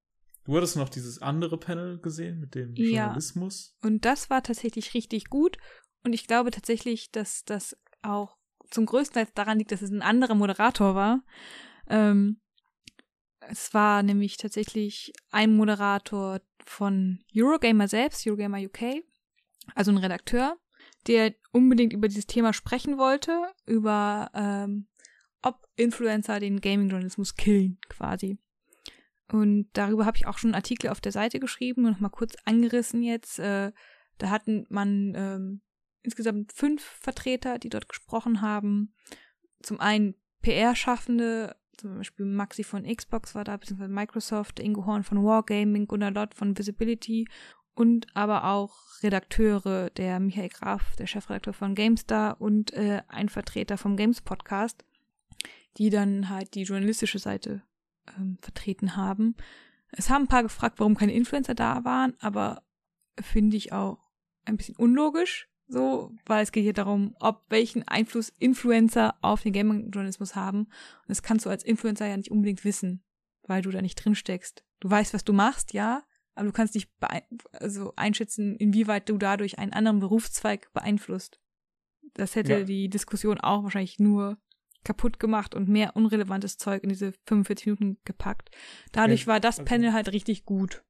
du 0.44 0.56
hattest 0.56 0.76
noch 0.76 0.88
dieses 0.88 1.20
andere 1.20 1.58
Panel 1.58 1.98
gesehen 1.98 2.38
mit 2.40 2.54
dem 2.54 2.74
Ja. 2.76 3.04
Journalismus. 3.04 3.76
Und 3.82 4.04
das 4.04 4.30
war 4.30 4.42
tatsächlich 4.42 4.94
richtig 4.94 5.30
gut. 5.30 5.56
Und 6.04 6.12
ich 6.12 6.26
glaube 6.26 6.50
tatsächlich, 6.50 7.10
dass 7.10 7.44
das 7.44 7.76
auch 8.02 8.37
zum 8.70 8.86
größten 8.86 9.14
Teil 9.14 9.32
daran 9.34 9.58
liegt, 9.58 9.72
dass 9.72 9.82
es 9.82 9.90
ein 9.90 10.02
anderer 10.02 10.34
Moderator 10.34 10.94
war. 10.94 11.22
Ähm, 11.88 12.40
es 13.40 13.72
war 13.72 14.02
nämlich 14.02 14.36
tatsächlich 14.36 15.12
ein 15.30 15.56
Moderator 15.56 16.40
von 16.64 17.20
Eurogamer 17.34 17.88
selbst, 17.88 18.26
Eurogamer 18.26 18.58
UK, 18.58 19.02
also 19.74 19.90
ein 19.90 19.98
Redakteur, 19.98 20.56
der 21.06 21.34
unbedingt 21.52 21.92
über 21.92 22.08
dieses 22.08 22.26
Thema 22.26 22.52
sprechen 22.52 22.98
wollte, 22.98 23.50
über 23.66 24.30
ähm, 24.34 24.88
ob 25.42 25.66
Influencer 25.76 26.40
den 26.40 26.60
Gaming-Journalismus 26.60 27.36
killen, 27.36 27.78
quasi. 27.88 28.38
Und 29.30 29.68
darüber 29.74 30.06
habe 30.06 30.16
ich 30.16 30.26
auch 30.26 30.38
schon 30.38 30.50
einen 30.50 30.56
Artikel 30.56 30.90
auf 30.90 31.00
der 31.00 31.12
Seite 31.12 31.38
geschrieben 31.38 31.84
und 31.84 31.92
noch 31.92 32.00
mal 32.00 32.08
kurz 32.08 32.34
angerissen 32.44 33.02
jetzt. 33.02 33.38
Äh, 33.38 33.72
da 34.18 34.30
hatten 34.30 34.66
man 34.68 35.12
ähm, 35.14 35.60
insgesamt 36.08 36.52
fünf 36.52 36.82
Vertreter, 36.82 37.58
die 37.58 37.68
dort 37.68 37.88
gesprochen 37.88 38.40
haben. 38.40 38.94
Zum 39.62 39.78
einen 39.78 40.14
PR-Schaffende, 40.40 41.54
zum 41.76 41.98
Beispiel 41.98 42.24
Maxi 42.24 42.64
von 42.64 42.84
Xbox 42.84 43.34
war 43.34 43.44
da, 43.44 43.56
beziehungsweise 43.56 43.92
Microsoft, 43.92 44.58
Ingo 44.58 44.86
Horn 44.86 45.04
von 45.04 45.22
Wargaming, 45.22 45.86
Gunnar 45.86 46.10
Lott 46.10 46.34
von 46.34 46.56
Visibility 46.56 47.28
und 47.74 48.06
aber 48.14 48.44
auch 48.44 48.74
Redakteure, 49.02 49.90
der 49.90 50.18
Michael 50.18 50.48
Graf, 50.48 50.96
der 50.96 51.06
Chefredakteur 51.06 51.52
von 51.52 51.74
GameStar 51.74 52.40
und 52.40 52.72
äh, 52.72 53.02
ein 53.08 53.28
Vertreter 53.28 53.76
vom 53.76 53.96
Games 53.96 54.22
Podcast, 54.22 54.84
die 55.76 55.90
dann 55.90 56.30
halt 56.30 56.54
die 56.54 56.62
journalistische 56.62 57.18
Seite 57.18 57.62
ähm, 58.16 58.38
vertreten 58.40 58.96
haben. 58.96 59.36
Es 59.92 60.10
haben 60.10 60.22
ein 60.22 60.28
paar 60.28 60.42
gefragt, 60.42 60.80
warum 60.80 60.96
keine 60.96 61.12
Influencer 61.12 61.54
da 61.54 61.84
waren, 61.84 62.14
aber 62.18 62.62
finde 63.20 63.56
ich 63.56 63.72
auch 63.72 63.98
ein 64.44 64.56
bisschen 64.56 64.76
unlogisch, 64.76 65.48
so, 65.68 66.12
weil 66.26 66.42
es 66.42 66.52
geht 66.52 66.62
hier 66.64 66.72
darum, 66.72 67.14
ob 67.20 67.44
welchen 67.50 67.86
Einfluss 67.86 68.30
Influencer 68.38 69.14
auf 69.20 69.42
den 69.42 69.52
Gaming-Journalismus 69.52 70.34
haben. 70.34 70.60
Und 70.60 71.08
das 71.08 71.22
kannst 71.22 71.46
du 71.46 71.50
als 71.50 71.62
Influencer 71.62 72.06
ja 72.06 72.16
nicht 72.16 72.30
unbedingt 72.30 72.64
wissen, 72.64 73.02
weil 73.42 73.62
du 73.62 73.70
da 73.70 73.82
nicht 73.82 74.02
drin 74.02 74.14
steckst. 74.14 74.64
Du 74.80 74.88
weißt, 74.90 75.12
was 75.14 75.24
du 75.24 75.32
machst, 75.32 75.72
ja, 75.74 76.04
aber 76.34 76.46
du 76.46 76.52
kannst 76.52 76.74
nicht 76.74 76.88
also 77.52 77.92
einschätzen, 77.96 78.56
inwieweit 78.56 79.08
du 79.08 79.18
dadurch 79.18 79.58
einen 79.58 79.72
anderen 79.72 79.98
Berufszweig 79.98 80.72
beeinflusst. 80.72 81.40
Das 82.14 82.34
hätte 82.34 82.52
Ja. 82.60 82.64
die 82.64 82.88
Diskussion 82.88 83.38
auch 83.38 83.64
wahrscheinlich 83.64 83.98
nur 83.98 84.38
kaputt 84.84 85.18
gemacht 85.18 85.54
und 85.54 85.68
mehr 85.68 85.96
unrelevantes 85.96 86.56
Zeug 86.56 86.82
in 86.82 86.88
diese 86.88 87.12
45 87.26 87.66
Minuten 87.66 87.98
gepackt. 88.04 88.50
Dadurch 88.92 89.26
war 89.26 89.40
das 89.40 89.62
Panel 89.64 89.92
halt 89.92 90.12
richtig 90.12 90.44
gut. 90.44 90.82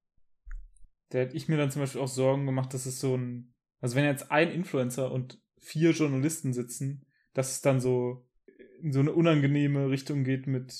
Da 1.08 1.18
hätte 1.18 1.36
ich 1.36 1.48
mir 1.48 1.56
dann 1.56 1.70
zum 1.70 1.80
Beispiel 1.82 2.02
auch 2.02 2.08
Sorgen 2.08 2.44
gemacht, 2.46 2.74
dass 2.74 2.86
es 2.86 3.00
so 3.00 3.16
ein, 3.16 3.54
also 3.80 3.96
wenn 3.96 4.04
jetzt 4.04 4.30
ein 4.30 4.50
Influencer 4.50 5.12
und 5.12 5.40
vier 5.58 5.90
Journalisten 5.90 6.52
sitzen, 6.52 7.06
dass 7.34 7.52
es 7.52 7.60
dann 7.60 7.80
so 7.80 8.26
in 8.80 8.92
so 8.92 9.00
eine 9.00 9.12
unangenehme 9.12 9.90
Richtung 9.90 10.24
geht 10.24 10.46
mit 10.46 10.72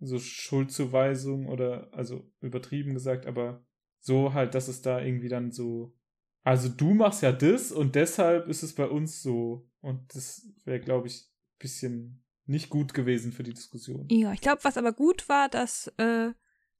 so 0.00 0.18
Schuldzuweisung 0.18 1.46
oder, 1.46 1.88
also 1.92 2.30
übertrieben 2.40 2.94
gesagt, 2.94 3.26
aber 3.26 3.64
so 4.00 4.34
halt, 4.34 4.54
dass 4.54 4.68
es 4.68 4.82
da 4.82 5.00
irgendwie 5.00 5.28
dann 5.28 5.50
so, 5.50 5.94
also 6.42 6.68
du 6.68 6.92
machst 6.94 7.22
ja 7.22 7.32
das 7.32 7.72
und 7.72 7.94
deshalb 7.94 8.48
ist 8.48 8.62
es 8.62 8.74
bei 8.74 8.86
uns 8.86 9.22
so. 9.22 9.68
Und 9.80 10.14
das 10.14 10.46
wäre, 10.64 10.80
glaube 10.80 11.08
ich, 11.08 11.22
ein 11.22 11.58
bisschen 11.58 12.24
nicht 12.46 12.68
gut 12.68 12.92
gewesen 12.92 13.32
für 13.32 13.42
die 13.42 13.54
Diskussion. 13.54 14.06
Ja, 14.10 14.32
ich 14.32 14.40
glaube, 14.40 14.64
was 14.64 14.76
aber 14.76 14.92
gut 14.92 15.28
war, 15.28 15.48
dass 15.48 15.88
äh, 15.96 16.32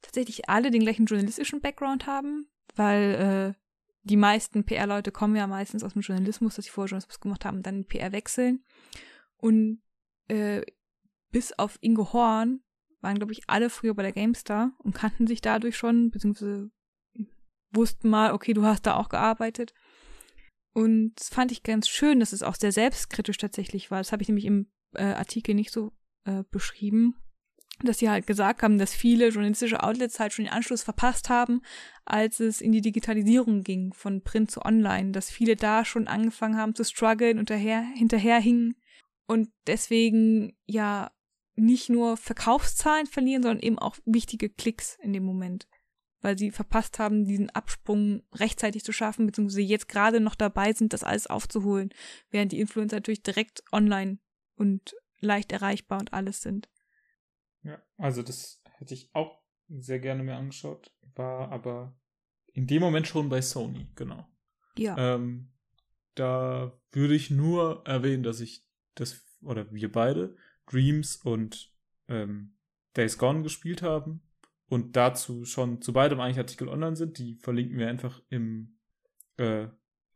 tatsächlich 0.02 0.48
alle 0.48 0.70
den 0.70 0.82
gleichen 0.82 1.06
journalistischen 1.06 1.60
Background 1.62 2.06
haben, 2.06 2.48
weil 2.74 3.54
äh, 3.56 3.63
die 4.04 4.16
meisten 4.16 4.64
PR-Leute 4.64 5.10
kommen 5.10 5.34
ja 5.34 5.46
meistens 5.46 5.82
aus 5.82 5.94
dem 5.94 6.02
Journalismus, 6.02 6.54
dass 6.54 6.66
sie 6.66 6.70
vorher 6.70 6.90
Journalismus 6.90 7.20
gemacht 7.20 7.44
haben 7.44 7.58
und 7.58 7.66
dann 7.66 7.86
PR 7.86 8.12
wechseln. 8.12 8.62
Und 9.38 9.82
äh, 10.28 10.62
bis 11.30 11.52
auf 11.52 11.78
Ingo 11.80 12.12
Horn 12.12 12.60
waren, 13.00 13.16
glaube 13.16 13.32
ich, 13.32 13.42
alle 13.48 13.70
früher 13.70 13.94
bei 13.94 14.02
der 14.02 14.12
GameStar 14.12 14.72
und 14.78 14.94
kannten 14.94 15.26
sich 15.26 15.40
dadurch 15.40 15.76
schon, 15.76 16.10
beziehungsweise 16.10 16.70
wussten 17.72 18.08
mal, 18.08 18.32
okay, 18.32 18.52
du 18.52 18.64
hast 18.64 18.86
da 18.86 18.94
auch 18.94 19.08
gearbeitet. 19.08 19.74
Und 20.72 21.14
das 21.16 21.28
fand 21.28 21.50
ich 21.50 21.62
ganz 21.62 21.88
schön, 21.88 22.20
dass 22.20 22.32
es 22.32 22.42
auch 22.42 22.54
sehr 22.56 22.72
selbstkritisch 22.72 23.38
tatsächlich 23.38 23.90
war. 23.90 23.98
Das 23.98 24.12
habe 24.12 24.22
ich 24.22 24.28
nämlich 24.28 24.44
im 24.44 24.70
äh, 24.94 25.04
Artikel 25.04 25.54
nicht 25.54 25.72
so 25.72 25.92
äh, 26.24 26.44
beschrieben, 26.50 27.16
dass 27.82 27.98
sie 27.98 28.08
halt 28.08 28.26
gesagt 28.26 28.62
haben, 28.62 28.78
dass 28.78 28.94
viele 28.94 29.28
journalistische 29.28 29.82
Outlets 29.82 30.20
halt 30.20 30.32
schon 30.32 30.44
den 30.44 30.54
Anschluss 30.54 30.82
verpasst 30.82 31.28
haben, 31.28 31.60
als 32.04 32.40
es 32.40 32.60
in 32.60 32.72
die 32.72 32.80
Digitalisierung 32.80 33.62
ging, 33.62 33.92
von 33.92 34.22
Print 34.22 34.50
zu 34.50 34.62
Online, 34.62 35.12
dass 35.12 35.30
viele 35.30 35.56
da 35.56 35.84
schon 35.84 36.06
angefangen 36.06 36.56
haben 36.56 36.74
zu 36.74 36.84
strugglen 36.84 37.38
und 37.38 37.50
daher, 37.50 37.80
hinterherhingen 37.80 38.76
und 39.26 39.48
deswegen 39.66 40.56
ja 40.66 41.10
nicht 41.56 41.88
nur 41.88 42.16
Verkaufszahlen 42.16 43.06
verlieren, 43.06 43.42
sondern 43.42 43.62
eben 43.62 43.78
auch 43.78 43.96
wichtige 44.04 44.48
Klicks 44.48 44.98
in 45.00 45.12
dem 45.12 45.24
Moment, 45.24 45.68
weil 46.20 46.36
sie 46.36 46.50
verpasst 46.50 46.98
haben, 46.98 47.26
diesen 47.26 47.50
Absprung 47.50 48.22
rechtzeitig 48.32 48.84
zu 48.84 48.92
schaffen, 48.92 49.26
beziehungsweise 49.26 49.62
jetzt 49.62 49.88
gerade 49.88 50.20
noch 50.20 50.34
dabei 50.34 50.72
sind, 50.72 50.92
das 50.92 51.04
alles 51.04 51.26
aufzuholen, 51.26 51.90
während 52.30 52.52
die 52.52 52.60
Influencer 52.60 52.96
natürlich 52.96 53.22
direkt 53.22 53.62
online 53.72 54.18
und 54.56 54.94
leicht 55.20 55.52
erreichbar 55.52 56.00
und 56.00 56.12
alles 56.12 56.42
sind. 56.42 56.68
Ja, 57.64 57.82
also 57.96 58.22
das 58.22 58.62
hätte 58.76 58.94
ich 58.94 59.10
auch 59.14 59.42
sehr 59.68 59.98
gerne 59.98 60.22
mir 60.22 60.36
angeschaut, 60.36 60.92
war 61.14 61.50
aber 61.50 61.96
in 62.52 62.66
dem 62.66 62.80
Moment 62.80 63.08
schon 63.08 63.28
bei 63.28 63.42
Sony, 63.42 63.88
genau. 63.96 64.28
Ja. 64.76 64.96
Ähm, 64.96 65.50
da 66.14 66.78
würde 66.92 67.14
ich 67.14 67.30
nur 67.30 67.82
erwähnen, 67.84 68.22
dass 68.22 68.40
ich 68.40 68.64
das, 68.94 69.24
oder 69.42 69.72
wir 69.72 69.90
beide, 69.90 70.36
Dreams 70.66 71.16
und 71.16 71.72
ähm, 72.08 72.56
Days 72.96 73.18
Gone 73.18 73.42
gespielt 73.42 73.82
haben 73.82 74.22
und 74.68 74.94
dazu 74.96 75.44
schon 75.44 75.82
zu 75.82 75.92
beidem 75.92 76.20
eigentlich 76.20 76.38
Artikel 76.38 76.68
online 76.68 76.96
sind. 76.96 77.18
Die 77.18 77.34
verlinken 77.36 77.78
wir 77.78 77.88
einfach 77.88 78.22
im 78.28 78.78
äh, 79.36 79.66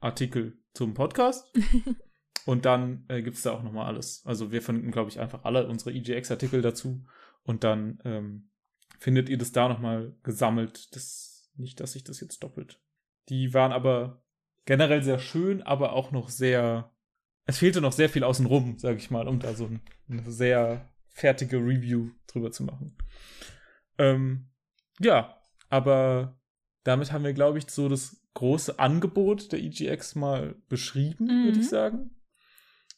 Artikel 0.00 0.58
zum 0.74 0.94
Podcast. 0.94 1.52
Und 2.46 2.64
dann 2.64 3.04
äh, 3.08 3.20
gibt 3.20 3.36
es 3.36 3.42
da 3.42 3.52
auch 3.52 3.62
nochmal 3.62 3.86
alles. 3.86 4.22
Also 4.24 4.50
wir 4.50 4.62
verlinken, 4.62 4.90
glaube 4.90 5.10
ich, 5.10 5.20
einfach 5.20 5.44
alle 5.44 5.68
unsere 5.68 5.92
EGX-Artikel 5.92 6.62
dazu. 6.62 7.04
Und 7.48 7.64
dann 7.64 7.98
ähm, 8.04 8.50
findet 8.98 9.30
ihr 9.30 9.38
das 9.38 9.52
da 9.52 9.68
nochmal 9.68 10.14
gesammelt. 10.22 10.94
Das, 10.94 11.50
nicht, 11.56 11.80
dass 11.80 11.92
sich 11.92 12.04
das 12.04 12.20
jetzt 12.20 12.42
doppelt. 12.42 12.78
Die 13.30 13.54
waren 13.54 13.72
aber 13.72 14.22
generell 14.66 15.02
sehr 15.02 15.18
schön, 15.18 15.62
aber 15.62 15.94
auch 15.94 16.12
noch 16.12 16.28
sehr. 16.28 16.92
Es 17.46 17.56
fehlte 17.58 17.80
noch 17.80 17.92
sehr 17.92 18.10
viel 18.10 18.22
außenrum, 18.22 18.78
sage 18.78 18.98
ich 18.98 19.10
mal, 19.10 19.26
um 19.26 19.40
da 19.40 19.54
so 19.54 19.64
ein, 19.64 19.80
eine 20.10 20.30
sehr 20.30 20.86
fertige 21.08 21.56
Review 21.56 22.10
drüber 22.26 22.52
zu 22.52 22.64
machen. 22.64 22.96
Ähm, 23.96 24.50
ja, 25.00 25.40
aber 25.70 26.38
damit 26.84 27.10
haben 27.10 27.24
wir, 27.24 27.32
glaube 27.32 27.56
ich, 27.58 27.70
so 27.70 27.88
das 27.88 28.22
große 28.34 28.78
Angebot 28.78 29.52
der 29.52 29.60
EGX 29.60 30.14
mal 30.16 30.54
beschrieben, 30.68 31.24
Mhm. 31.24 31.44
würde 31.46 31.60
ich 31.60 31.68
sagen. 31.68 32.10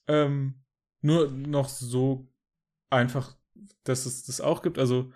Ähm, 0.09 0.65
nur 1.03 1.31
noch 1.31 1.69
so 1.69 2.29
einfach, 2.91 3.37
dass 3.85 4.07
es 4.07 4.25
das 4.25 4.41
auch 4.41 4.63
gibt. 4.63 4.79
Also 4.79 5.13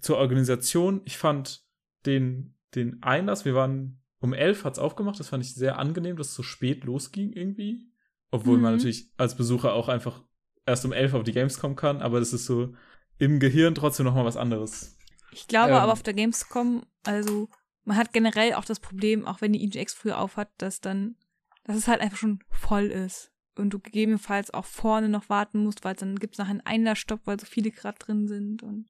zur 0.00 0.18
Organisation, 0.18 1.00
ich 1.04 1.18
fand 1.18 1.64
den, 2.04 2.54
den 2.74 3.02
Einlass, 3.02 3.44
wir 3.44 3.54
waren 3.54 4.00
um 4.20 4.32
elf 4.32 4.64
hat's 4.64 4.78
aufgemacht, 4.78 5.20
das 5.20 5.28
fand 5.28 5.44
ich 5.44 5.54
sehr 5.54 5.78
angenehm, 5.78 6.16
dass 6.16 6.28
es 6.28 6.34
so 6.34 6.42
spät 6.42 6.84
losging 6.84 7.32
irgendwie. 7.32 7.86
Obwohl 8.30 8.58
man 8.58 8.72
Mhm. 8.72 8.78
natürlich 8.78 9.10
als 9.16 9.36
Besucher 9.36 9.72
auch 9.72 9.88
einfach 9.88 10.22
erst 10.64 10.84
um 10.84 10.92
elf 10.92 11.14
auf 11.14 11.22
die 11.22 11.32
Games 11.32 11.58
kommen 11.58 11.76
kann, 11.76 12.02
aber 12.02 12.18
das 12.18 12.32
ist 12.32 12.46
so 12.46 12.74
im 13.18 13.38
Gehirn 13.40 13.74
trotzdem 13.74 14.04
nochmal 14.04 14.24
was 14.24 14.36
anderes. 14.36 14.96
Ich 15.30 15.46
glaube 15.48 15.72
Ähm. 15.72 15.78
aber 15.78 15.92
auf 15.92 16.02
der 16.02 16.14
Gamescom, 16.14 16.84
also 17.04 17.48
man 17.84 17.96
hat 17.96 18.12
generell 18.12 18.54
auch 18.54 18.64
das 18.64 18.80
Problem, 18.80 19.26
auch 19.26 19.40
wenn 19.40 19.52
die 19.52 19.62
EGX 19.64 19.94
früher 19.94 20.18
aufhat, 20.18 20.50
dass 20.58 20.80
dann, 20.80 21.16
dass 21.64 21.76
es 21.76 21.88
halt 21.88 22.00
einfach 22.00 22.18
schon 22.18 22.40
voll 22.50 22.86
ist. 22.86 23.32
Und 23.58 23.70
du 23.70 23.78
gegebenenfalls 23.78 24.52
auch 24.52 24.64
vorne 24.64 25.08
noch 25.08 25.28
warten 25.28 25.58
musst, 25.58 25.84
weil 25.84 25.94
dann 25.94 26.16
gibt's 26.16 26.38
nachher 26.38 26.50
einen 26.50 26.60
Einlassstopp, 26.66 27.20
weil 27.24 27.40
so 27.40 27.46
viele 27.46 27.70
gerade 27.70 27.98
drin 27.98 28.28
sind. 28.28 28.62
Und 28.62 28.86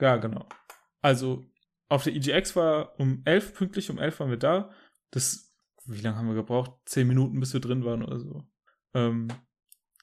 Ja, 0.00 0.16
genau. 0.16 0.46
also 1.00 1.44
auf 1.88 2.04
der 2.04 2.14
EGX 2.14 2.56
war 2.56 2.98
um 2.98 3.22
11 3.24 3.54
pünktlich, 3.54 3.90
um 3.90 3.98
11 3.98 4.20
waren 4.20 4.30
wir 4.30 4.38
da. 4.38 4.70
Das, 5.10 5.54
wie 5.84 6.00
lange 6.00 6.16
haben 6.16 6.28
wir 6.28 6.34
gebraucht? 6.34 6.72
Zehn 6.86 7.06
Minuten, 7.06 7.40
bis 7.40 7.52
wir 7.52 7.60
drin 7.60 7.84
waren 7.84 8.02
oder 8.02 8.18
so. 8.18 8.44
Ähm, 8.94 9.28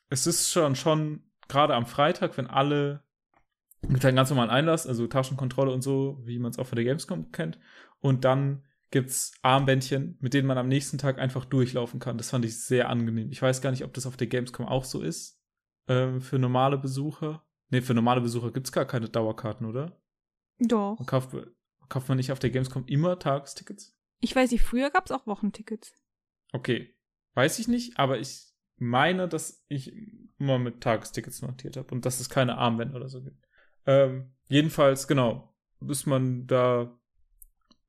es 0.09 0.27
ist 0.27 0.51
schon, 0.51 0.75
schon 0.75 1.23
gerade 1.47 1.75
am 1.75 1.85
Freitag, 1.85 2.37
wenn 2.37 2.47
alle 2.47 3.03
mit 3.87 4.05
einem 4.05 4.15
ganz 4.15 4.29
normalen 4.29 4.49
Einlass, 4.49 4.85
also 4.85 5.07
Taschenkontrolle 5.07 5.71
und 5.71 5.81
so, 5.81 6.19
wie 6.23 6.37
man 6.37 6.51
es 6.51 6.59
auch 6.59 6.67
von 6.67 6.75
der 6.75 6.85
Gamescom 6.85 7.31
kennt. 7.31 7.59
Und 7.99 8.25
dann 8.25 8.63
gibt's 8.91 9.33
Armbändchen, 9.41 10.17
mit 10.19 10.33
denen 10.33 10.47
man 10.47 10.57
am 10.57 10.67
nächsten 10.67 10.97
Tag 10.97 11.17
einfach 11.17 11.45
durchlaufen 11.45 11.99
kann. 11.99 12.17
Das 12.17 12.29
fand 12.29 12.45
ich 12.45 12.61
sehr 12.61 12.89
angenehm. 12.89 13.31
Ich 13.31 13.41
weiß 13.41 13.61
gar 13.61 13.71
nicht, 13.71 13.83
ob 13.83 13.93
das 13.93 14.05
auf 14.05 14.17
der 14.17 14.27
Gamescom 14.27 14.67
auch 14.67 14.83
so 14.83 15.01
ist. 15.01 15.41
Ähm, 15.87 16.21
für 16.21 16.37
normale 16.37 16.77
Besucher. 16.77 17.43
Nee, 17.69 17.81
für 17.81 17.93
normale 17.93 18.21
Besucher 18.21 18.51
gibt's 18.51 18.71
gar 18.71 18.85
keine 18.85 19.09
Dauerkarten, 19.09 19.65
oder? 19.65 19.97
Doch. 20.59 20.99
Und 20.99 21.05
kauft, 21.05 21.35
kauft 21.89 22.09
man 22.09 22.17
nicht 22.17 22.31
auf 22.31 22.39
der 22.39 22.49
Gamescom 22.49 22.85
immer 22.85 23.17
Tagestickets? 23.17 23.97
Ich 24.19 24.35
weiß 24.35 24.51
nicht, 24.51 24.63
früher 24.63 24.91
gab's 24.91 25.11
auch 25.11 25.25
Wochentickets. 25.25 25.93
Okay. 26.51 26.93
Weiß 27.33 27.59
ich 27.59 27.69
nicht, 27.69 27.97
aber 27.97 28.19
ich 28.19 28.51
meine, 28.77 29.29
dass 29.29 29.63
ich 29.69 29.93
immer 30.37 30.59
mit 30.59 30.81
Tagestickets 30.81 31.41
notiert 31.41 31.77
habe 31.77 31.93
und 31.95 32.05
dass 32.05 32.19
es 32.19 32.29
keine 32.29 32.57
Armbänder 32.57 32.95
oder 32.95 33.09
so 33.09 33.23
gibt. 33.23 33.47
Ähm, 33.85 34.33
jedenfalls, 34.49 35.07
genau, 35.07 35.55
ist 35.87 36.07
man 36.07 36.45
da 36.45 36.99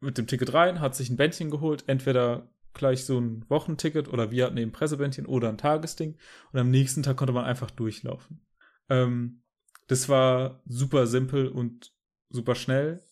mit 0.02 0.18
dem 0.18 0.26
Ticket 0.26 0.52
rein, 0.52 0.80
hat 0.80 0.94
sich 0.94 1.10
ein 1.10 1.16
Bändchen 1.16 1.50
geholt, 1.50 1.84
entweder 1.86 2.50
gleich 2.74 3.04
so 3.04 3.18
ein 3.18 3.44
Wochenticket 3.48 4.08
oder 4.08 4.30
wir 4.30 4.46
hatten 4.46 4.56
eben 4.56 4.72
Pressebändchen 4.72 5.26
oder 5.26 5.48
ein 5.48 5.58
Tagesding 5.58 6.16
und 6.52 6.58
am 6.58 6.70
nächsten 6.70 7.02
Tag 7.02 7.16
konnte 7.16 7.32
man 7.32 7.44
einfach 7.44 7.70
durchlaufen. 7.70 8.40
Ähm, 8.88 9.42
das 9.88 10.08
war 10.08 10.62
super 10.66 11.06
simpel 11.06 11.48
und 11.48 11.92
super 12.30 12.54
schnell. 12.54 13.04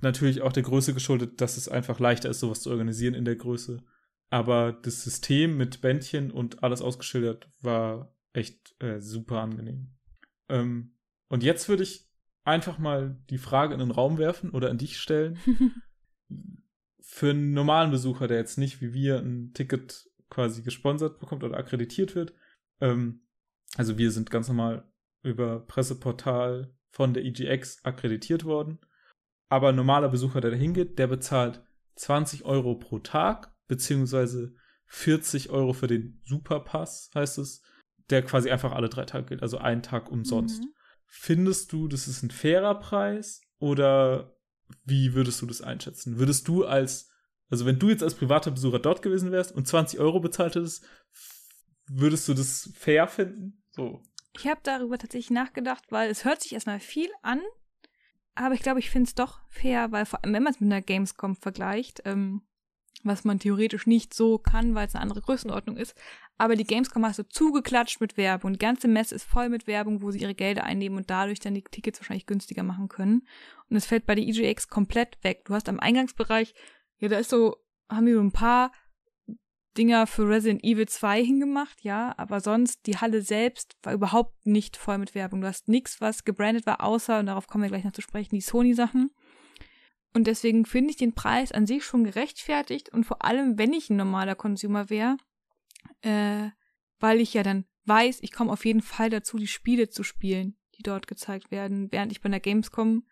Natürlich 0.00 0.42
auch 0.42 0.52
der 0.52 0.64
Größe 0.64 0.94
geschuldet, 0.94 1.40
dass 1.40 1.56
es 1.56 1.68
einfach 1.68 2.00
leichter 2.00 2.30
ist, 2.30 2.40
sowas 2.40 2.62
zu 2.62 2.70
organisieren 2.70 3.14
in 3.14 3.24
der 3.24 3.36
Größe. 3.36 3.82
Aber 4.30 4.72
das 4.72 5.04
System 5.04 5.56
mit 5.56 5.80
Bändchen 5.80 6.30
und 6.30 6.64
alles 6.64 6.82
ausgeschildert 6.82 7.50
war 7.60 8.16
echt 8.32 8.74
äh, 8.82 8.98
super 8.98 9.40
angenehm. 9.40 9.92
Ähm, 10.48 10.94
und 11.28 11.42
jetzt 11.42 11.68
würde 11.68 11.82
ich 11.82 12.08
einfach 12.44 12.78
mal 12.78 13.16
die 13.30 13.38
Frage 13.38 13.74
in 13.74 13.80
den 13.80 13.90
Raum 13.90 14.18
werfen 14.18 14.50
oder 14.50 14.70
an 14.70 14.78
dich 14.78 14.98
stellen. 14.98 15.38
Für 17.00 17.30
einen 17.30 17.52
normalen 17.52 17.90
Besucher, 17.90 18.28
der 18.28 18.38
jetzt 18.38 18.58
nicht 18.58 18.80
wie 18.80 18.94
wir 18.94 19.18
ein 19.18 19.52
Ticket 19.54 20.08
quasi 20.30 20.62
gesponsert 20.62 21.20
bekommt 21.20 21.44
oder 21.44 21.58
akkreditiert 21.58 22.14
wird, 22.14 22.34
ähm, 22.80 23.26
also 23.76 23.98
wir 23.98 24.10
sind 24.10 24.30
ganz 24.30 24.48
normal 24.48 24.90
über 25.22 25.60
Presseportal 25.60 26.74
von 26.90 27.14
der 27.14 27.24
EGX 27.24 27.84
akkreditiert 27.84 28.44
worden. 28.44 28.78
Aber 29.48 29.68
ein 29.68 29.76
normaler 29.76 30.08
Besucher, 30.08 30.40
der 30.40 30.50
da 30.50 30.56
hingeht, 30.56 30.98
der 30.98 31.06
bezahlt 31.06 31.62
20 31.96 32.44
Euro 32.44 32.74
pro 32.74 32.98
Tag, 32.98 33.54
beziehungsweise 33.68 34.54
40 34.86 35.50
Euro 35.50 35.72
für 35.72 35.86
den 35.86 36.20
Superpass, 36.24 37.10
heißt 37.14 37.38
es, 37.38 37.62
der 38.10 38.22
quasi 38.22 38.50
einfach 38.50 38.72
alle 38.72 38.88
drei 38.88 39.04
Tage 39.04 39.26
gilt, 39.26 39.42
also 39.42 39.58
einen 39.58 39.82
Tag 39.82 40.10
umsonst. 40.10 40.62
Mhm. 40.62 40.74
Findest 41.06 41.72
du, 41.72 41.88
das 41.88 42.08
ist 42.08 42.22
ein 42.22 42.30
fairer 42.30 42.78
Preis 42.78 43.42
oder 43.58 44.34
wie 44.84 45.14
würdest 45.14 45.40
du 45.42 45.46
das 45.46 45.60
einschätzen? 45.60 46.18
Würdest 46.18 46.48
du 46.48 46.64
als, 46.64 47.10
also 47.48 47.66
wenn 47.66 47.78
du 47.78 47.90
jetzt 47.90 48.02
als 48.02 48.14
privater 48.14 48.50
Besucher 48.50 48.78
dort 48.78 49.02
gewesen 49.02 49.32
wärst 49.32 49.52
und 49.52 49.66
20 49.66 50.00
Euro 50.00 50.20
bezahlt 50.20 50.54
hättest, 50.54 50.84
würdest 51.86 52.28
du 52.28 52.34
das 52.34 52.70
fair 52.74 53.08
finden? 53.08 53.62
So. 53.70 54.02
Ich 54.36 54.46
habe 54.46 54.60
darüber 54.62 54.98
tatsächlich 54.98 55.30
nachgedacht, 55.30 55.84
weil 55.90 56.10
es 56.10 56.24
hört 56.24 56.42
sich 56.42 56.54
erstmal 56.54 56.80
viel 56.80 57.10
an, 57.22 57.40
aber 58.34 58.54
ich 58.54 58.62
glaube, 58.62 58.80
ich 58.80 58.90
finde 58.90 59.08
es 59.08 59.14
doch 59.14 59.40
fair, 59.48 59.92
weil 59.92 60.06
vor 60.06 60.24
allem, 60.24 60.32
wenn 60.34 60.42
man 60.42 60.54
es 60.54 60.60
mit 60.60 60.72
einer 60.72 60.82
Gamescom 60.82 61.36
vergleicht, 61.36 62.02
ähm, 62.04 62.42
was 63.02 63.24
man 63.24 63.38
theoretisch 63.38 63.86
nicht 63.86 64.14
so 64.14 64.38
kann, 64.38 64.74
weil 64.74 64.86
es 64.86 64.94
eine 64.94 65.02
andere 65.02 65.20
Größenordnung 65.20 65.76
ist. 65.76 65.94
Aber 66.38 66.56
die 66.56 66.64
Gamescom 66.64 67.04
hast 67.04 67.18
du 67.18 67.28
zugeklatscht 67.28 68.00
mit 68.00 68.16
Werbung. 68.16 68.52
Die 68.52 68.58
ganze 68.58 68.88
Messe 68.88 69.14
ist 69.14 69.24
voll 69.24 69.48
mit 69.48 69.66
Werbung, 69.66 70.02
wo 70.02 70.10
sie 70.10 70.20
ihre 70.20 70.34
Gelder 70.34 70.64
einnehmen 70.64 70.98
und 70.98 71.10
dadurch 71.10 71.40
dann 71.40 71.54
die 71.54 71.62
Tickets 71.62 72.00
wahrscheinlich 72.00 72.26
günstiger 72.26 72.62
machen 72.62 72.88
können. 72.88 73.26
Und 73.68 73.76
es 73.76 73.86
fällt 73.86 74.06
bei 74.06 74.14
der 74.14 74.24
EGX 74.24 74.68
komplett 74.68 75.22
weg. 75.22 75.44
Du 75.44 75.54
hast 75.54 75.68
am 75.68 75.80
Eingangsbereich, 75.80 76.54
ja, 76.98 77.08
da 77.08 77.18
ist 77.18 77.30
so, 77.30 77.56
haben 77.88 78.06
wir 78.06 78.14
so 78.14 78.20
ein 78.20 78.32
paar 78.32 78.72
Dinger 79.76 80.06
für 80.06 80.28
Resident 80.28 80.62
Evil 80.64 80.86
2 80.86 81.24
hingemacht, 81.24 81.82
ja, 81.82 82.12
aber 82.18 82.40
sonst 82.40 82.86
die 82.86 82.98
Halle 82.98 83.22
selbst 83.22 83.76
war 83.82 83.94
überhaupt 83.94 84.46
nicht 84.46 84.76
voll 84.76 84.98
mit 84.98 85.14
Werbung. 85.14 85.40
Du 85.40 85.46
hast 85.46 85.68
nichts, 85.68 86.00
was 86.00 86.24
gebrandet 86.24 86.66
war, 86.66 86.82
außer, 86.82 87.18
und 87.18 87.26
darauf 87.26 87.46
kommen 87.46 87.62
wir 87.62 87.70
gleich 87.70 87.84
noch 87.84 87.92
zu 87.92 88.02
sprechen, 88.02 88.34
die 88.34 88.42
Sony-Sachen. 88.42 89.10
Und 90.14 90.26
deswegen 90.26 90.66
finde 90.66 90.90
ich 90.90 90.96
den 90.96 91.14
Preis 91.14 91.52
an 91.52 91.66
sich 91.66 91.84
schon 91.84 92.04
gerechtfertigt 92.04 92.90
und 92.90 93.04
vor 93.04 93.24
allem, 93.24 93.58
wenn 93.58 93.72
ich 93.72 93.88
ein 93.88 93.96
normaler 93.96 94.34
Consumer 94.34 94.90
wäre, 94.90 95.16
äh, 96.02 96.50
weil 96.98 97.20
ich 97.20 97.34
ja 97.34 97.42
dann 97.42 97.64
weiß, 97.86 98.18
ich 98.22 98.32
komme 98.32 98.52
auf 98.52 98.64
jeden 98.64 98.82
Fall 98.82 99.10
dazu, 99.10 99.38
die 99.38 99.46
Spiele 99.46 99.88
zu 99.88 100.02
spielen, 100.02 100.56
die 100.76 100.82
dort 100.82 101.06
gezeigt 101.06 101.50
werden, 101.50 101.90
während 101.90 102.12
ich 102.12 102.20
bei 102.20 102.28
der 102.28 102.40
Gamescom 102.40 103.04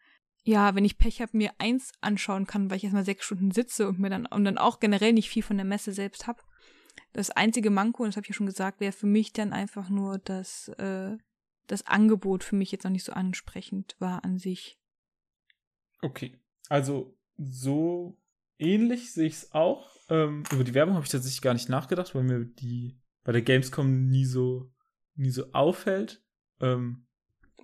ja, 0.43 0.75
wenn 0.75 0.85
ich 0.85 0.99
Pech 0.99 1.21
habe, 1.21 1.37
mir 1.37 1.53
eins 1.59 1.93
anschauen 2.01 2.47
kann, 2.47 2.71
weil 2.71 2.79
ich 2.79 2.85
erstmal 2.85 3.05
sechs 3.05 3.25
Stunden 3.27 3.51
sitze 3.51 3.89
und 3.89 3.99
mir 3.99 4.11
dann 4.11 4.27
und 4.27 4.45
dann 4.45 4.59
auch 4.59 4.81
generell 4.81 5.13
nicht 5.13 5.29
viel 5.29 5.43
von 5.43 5.57
der 5.57 5.67
Messe 5.67 5.93
selbst 5.93 6.27
habe. 6.27 6.43
Das 7.13 7.31
einzige 7.31 7.71
Manko, 7.71 8.03
und 8.03 8.09
das 8.09 8.17
habe 8.17 8.25
ich 8.25 8.31
ja 8.31 8.35
schon 8.35 8.47
gesagt, 8.47 8.81
wäre 8.81 8.93
für 8.93 9.07
mich 9.07 9.33
dann 9.33 9.53
einfach 9.53 9.89
nur, 9.89 10.19
dass 10.19 10.69
äh, 10.69 11.17
das 11.67 11.87
Angebot 11.87 12.45
für 12.45 12.57
mich 12.57 12.73
jetzt 12.73 12.85
noch 12.85 12.91
nicht 12.91 13.05
so 13.05 13.13
ansprechend 13.13 13.97
war 13.99 14.25
an 14.25 14.39
sich. 14.39 14.79
Okay. 16.03 16.39
Also 16.71 17.18
so 17.37 18.16
ähnlich 18.59 19.12
sehe 19.12 19.27
ich 19.27 19.35
es 19.35 19.53
auch. 19.53 19.91
Ähm, 20.09 20.45
über 20.53 20.64
die 20.64 20.73
Werbung 20.73 20.95
habe 20.95 21.05
ich 21.05 21.11
tatsächlich 21.11 21.43
gar 21.43 21.53
nicht 21.53 21.68
nachgedacht, 21.68 22.14
weil 22.14 22.23
mir 22.23 22.45
die 22.45 22.97
bei 23.25 23.33
der 23.33 23.43
Gamescom 23.43 24.09
nie 24.09 24.25
so 24.25 24.71
nie 25.16 25.31
so 25.31 25.53
auffällt. 25.53 26.23
Ähm, 26.61 27.07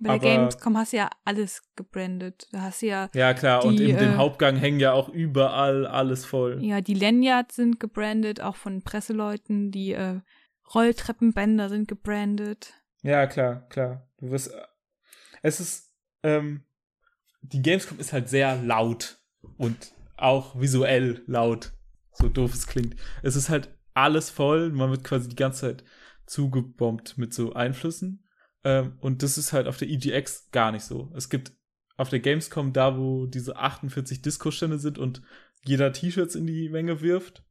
bei 0.01 0.19
der 0.19 0.37
Gamescom 0.37 0.77
hast 0.77 0.93
du 0.93 0.97
ja 0.97 1.09
alles 1.23 1.63
gebrandet. 1.75 2.47
Da 2.51 2.61
hast 2.63 2.81
du 2.81 2.87
ja. 2.87 3.09
Ja, 3.15 3.33
klar, 3.33 3.61
die, 3.61 3.67
und 3.67 3.79
in 3.79 3.95
äh, 3.95 3.99
den 3.99 4.17
Hauptgang 4.17 4.57
hängen 4.57 4.79
ja 4.79 4.91
auch 4.91 5.09
überall 5.09 5.87
alles 5.87 6.25
voll. 6.25 6.63
Ja, 6.63 6.81
die 6.81 6.93
Lanyards 6.93 7.55
sind 7.55 7.79
gebrandet, 7.79 8.41
auch 8.41 8.57
von 8.57 8.81
Presseleuten. 8.83 9.71
Die 9.71 9.93
äh, 9.93 10.19
Rolltreppenbänder 10.75 11.69
sind 11.69 11.87
gebrandet. 11.87 12.73
Ja, 13.03 13.25
klar, 13.25 13.67
klar. 13.69 14.07
Du 14.17 14.31
wirst. 14.31 14.53
Es 15.41 15.59
ist. 15.61 15.93
Ähm, 16.23 16.66
die 17.41 17.61
Gamescom 17.61 17.99
ist 17.99 18.13
halt 18.13 18.29
sehr 18.29 18.61
laut 18.61 19.17
und 19.57 19.93
auch 20.17 20.59
visuell 20.59 21.23
laut. 21.27 21.73
So 22.13 22.29
doof 22.29 22.53
es 22.53 22.67
klingt. 22.67 22.95
Es 23.21 23.35
ist 23.35 23.49
halt 23.49 23.69
alles 23.93 24.29
voll. 24.29 24.71
Man 24.71 24.89
wird 24.89 25.03
quasi 25.03 25.29
die 25.29 25.35
ganze 25.35 25.61
Zeit 25.61 25.83
zugebombt 26.25 27.17
mit 27.17 27.33
so 27.33 27.53
Einflüssen. 27.53 28.25
Ähm, 28.63 28.97
und 28.99 29.23
das 29.23 29.37
ist 29.37 29.53
halt 29.53 29.67
auf 29.67 29.77
der 29.77 29.89
EGX 29.89 30.51
gar 30.51 30.71
nicht 30.71 30.83
so. 30.83 31.11
Es 31.15 31.29
gibt 31.29 31.53
auf 31.95 32.09
der 32.09 32.19
Gamescom 32.19 32.73
da, 32.73 32.97
wo 32.97 33.25
diese 33.25 33.57
48 33.57 34.21
Disco-Stände 34.21 34.79
sind 34.79 34.97
und 34.99 35.21
jeder 35.63 35.91
T-Shirts 35.91 36.35
in 36.35 36.45
die 36.45 36.69
Menge 36.69 37.01
wirft, 37.01 37.43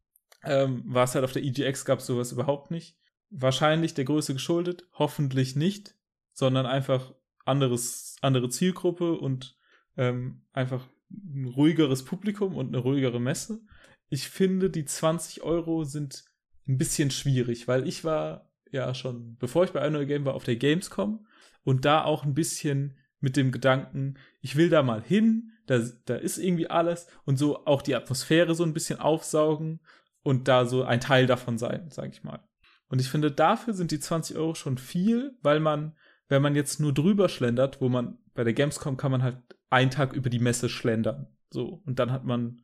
ähm, 0.45 0.83
war 0.87 1.05
es 1.05 1.15
halt 1.15 1.25
auf 1.25 1.33
der 1.33 1.43
EGX 1.43 1.85
gab 1.85 1.99
es 1.99 2.07
sowas 2.07 2.33
überhaupt 2.33 2.71
nicht. 2.71 2.97
Wahrscheinlich 3.31 3.95
der 3.95 4.05
Größe 4.05 4.33
geschuldet, 4.35 4.87
hoffentlich 4.93 5.57
nicht, 5.57 5.97
sondern 6.33 6.67
einfach 6.67 7.15
anderes, 7.45 8.17
andere 8.21 8.49
Zielgruppe 8.49 9.19
und 9.19 9.56
ähm, 9.97 10.43
einfach 10.53 10.87
ein 11.11 11.47
ruhigeres 11.47 12.05
Publikum 12.05 12.57
und 12.57 12.69
eine 12.69 12.79
ruhigere 12.79 13.21
Messe. 13.21 13.61
Ich 14.09 14.29
finde, 14.29 14.71
die 14.71 14.85
20 14.85 15.43
Euro 15.43 15.85
sind 15.85 16.25
ein 16.69 16.79
bisschen 16.79 17.11
schwierig, 17.11 17.69
weil 17.69 17.87
ich 17.87 18.05
war 18.05 18.51
ja 18.71 18.95
schon, 18.95 19.37
bevor 19.37 19.65
ich 19.65 19.71
bei 19.71 19.81
Annual 19.81 20.07
Game 20.07 20.25
war, 20.25 20.35
auf 20.35 20.45
der 20.45 20.57
Gamescom 20.57 21.27
und 21.65 21.85
da 21.85 22.05
auch 22.05 22.25
ein 22.25 22.35
bisschen 22.35 22.97
mit 23.21 23.37
dem 23.37 23.53
Gedanken, 23.53 24.19
ich 24.41 24.57
will 24.57 24.69
da 24.69 24.83
mal 24.83 25.03
hin, 25.03 25.53
da, 25.67 25.81
da 26.05 26.17
ist 26.17 26.39
irgendwie 26.39 26.69
alles 26.69 27.09
und 27.25 27.39
so 27.39 27.67
auch 27.67 27.83
die 27.83 27.95
Atmosphäre 27.95 28.55
so 28.55 28.65
ein 28.65 28.75
bisschen 28.75 29.01
aufsaugen 29.01 29.81
und 30.23 30.49
da 30.49 30.67
so 30.67 30.85
ein 30.85 31.01
Teil 31.01 31.27
davon 31.27 31.59
sein, 31.59 31.89
sag 31.91 32.11
ich 32.11 32.23
mal. 32.23 32.41
Und 32.89 33.01
ich 33.01 33.09
finde, 33.09 33.33
dafür 33.33 33.75
sind 33.75 33.91
die 33.91 33.99
20 33.99 34.37
Euro 34.37 34.55
schon 34.55 34.79
viel, 34.79 35.37
weil 35.43 35.61
man, 35.61 35.97
wenn 36.29 36.43
man 36.43 36.55
jetzt 36.55 36.79
nur 36.79 36.95
drüber 36.95 37.29
schlendert, 37.29 37.81
wo 37.81 37.89
man 37.89 38.19
bei 38.35 38.45
der 38.45 38.53
Gamescom 38.53 38.97
kann 38.97 39.11
man 39.11 39.23
halt 39.23 39.39
einen 39.77 39.91
Tag 39.91 40.15
über 40.15 40.31
die 40.31 40.39
Messe 40.39 40.69
schlendern. 40.69 41.27
So. 41.51 41.83
Und 41.85 41.99
dann 41.99 42.11
hat 42.11 42.25
man, 42.25 42.63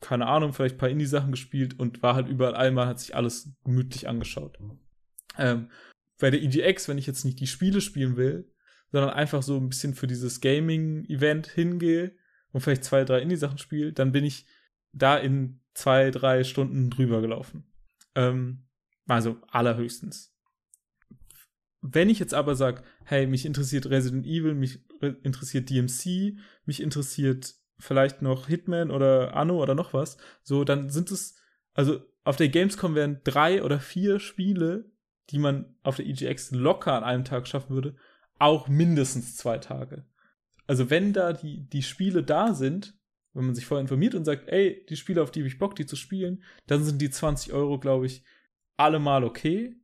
keine 0.00 0.26
Ahnung, 0.26 0.52
vielleicht 0.52 0.76
ein 0.76 0.78
paar 0.78 0.88
Indie-Sachen 0.88 1.30
gespielt 1.30 1.78
und 1.78 2.02
war 2.02 2.14
halt 2.14 2.28
überall 2.28 2.56
einmal, 2.56 2.86
hat 2.86 2.98
sich 2.98 3.14
alles 3.14 3.52
gemütlich 3.62 4.08
angeschaut. 4.08 4.58
Ähm, 5.36 5.70
bei 6.18 6.30
der 6.30 6.42
EGX, 6.42 6.88
wenn 6.88 6.98
ich 6.98 7.06
jetzt 7.06 7.24
nicht 7.24 7.40
die 7.40 7.46
Spiele 7.46 7.82
spielen 7.82 8.16
will, 8.16 8.50
sondern 8.90 9.10
einfach 9.10 9.42
so 9.42 9.58
ein 9.58 9.68
bisschen 9.68 9.94
für 9.94 10.06
dieses 10.06 10.40
Gaming-Event 10.40 11.46
hingehe 11.48 12.16
und 12.52 12.62
vielleicht 12.62 12.84
zwei, 12.84 13.04
drei 13.04 13.20
Indie-Sachen 13.20 13.58
spiele, 13.58 13.92
dann 13.92 14.12
bin 14.12 14.24
ich 14.24 14.46
da 14.92 15.18
in 15.18 15.60
zwei, 15.74 16.10
drei 16.10 16.42
Stunden 16.42 16.88
drüber 16.88 17.20
gelaufen. 17.20 17.70
Ähm, 18.14 18.64
also 19.06 19.36
allerhöchstens. 19.48 20.34
Wenn 21.92 22.10
ich 22.10 22.18
jetzt 22.18 22.34
aber 22.34 22.56
sage, 22.56 22.82
hey, 23.04 23.26
mich 23.26 23.46
interessiert 23.46 23.86
Resident 23.86 24.26
Evil, 24.26 24.54
mich 24.54 24.80
interessiert 25.22 25.70
DMC, 25.70 26.38
mich 26.64 26.82
interessiert 26.82 27.54
vielleicht 27.78 28.22
noch 28.22 28.48
Hitman 28.48 28.90
oder 28.90 29.36
Anno 29.36 29.62
oder 29.62 29.74
noch 29.74 29.92
was, 29.92 30.16
so, 30.42 30.64
dann 30.64 30.90
sind 30.90 31.10
es, 31.10 31.36
also 31.74 32.00
auf 32.24 32.36
der 32.36 32.48
Gamescom 32.48 32.94
wären 32.94 33.20
drei 33.22 33.62
oder 33.62 33.78
vier 33.78 34.18
Spiele, 34.18 34.90
die 35.30 35.38
man 35.38 35.76
auf 35.82 35.96
der 35.96 36.06
EGX 36.06 36.52
locker 36.52 36.94
an 36.94 37.04
einem 37.04 37.24
Tag 37.24 37.46
schaffen 37.46 37.74
würde, 37.74 37.96
auch 38.38 38.68
mindestens 38.68 39.36
zwei 39.36 39.58
Tage. 39.58 40.06
Also 40.66 40.90
wenn 40.90 41.12
da 41.12 41.32
die, 41.32 41.68
die 41.68 41.82
Spiele 41.82 42.24
da 42.24 42.54
sind, 42.54 42.98
wenn 43.32 43.46
man 43.46 43.54
sich 43.54 43.66
vorher 43.66 43.82
informiert 43.82 44.14
und 44.14 44.24
sagt, 44.24 44.48
ey, 44.48 44.84
die 44.88 44.96
Spiele, 44.96 45.22
auf 45.22 45.30
die 45.30 45.40
habe 45.40 45.48
ich 45.48 45.58
Bock, 45.58 45.76
die 45.76 45.86
zu 45.86 45.94
spielen, 45.94 46.42
dann 46.66 46.82
sind 46.82 47.00
die 47.00 47.10
20 47.10 47.52
Euro, 47.52 47.78
glaube 47.78 48.06
ich, 48.06 48.24
allemal 48.76 49.24
okay. 49.24 49.76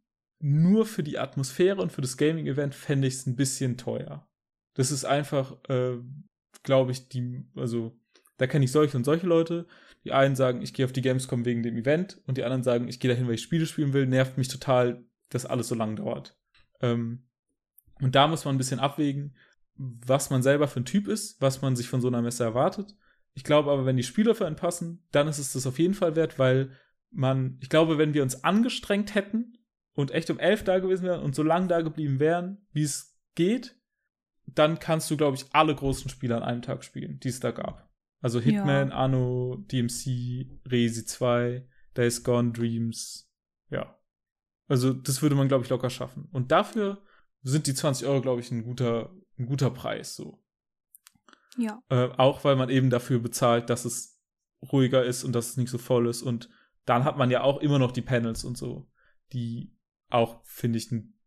Nur 0.44 0.86
für 0.86 1.04
die 1.04 1.20
Atmosphäre 1.20 1.80
und 1.80 1.92
für 1.92 2.00
das 2.00 2.16
Gaming-Event 2.16 2.74
fände 2.74 3.06
ich 3.06 3.14
es 3.14 3.26
ein 3.26 3.36
bisschen 3.36 3.76
teuer. 3.78 4.28
Das 4.74 4.90
ist 4.90 5.04
einfach, 5.04 5.56
äh, 5.68 5.98
glaube 6.64 6.90
ich, 6.90 7.08
die, 7.08 7.44
also 7.54 7.96
da 8.38 8.48
kenne 8.48 8.64
ich 8.64 8.72
solche 8.72 8.96
und 8.96 9.04
solche 9.04 9.28
Leute. 9.28 9.68
Die 10.02 10.10
einen 10.10 10.34
sagen, 10.34 10.60
ich 10.60 10.74
gehe 10.74 10.84
auf 10.84 10.92
die 10.92 11.00
Gamescom 11.00 11.44
wegen 11.44 11.62
dem 11.62 11.76
Event 11.76 12.20
und 12.26 12.38
die 12.38 12.42
anderen 12.42 12.64
sagen, 12.64 12.88
ich 12.88 12.98
gehe 12.98 13.08
dahin, 13.08 13.28
weil 13.28 13.36
ich 13.36 13.42
Spiele 13.42 13.66
spielen 13.66 13.92
will. 13.92 14.04
Nervt 14.08 14.36
mich 14.36 14.48
total, 14.48 15.04
dass 15.28 15.46
alles 15.46 15.68
so 15.68 15.76
lang 15.76 15.94
dauert. 15.94 16.36
Ähm, 16.80 17.28
und 18.00 18.16
da 18.16 18.26
muss 18.26 18.44
man 18.44 18.56
ein 18.56 18.58
bisschen 18.58 18.80
abwägen, 18.80 19.36
was 19.76 20.30
man 20.30 20.42
selber 20.42 20.66
für 20.66 20.80
ein 20.80 20.84
Typ 20.84 21.06
ist, 21.06 21.40
was 21.40 21.62
man 21.62 21.76
sich 21.76 21.88
von 21.88 22.00
so 22.00 22.08
einer 22.08 22.20
Messe 22.20 22.42
erwartet. 22.42 22.96
Ich 23.34 23.44
glaube 23.44 23.70
aber, 23.70 23.86
wenn 23.86 23.96
die 23.96 24.02
Spieler 24.02 24.34
für 24.34 24.46
einen 24.46 24.56
passen, 24.56 25.06
dann 25.12 25.28
ist 25.28 25.38
es 25.38 25.52
das 25.52 25.68
auf 25.68 25.78
jeden 25.78 25.94
Fall 25.94 26.16
wert, 26.16 26.40
weil 26.40 26.72
man, 27.12 27.58
ich 27.60 27.68
glaube, 27.68 27.96
wenn 27.96 28.12
wir 28.12 28.24
uns 28.24 28.42
angestrengt 28.42 29.14
hätten 29.14 29.56
und 29.94 30.10
echt 30.10 30.30
um 30.30 30.38
elf 30.38 30.64
da 30.64 30.78
gewesen 30.78 31.04
wären 31.04 31.22
und 31.22 31.34
so 31.34 31.42
lang 31.42 31.68
da 31.68 31.80
geblieben 31.80 32.18
wären, 32.18 32.66
wie 32.72 32.82
es 32.82 33.18
geht, 33.34 33.76
dann 34.46 34.78
kannst 34.78 35.10
du, 35.10 35.16
glaube 35.16 35.36
ich, 35.36 35.46
alle 35.52 35.74
großen 35.74 36.10
Spiele 36.10 36.36
an 36.36 36.42
einem 36.42 36.62
Tag 36.62 36.84
spielen, 36.84 37.20
die 37.20 37.28
es 37.28 37.40
da 37.40 37.50
gab. 37.50 37.88
Also 38.20 38.40
Hitman, 38.40 38.90
ja. 38.90 38.94
Anno, 38.94 39.64
DMC, 39.70 40.60
Resi 40.66 41.04
2, 41.04 41.66
Days 41.96 42.22
Gone, 42.22 42.52
Dreams, 42.52 43.30
ja. 43.70 43.98
Also 44.68 44.92
das 44.92 45.22
würde 45.22 45.34
man, 45.34 45.48
glaube 45.48 45.64
ich, 45.64 45.70
locker 45.70 45.90
schaffen. 45.90 46.28
Und 46.32 46.52
dafür 46.52 47.02
sind 47.42 47.66
die 47.66 47.74
20 47.74 48.06
Euro, 48.06 48.20
glaube 48.20 48.40
ich, 48.40 48.50
ein 48.50 48.62
guter, 48.62 49.12
ein 49.38 49.46
guter 49.46 49.70
Preis, 49.70 50.14
so. 50.14 50.42
Ja. 51.58 51.82
Äh, 51.90 52.08
auch 52.16 52.44
weil 52.44 52.56
man 52.56 52.70
eben 52.70 52.88
dafür 52.88 53.18
bezahlt, 53.18 53.68
dass 53.68 53.84
es 53.84 54.20
ruhiger 54.70 55.04
ist 55.04 55.24
und 55.24 55.32
dass 55.32 55.50
es 55.50 55.56
nicht 55.56 55.70
so 55.70 55.78
voll 55.78 56.06
ist. 56.06 56.22
Und 56.22 56.48
dann 56.84 57.04
hat 57.04 57.18
man 57.18 57.30
ja 57.30 57.42
auch 57.42 57.60
immer 57.60 57.78
noch 57.78 57.92
die 57.92 58.02
Panels 58.02 58.44
und 58.44 58.56
so, 58.56 58.88
die 59.32 59.74
auch, 60.12 60.44
finde 60.44 60.78
ich, 60.78 60.90
einen 60.90 61.18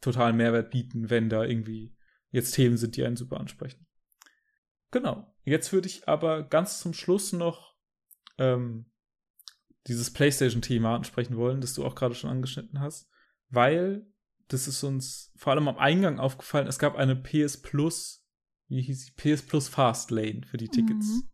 totalen 0.00 0.36
Mehrwert 0.36 0.70
bieten, 0.70 1.10
wenn 1.10 1.28
da 1.28 1.44
irgendwie 1.44 1.94
jetzt 2.30 2.52
Themen 2.52 2.76
sind, 2.76 2.96
die 2.96 3.04
einen 3.04 3.16
super 3.16 3.40
ansprechen. 3.40 3.86
Genau. 4.90 5.34
Jetzt 5.44 5.72
würde 5.72 5.88
ich 5.88 6.08
aber 6.08 6.42
ganz 6.42 6.80
zum 6.80 6.92
Schluss 6.92 7.32
noch 7.32 7.76
ähm, 8.38 8.90
dieses 9.86 10.12
PlayStation-Thema 10.12 10.94
ansprechen 10.94 11.36
wollen, 11.36 11.60
das 11.60 11.74
du 11.74 11.84
auch 11.84 11.94
gerade 11.94 12.14
schon 12.14 12.30
angeschnitten 12.30 12.80
hast, 12.80 13.08
weil 13.48 14.06
das 14.48 14.68
ist 14.68 14.82
uns 14.82 15.32
vor 15.36 15.52
allem 15.52 15.68
am 15.68 15.78
Eingang 15.78 16.18
aufgefallen. 16.18 16.66
Es 16.66 16.78
gab 16.78 16.96
eine 16.96 17.16
PS 17.16 17.56
Plus, 17.60 18.24
wie 18.68 18.82
hieß 18.82 19.06
sie? 19.06 19.12
PS 19.12 19.42
Plus 19.42 19.68
Fast 19.68 20.10
Lane 20.10 20.42
für 20.46 20.56
die 20.56 20.68
Tickets. 20.68 21.06
Mhm. 21.06 21.30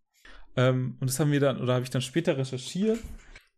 Ähm, 0.57 0.97
und 1.01 1.09
das 1.09 1.19
haben 1.19 1.33
wir 1.33 1.41
dann, 1.41 1.61
oder 1.61 1.75
habe 1.75 1.85
ich 1.85 1.91
dann 1.91 2.03
später 2.03 2.37
recherchiert, 2.37 2.99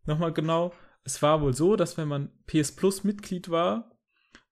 nochmal 0.05 0.33
genau. 0.33 0.73
Es 1.05 1.21
war 1.21 1.41
wohl 1.41 1.53
so, 1.53 1.77
dass 1.77 1.97
wenn 1.97 2.07
man 2.07 2.31
PS 2.47 2.73
Plus 2.73 3.03
Mitglied 3.03 3.49
war, 3.49 3.95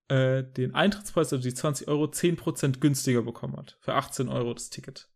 äh, 0.08 0.44
den 0.44 0.74
Eintrittspreis, 0.74 1.32
also 1.32 1.42
die 1.42 1.54
20 1.54 1.88
Euro, 1.88 2.04
10% 2.06 2.80
günstiger 2.80 3.22
bekommen 3.22 3.56
hat. 3.56 3.76
Für 3.80 3.94
18 3.94 4.28
Euro 4.28 4.54
das 4.54 4.70
Ticket. 4.70 5.10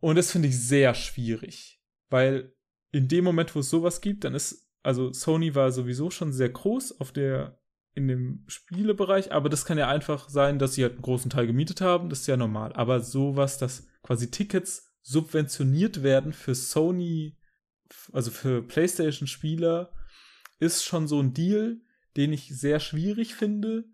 Und 0.00 0.16
das 0.16 0.32
finde 0.32 0.48
ich 0.48 0.58
sehr 0.58 0.94
schwierig. 0.94 1.80
Weil 2.08 2.54
in 2.90 3.08
dem 3.08 3.24
Moment, 3.24 3.54
wo 3.54 3.60
es 3.60 3.70
sowas 3.70 4.00
gibt, 4.00 4.24
dann 4.24 4.34
ist, 4.34 4.68
also 4.82 5.12
Sony 5.12 5.54
war 5.54 5.72
sowieso 5.72 6.10
schon 6.10 6.32
sehr 6.32 6.48
groß 6.48 7.00
auf 7.00 7.12
der, 7.12 7.60
in 7.94 8.08
dem 8.08 8.44
Spielebereich, 8.48 9.32
aber 9.32 9.48
das 9.48 9.64
kann 9.64 9.78
ja 9.78 9.88
einfach 9.88 10.28
sein, 10.28 10.58
dass 10.58 10.74
sie 10.74 10.82
halt 10.82 10.94
einen 10.94 11.02
großen 11.02 11.30
Teil 11.30 11.46
gemietet 11.46 11.80
haben, 11.80 12.08
das 12.08 12.20
ist 12.20 12.26
ja 12.26 12.36
normal. 12.36 12.72
Aber 12.74 13.00
sowas, 13.00 13.58
dass 13.58 13.86
quasi 14.02 14.30
Tickets 14.30 14.92
subventioniert 15.02 16.02
werden 16.02 16.32
für 16.32 16.54
Sony, 16.54 17.38
also 18.12 18.30
für 18.30 18.62
PlayStation-Spieler, 18.62 19.92
ist 20.62 20.84
schon 20.84 21.08
so 21.08 21.20
ein 21.20 21.34
Deal, 21.34 21.80
den 22.16 22.32
ich 22.32 22.48
sehr 22.48 22.78
schwierig 22.78 23.34
finde, 23.34 23.84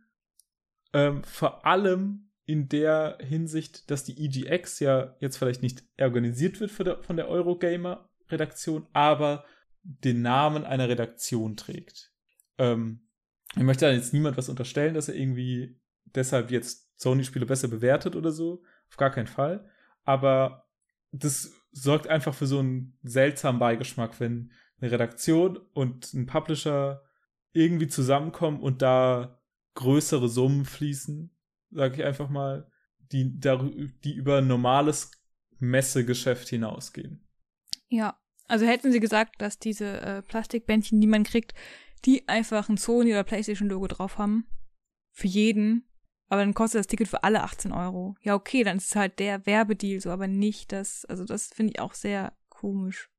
ähm, 0.93 1.25
vor 1.25 1.67
allem 1.67 2.31
in 2.45 2.69
der 2.69 3.19
Hinsicht, 3.21 3.91
dass 3.91 4.05
die 4.05 4.25
EGX 4.25 4.81
ja 4.81 5.17
jetzt 5.21 5.37
vielleicht 5.39 5.63
nicht 5.63 5.83
organisiert 6.01 6.61
wird 6.61 6.79
der, 6.87 7.03
von 7.03 7.17
der 7.17 7.29
Eurogamer-Redaktion, 7.29 8.87
aber 8.93 9.45
den 9.83 10.23
Namen 10.23 10.65
einer 10.65 10.89
Redaktion 10.89 11.57
trägt. 11.57 12.13
Ähm, 12.59 13.01
ich 13.57 13.63
möchte 13.63 13.87
da 13.87 13.93
jetzt 13.93 14.13
niemand 14.13 14.37
was 14.37 14.49
unterstellen, 14.49 14.95
dass 14.95 15.09
er 15.09 15.15
irgendwie 15.15 15.81
deshalb 16.05 16.51
jetzt 16.51 16.91
Sony-Spiele 17.01 17.47
besser 17.47 17.69
bewertet 17.69 18.15
oder 18.17 18.31
so. 18.31 18.63
Auf 18.91 18.97
gar 18.97 19.11
keinen 19.11 19.27
Fall. 19.27 19.71
Aber 20.05 20.67
das 21.13 21.53
sorgt 21.73 22.09
einfach 22.09 22.35
für 22.35 22.47
so 22.47 22.59
einen 22.59 22.99
seltsamen 23.03 23.59
Beigeschmack, 23.59 24.21
wenn 24.21 24.53
eine 24.81 24.91
Redaktion 24.91 25.59
und 25.73 26.13
ein 26.15 26.27
Publisher 26.27 27.03
irgendwie 27.53 27.89
zusammenkommen 27.89 28.61
und 28.61 28.83
da 28.83 29.41
größere 29.75 30.29
Summen 30.29 30.65
fließen, 30.65 31.31
sage 31.71 31.97
ich 31.97 32.05
einfach 32.05 32.29
mal, 32.29 32.71
die, 33.13 33.39
die 34.05 34.15
über 34.15 34.41
normales 34.41 35.11
Messegeschäft 35.59 36.49
hinausgehen. 36.49 37.27
Ja, 37.89 38.19
also 38.47 38.67
hätten 38.67 38.93
sie 38.93 39.01
gesagt, 39.01 39.41
dass 39.41 39.59
diese 39.59 40.01
äh, 40.01 40.23
Plastikbändchen, 40.23 41.01
die 41.01 41.07
man 41.07 41.25
kriegt, 41.25 41.55
die 42.05 42.29
einfach 42.29 42.69
ein 42.69 42.77
Sony 42.77 43.13
oder 43.13 43.25
PlayStation-Logo 43.25 43.89
drauf 43.89 44.19
haben, 44.19 44.47
für 45.13 45.27
jeden, 45.27 45.89
aber 46.29 46.43
dann 46.43 46.55
kostet 46.55 46.81
das 46.81 46.87
Ticket 46.87 47.09
für 47.09 47.25
alle 47.25 47.43
18 47.43 47.73
Euro. 47.73 48.15
Ja, 48.23 48.35
okay, 48.35 48.63
dann 48.63 48.77
ist 48.77 48.91
es 48.91 48.97
halt 48.97 49.19
der 49.19 49.47
Werbedeal 49.47 50.01
so, 50.01 50.11
aber 50.11 50.29
nicht 50.29 50.73
das, 50.73 51.05
also 51.07 51.25
das 51.25 51.49
finde 51.49 51.73
ich 51.75 51.81
auch 51.81 51.95
sehr 51.95 52.37
komisch. 52.49 53.11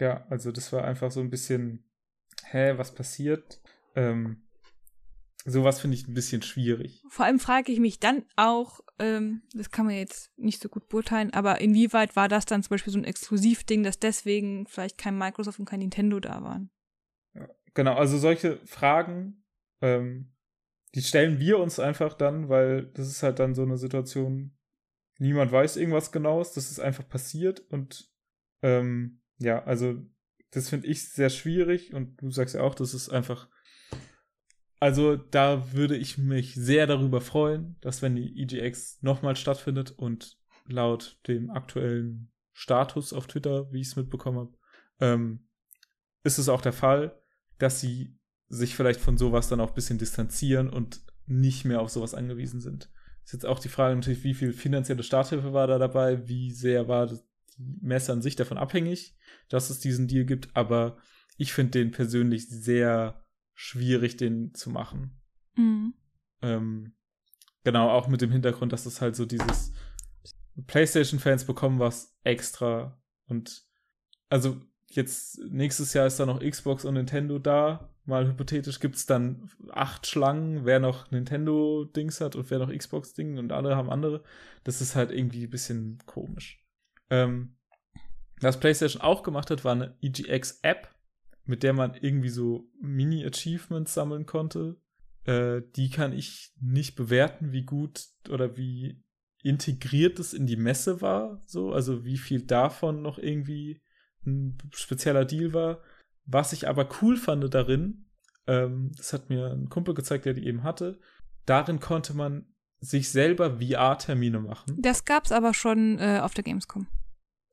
Ja, 0.00 0.26
also 0.28 0.52
das 0.52 0.72
war 0.72 0.84
einfach 0.84 1.10
so 1.10 1.20
ein 1.20 1.30
bisschen, 1.30 1.84
hä, 2.44 2.74
was 2.76 2.94
passiert? 2.94 3.60
Ähm, 3.94 4.46
Sowas 5.48 5.80
finde 5.80 5.96
ich 5.96 6.08
ein 6.08 6.14
bisschen 6.14 6.42
schwierig. 6.42 7.04
Vor 7.08 7.24
allem 7.24 7.38
frage 7.38 7.70
ich 7.70 7.78
mich 7.78 8.00
dann 8.00 8.24
auch, 8.34 8.80
ähm, 8.98 9.42
das 9.54 9.70
kann 9.70 9.86
man 9.86 9.94
jetzt 9.94 10.36
nicht 10.36 10.60
so 10.60 10.68
gut 10.68 10.88
beurteilen, 10.88 11.32
aber 11.32 11.60
inwieweit 11.60 12.16
war 12.16 12.26
das 12.26 12.46
dann 12.46 12.64
zum 12.64 12.70
Beispiel 12.70 12.92
so 12.92 12.98
ein 12.98 13.04
Exklusivding, 13.04 13.84
dass 13.84 14.00
deswegen 14.00 14.66
vielleicht 14.66 14.98
kein 14.98 15.16
Microsoft 15.16 15.60
und 15.60 15.66
kein 15.66 15.78
Nintendo 15.78 16.18
da 16.18 16.42
waren? 16.42 16.70
Genau, 17.74 17.94
also 17.94 18.18
solche 18.18 18.58
Fragen, 18.66 19.44
ähm, 19.82 20.32
die 20.96 21.02
stellen 21.02 21.38
wir 21.38 21.60
uns 21.60 21.78
einfach 21.78 22.14
dann, 22.14 22.48
weil 22.48 22.86
das 22.86 23.06
ist 23.06 23.22
halt 23.22 23.38
dann 23.38 23.54
so 23.54 23.62
eine 23.62 23.76
Situation, 23.78 24.58
niemand 25.18 25.52
weiß 25.52 25.76
irgendwas 25.76 26.10
genaues, 26.10 26.54
das 26.54 26.72
ist 26.72 26.80
einfach 26.80 27.08
passiert 27.08 27.60
und 27.70 28.10
ähm, 28.62 29.20
ja, 29.38 29.62
also 29.64 30.02
das 30.50 30.68
finde 30.68 30.86
ich 30.86 31.08
sehr 31.08 31.30
schwierig 31.30 31.92
und 31.92 32.20
du 32.20 32.30
sagst 32.30 32.54
ja 32.54 32.62
auch, 32.62 32.74
das 32.74 32.94
ist 32.94 33.10
einfach 33.10 33.48
also 34.78 35.16
da 35.16 35.72
würde 35.72 35.96
ich 35.96 36.18
mich 36.18 36.54
sehr 36.54 36.86
darüber 36.86 37.20
freuen, 37.20 37.76
dass 37.80 38.02
wenn 38.02 38.14
die 38.14 38.42
EGX 38.42 39.02
nochmal 39.02 39.36
stattfindet 39.36 39.92
und 39.92 40.38
laut 40.66 41.18
dem 41.28 41.50
aktuellen 41.50 42.30
Status 42.52 43.12
auf 43.12 43.26
Twitter, 43.26 43.72
wie 43.72 43.80
ich 43.80 43.88
es 43.88 43.96
mitbekommen 43.96 44.38
habe, 44.38 44.52
ähm, 45.00 45.48
ist 46.24 46.38
es 46.38 46.48
auch 46.48 46.60
der 46.60 46.72
Fall, 46.72 47.18
dass 47.58 47.80
sie 47.80 48.18
sich 48.48 48.76
vielleicht 48.76 49.00
von 49.00 49.16
sowas 49.16 49.48
dann 49.48 49.60
auch 49.60 49.68
ein 49.68 49.74
bisschen 49.74 49.98
distanzieren 49.98 50.68
und 50.68 51.00
nicht 51.26 51.64
mehr 51.64 51.80
auf 51.80 51.90
sowas 51.90 52.14
angewiesen 52.14 52.60
sind. 52.60 52.90
Ist 53.24 53.32
jetzt 53.32 53.46
auch 53.46 53.58
die 53.58 53.68
Frage 53.68 53.96
natürlich, 53.96 54.24
wie 54.24 54.34
viel 54.34 54.52
finanzielle 54.52 55.02
Starthilfe 55.02 55.52
war 55.52 55.66
da 55.66 55.78
dabei, 55.78 56.28
wie 56.28 56.52
sehr 56.52 56.86
war 56.86 57.10
die 57.56 57.86
Messe 57.86 58.12
an 58.12 58.22
sich 58.22 58.36
davon 58.36 58.58
abhängig, 58.58 59.16
dass 59.48 59.70
es 59.70 59.80
diesen 59.80 60.08
Deal 60.08 60.24
gibt, 60.24 60.54
aber 60.54 60.98
ich 61.36 61.52
finde 61.52 61.72
den 61.72 61.90
persönlich 61.90 62.48
sehr 62.48 63.24
schwierig, 63.54 64.16
den 64.16 64.54
zu 64.54 64.70
machen. 64.70 65.20
Mhm. 65.56 65.94
Ähm, 66.42 66.94
genau, 67.64 67.90
auch 67.90 68.08
mit 68.08 68.20
dem 68.20 68.30
Hintergrund, 68.30 68.72
dass 68.72 68.86
es 68.86 69.00
halt 69.00 69.16
so 69.16 69.24
dieses 69.24 69.72
PlayStation-Fans 70.66 71.44
bekommen 71.44 71.78
was 71.78 72.18
extra 72.22 73.00
und 73.26 73.64
also 74.28 74.60
jetzt 74.90 75.38
nächstes 75.50 75.92
Jahr 75.92 76.06
ist 76.06 76.18
da 76.18 76.26
noch 76.26 76.40
Xbox 76.40 76.84
und 76.84 76.94
Nintendo 76.94 77.38
da. 77.38 77.92
Mal 78.04 78.28
hypothetisch 78.28 78.78
gibt 78.78 78.96
es 78.96 79.06
dann 79.06 79.50
acht 79.70 80.06
Schlangen, 80.06 80.64
wer 80.64 80.78
noch 80.78 81.10
Nintendo-Dings 81.10 82.20
hat 82.20 82.36
und 82.36 82.50
wer 82.50 82.58
noch 82.58 82.72
Xbox-Ding 82.72 83.38
und 83.38 83.52
alle 83.52 83.76
haben 83.76 83.90
andere. 83.90 84.22
Das 84.62 84.80
ist 84.80 84.94
halt 84.94 85.10
irgendwie 85.10 85.44
ein 85.44 85.50
bisschen 85.50 85.98
komisch. 86.06 86.64
Ähm, 87.10 87.56
was 88.40 88.60
PlayStation 88.60 89.02
auch 89.02 89.22
gemacht 89.22 89.50
hat, 89.50 89.64
war 89.64 89.72
eine 89.72 89.96
EGX-App, 90.02 90.88
mit 91.44 91.62
der 91.62 91.72
man 91.72 91.94
irgendwie 91.94 92.28
so 92.28 92.68
Mini-Achievements 92.80 93.94
sammeln 93.94 94.26
konnte. 94.26 94.76
Äh, 95.24 95.62
die 95.76 95.90
kann 95.90 96.12
ich 96.12 96.52
nicht 96.60 96.96
bewerten, 96.96 97.52
wie 97.52 97.64
gut 97.64 98.04
oder 98.28 98.56
wie 98.56 99.02
integriert 99.42 100.18
es 100.18 100.34
in 100.34 100.46
die 100.46 100.56
Messe 100.56 101.00
war, 101.00 101.42
so, 101.46 101.72
also 101.72 102.04
wie 102.04 102.18
viel 102.18 102.42
davon 102.42 103.02
noch 103.02 103.18
irgendwie 103.18 103.80
ein 104.26 104.58
spezieller 104.72 105.24
Deal 105.24 105.52
war. 105.52 105.82
Was 106.24 106.52
ich 106.52 106.68
aber 106.68 106.88
cool 107.00 107.16
fand 107.16 107.54
darin, 107.54 108.06
ähm, 108.48 108.90
das 108.96 109.12
hat 109.12 109.30
mir 109.30 109.52
ein 109.52 109.68
Kumpel 109.68 109.94
gezeigt, 109.94 110.24
der 110.24 110.34
die 110.34 110.46
eben 110.46 110.64
hatte, 110.64 110.98
darin 111.44 111.78
konnte 111.78 112.14
man 112.14 112.46
sich 112.80 113.10
selber 113.10 113.60
VR-Termine 113.60 114.40
machen. 114.40 114.76
Das 114.78 115.04
gab's 115.04 115.32
aber 115.32 115.54
schon 115.54 115.98
äh, 115.98 116.20
auf 116.22 116.34
der 116.34 116.44
Gamescom. 116.44 116.86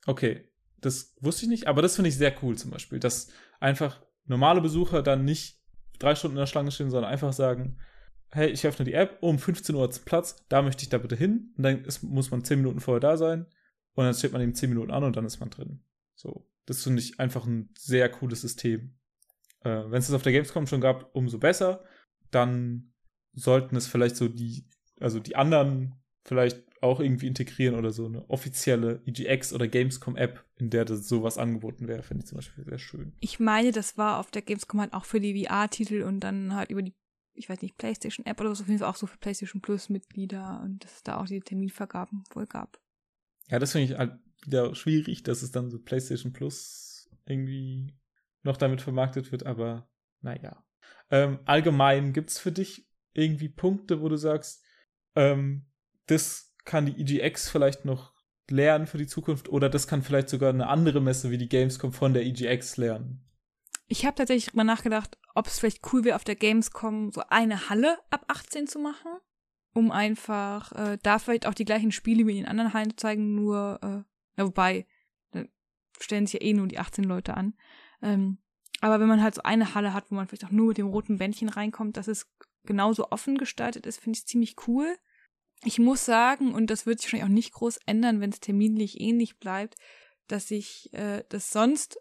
Okay, 0.05 0.49
das 0.81 1.15
wusste 1.21 1.43
ich 1.43 1.49
nicht, 1.49 1.67
aber 1.67 1.81
das 1.81 1.95
finde 1.95 2.09
ich 2.09 2.17
sehr 2.17 2.35
cool 2.43 2.57
zum 2.57 2.71
Beispiel, 2.71 2.99
dass 2.99 3.29
einfach 3.59 4.01
normale 4.25 4.61
Besucher 4.61 5.01
dann 5.01 5.25
nicht 5.25 5.61
drei 5.99 6.15
Stunden 6.15 6.37
in 6.37 6.41
der 6.41 6.47
Schlange 6.47 6.71
stehen, 6.71 6.89
sondern 6.89 7.11
einfach 7.11 7.33
sagen, 7.33 7.77
hey, 8.31 8.49
ich 8.49 8.65
öffne 8.65 8.85
die 8.85 8.93
App, 8.93 9.17
um 9.21 9.39
15 9.39 9.75
Uhr 9.75 9.89
zum 9.91 10.05
Platz, 10.05 10.43
da 10.49 10.61
möchte 10.61 10.83
ich 10.83 10.89
da 10.89 10.97
bitte 10.97 11.15
hin. 11.15 11.53
Und 11.57 11.63
dann 11.63 11.85
ist, 11.85 12.03
muss 12.03 12.31
man 12.31 12.43
10 12.43 12.59
Minuten 12.59 12.79
vorher 12.79 12.99
da 12.99 13.15
sein. 13.15 13.45
Und 13.93 14.05
dann 14.05 14.13
steht 14.13 14.33
man 14.33 14.41
eben 14.41 14.55
10 14.55 14.69
Minuten 14.69 14.91
an 14.91 15.03
und 15.03 15.15
dann 15.15 15.25
ist 15.25 15.39
man 15.39 15.51
drin. 15.51 15.83
So, 16.15 16.49
das 16.65 16.83
finde 16.83 17.01
ich 17.01 17.19
einfach 17.19 17.45
ein 17.45 17.69
sehr 17.77 18.09
cooles 18.09 18.41
System. 18.41 18.95
Äh, 19.61 19.83
Wenn 19.85 19.99
es 19.99 20.07
das 20.07 20.15
auf 20.15 20.23
der 20.23 20.31
Gamescom 20.31 20.65
schon 20.65 20.81
gab, 20.81 21.15
umso 21.15 21.37
besser. 21.37 21.83
Dann 22.31 22.93
sollten 23.33 23.75
es 23.75 23.87
vielleicht 23.87 24.15
so 24.15 24.27
die, 24.27 24.67
also 24.99 25.19
die 25.19 25.35
anderen 25.35 25.95
vielleicht 26.23 26.63
auch 26.83 26.99
irgendwie 26.99 27.27
integrieren 27.27 27.75
oder 27.75 27.91
so 27.91 28.05
eine 28.05 28.29
offizielle 28.29 29.01
EGX 29.05 29.53
oder 29.53 29.67
Gamescom 29.67 30.17
App, 30.17 30.45
in 30.57 30.69
der 30.69 30.85
das 30.85 31.07
sowas 31.07 31.37
angeboten 31.37 31.87
wäre, 31.87 32.03
finde 32.03 32.23
ich 32.23 32.27
zum 32.27 32.37
Beispiel 32.37 32.65
sehr 32.65 32.77
schön. 32.77 33.13
Ich 33.21 33.39
meine, 33.39 33.71
das 33.71 33.97
war 33.97 34.19
auf 34.19 34.29
der 34.31 34.41
Gamescom 34.41 34.81
halt 34.81 34.93
auch 34.93 35.05
für 35.05 35.19
die 35.19 35.45
VR-Titel 35.45 36.03
und 36.03 36.19
dann 36.19 36.53
halt 36.53 36.69
über 36.69 36.81
die, 36.81 36.93
ich 37.33 37.49
weiß 37.49 37.61
nicht, 37.61 37.77
PlayStation 37.77 38.25
App 38.25 38.39
oder 38.41 38.53
so, 38.53 38.63
auf 38.63 38.67
jeden 38.67 38.79
Fall 38.79 38.89
auch 38.89 38.97
so 38.97 39.07
für 39.07 39.17
PlayStation 39.17 39.61
Plus 39.61 39.89
Mitglieder 39.89 40.61
und 40.63 40.83
dass 40.83 40.97
es 40.97 41.03
da 41.03 41.17
auch 41.17 41.25
diese 41.25 41.41
Terminvergaben 41.41 42.23
wohl 42.33 42.45
gab. 42.45 42.79
Ja, 43.47 43.59
das 43.59 43.71
finde 43.71 43.91
ich 43.93 43.97
halt 43.97 44.19
wieder 44.45 44.75
schwierig, 44.75 45.23
dass 45.23 45.41
es 45.41 45.51
dann 45.51 45.71
so 45.71 45.79
PlayStation 45.79 46.33
Plus 46.33 47.09
irgendwie 47.25 47.93
noch 48.43 48.57
damit 48.57 48.81
vermarktet 48.81 49.31
wird, 49.31 49.45
aber 49.45 49.89
naja. 50.21 50.65
Ähm, 51.09 51.39
allgemein 51.45 52.11
gibt 52.11 52.29
es 52.29 52.39
für 52.39 52.51
dich 52.51 52.89
irgendwie 53.13 53.49
Punkte, 53.49 54.01
wo 54.01 54.09
du 54.09 54.17
sagst, 54.17 54.65
ähm, 55.15 55.65
das 56.07 56.52
kann 56.65 56.85
die 56.85 56.99
EGX 56.99 57.49
vielleicht 57.49 57.85
noch 57.85 58.13
lernen 58.49 58.87
für 58.87 58.97
die 58.97 59.07
Zukunft 59.07 59.49
oder 59.49 59.69
das 59.69 59.87
kann 59.87 60.01
vielleicht 60.01 60.29
sogar 60.29 60.49
eine 60.49 60.67
andere 60.67 61.01
Messe 61.01 61.31
wie 61.31 61.37
die 61.37 61.49
Gamescom 61.49 61.93
von 61.93 62.13
der 62.13 62.25
EGX 62.25 62.77
lernen. 62.77 63.23
Ich 63.87 64.05
habe 64.05 64.15
tatsächlich 64.15 64.47
drüber 64.47 64.63
nachgedacht, 64.63 65.17
ob 65.35 65.47
es 65.47 65.59
vielleicht 65.59 65.81
cool 65.91 66.03
wäre, 66.03 66.15
auf 66.15 66.23
der 66.23 66.35
Gamescom 66.35 67.11
so 67.11 67.21
eine 67.29 67.69
Halle 67.69 67.97
ab 68.09 68.25
18 68.27 68.67
zu 68.67 68.79
machen, 68.79 69.11
um 69.73 69.91
einfach 69.91 70.71
äh, 70.73 70.97
da 71.03 71.19
vielleicht 71.19 71.45
auch 71.47 71.53
die 71.53 71.65
gleichen 71.65 71.91
Spiele 71.91 72.25
wie 72.25 72.31
in 72.31 72.37
den 72.37 72.47
anderen 72.47 72.73
Hallen 72.73 72.91
zu 72.91 72.95
zeigen, 72.95 73.35
nur, 73.35 73.79
äh, 73.81 74.39
ja, 74.39 74.47
wobei, 74.47 74.87
da 75.31 75.43
stellen 75.99 76.25
sich 76.25 76.41
ja 76.41 76.47
eh 76.47 76.53
nur 76.53 76.67
die 76.67 76.79
18 76.79 77.03
Leute 77.03 77.35
an. 77.35 77.53
Ähm, 78.01 78.39
aber 78.81 78.99
wenn 78.99 79.07
man 79.07 79.21
halt 79.21 79.35
so 79.35 79.43
eine 79.43 79.75
Halle 79.75 79.93
hat, 79.93 80.11
wo 80.11 80.15
man 80.15 80.27
vielleicht 80.27 80.45
auch 80.45 80.51
nur 80.51 80.67
mit 80.67 80.77
dem 80.77 80.87
roten 80.87 81.17
Bändchen 81.17 81.49
reinkommt, 81.49 81.95
dass 81.97 82.07
es 82.07 82.29
genauso 82.65 83.11
offen 83.11 83.37
gestaltet 83.37 83.85
ist, 83.85 83.99
finde 83.99 84.17
ich 84.17 84.27
ziemlich 84.27 84.55
cool. 84.67 84.97
Ich 85.65 85.79
muss 85.79 86.05
sagen, 86.05 86.53
und 86.53 86.69
das 86.69 86.85
wird 86.85 86.99
sich 86.99 87.07
wahrscheinlich 87.07 87.29
auch 87.29 87.33
nicht 87.33 87.53
groß 87.53 87.79
ändern, 87.85 88.19
wenn 88.19 88.31
es 88.31 88.39
terminlich 88.39 88.99
ähnlich 88.99 89.37
bleibt, 89.39 89.75
dass 90.27 90.51
ich, 90.51 90.93
äh, 90.93 91.23
dass 91.29 91.51
sonst 91.51 91.99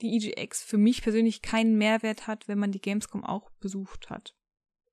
die 0.00 0.16
EGX 0.16 0.62
für 0.62 0.78
mich 0.78 1.02
persönlich 1.02 1.42
keinen 1.42 1.76
Mehrwert 1.76 2.26
hat, 2.26 2.48
wenn 2.48 2.58
man 2.58 2.72
die 2.72 2.80
Gamescom 2.80 3.24
auch 3.24 3.50
besucht 3.60 4.10
hat. 4.10 4.34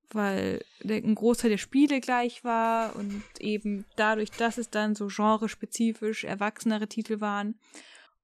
Weil 0.10 0.64
der, 0.82 0.98
ein 0.98 1.16
Großteil 1.16 1.50
der 1.50 1.58
Spiele 1.58 2.00
gleich 2.00 2.44
war 2.44 2.96
und 2.96 3.24
eben 3.40 3.86
dadurch, 3.96 4.32
dass 4.32 4.58
es 4.58 4.70
dann 4.70 4.96
so 4.96 5.08
genrespezifisch 5.08 6.24
erwachsenere 6.24 6.88
Titel 6.88 7.20
waren 7.20 7.60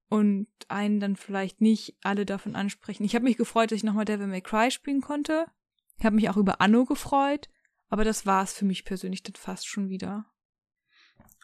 und 0.08 0.48
einen 0.68 1.00
dann 1.00 1.16
vielleicht 1.16 1.60
nicht 1.60 1.96
alle 2.02 2.26
davon 2.26 2.56
ansprechen. 2.56 3.04
Ich 3.04 3.14
habe 3.14 3.24
mich 3.24 3.36
gefreut, 3.36 3.70
dass 3.70 3.76
ich 3.76 3.84
nochmal 3.84 4.04
Devil 4.04 4.26
May 4.26 4.40
Cry 4.40 4.70
spielen 4.70 5.00
konnte. 5.00 5.46
Ich 5.98 6.04
habe 6.04 6.16
mich 6.16 6.28
auch 6.28 6.36
über 6.36 6.60
Anno 6.60 6.84
gefreut. 6.84 7.48
Aber 7.88 8.04
das 8.04 8.26
war 8.26 8.42
es 8.42 8.52
für 8.52 8.64
mich 8.64 8.84
persönlich 8.84 9.22
dann 9.22 9.34
fast 9.34 9.66
schon 9.66 9.88
wieder. 9.88 10.26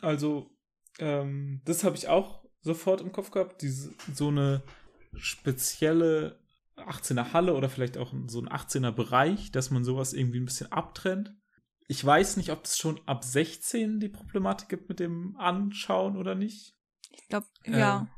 Also, 0.01 0.51
ähm, 0.99 1.63
das 1.65 1.85
habe 1.85 1.97
ich 1.97 2.09
auch 2.09 2.45
sofort 2.61 3.01
im 3.01 3.13
Kopf 3.13 3.31
gehabt. 3.31 3.63
Diese, 3.63 3.93
so 4.13 4.29
eine 4.29 4.63
spezielle 5.15 6.41
18er 6.77 7.33
Halle 7.33 7.55
oder 7.55 7.69
vielleicht 7.69 7.99
auch 7.99 8.13
so 8.27 8.41
ein 8.41 8.49
18er 8.49 8.93
Bereich, 8.93 9.53
dass 9.53 9.71
man 9.71 9.85
sowas 9.85 10.13
irgendwie 10.13 10.41
ein 10.41 10.47
bisschen 10.47 10.73
abtrennt. 10.73 11.35
Ich 11.89 12.05
weiß 12.05 12.37
nicht, 12.37 12.51
ob 12.53 12.65
es 12.65 12.79
schon 12.79 13.01
ab 13.07 13.25
16 13.25 14.01
die 14.01 14.09
Problematik 14.09 14.69
gibt 14.69 14.89
mit 14.89 15.01
dem 15.01 15.37
Anschauen 15.37 16.17
oder 16.17 16.35
nicht. 16.35 16.77
Ich 17.11 17.27
glaube, 17.29 17.47
ja. 17.67 18.09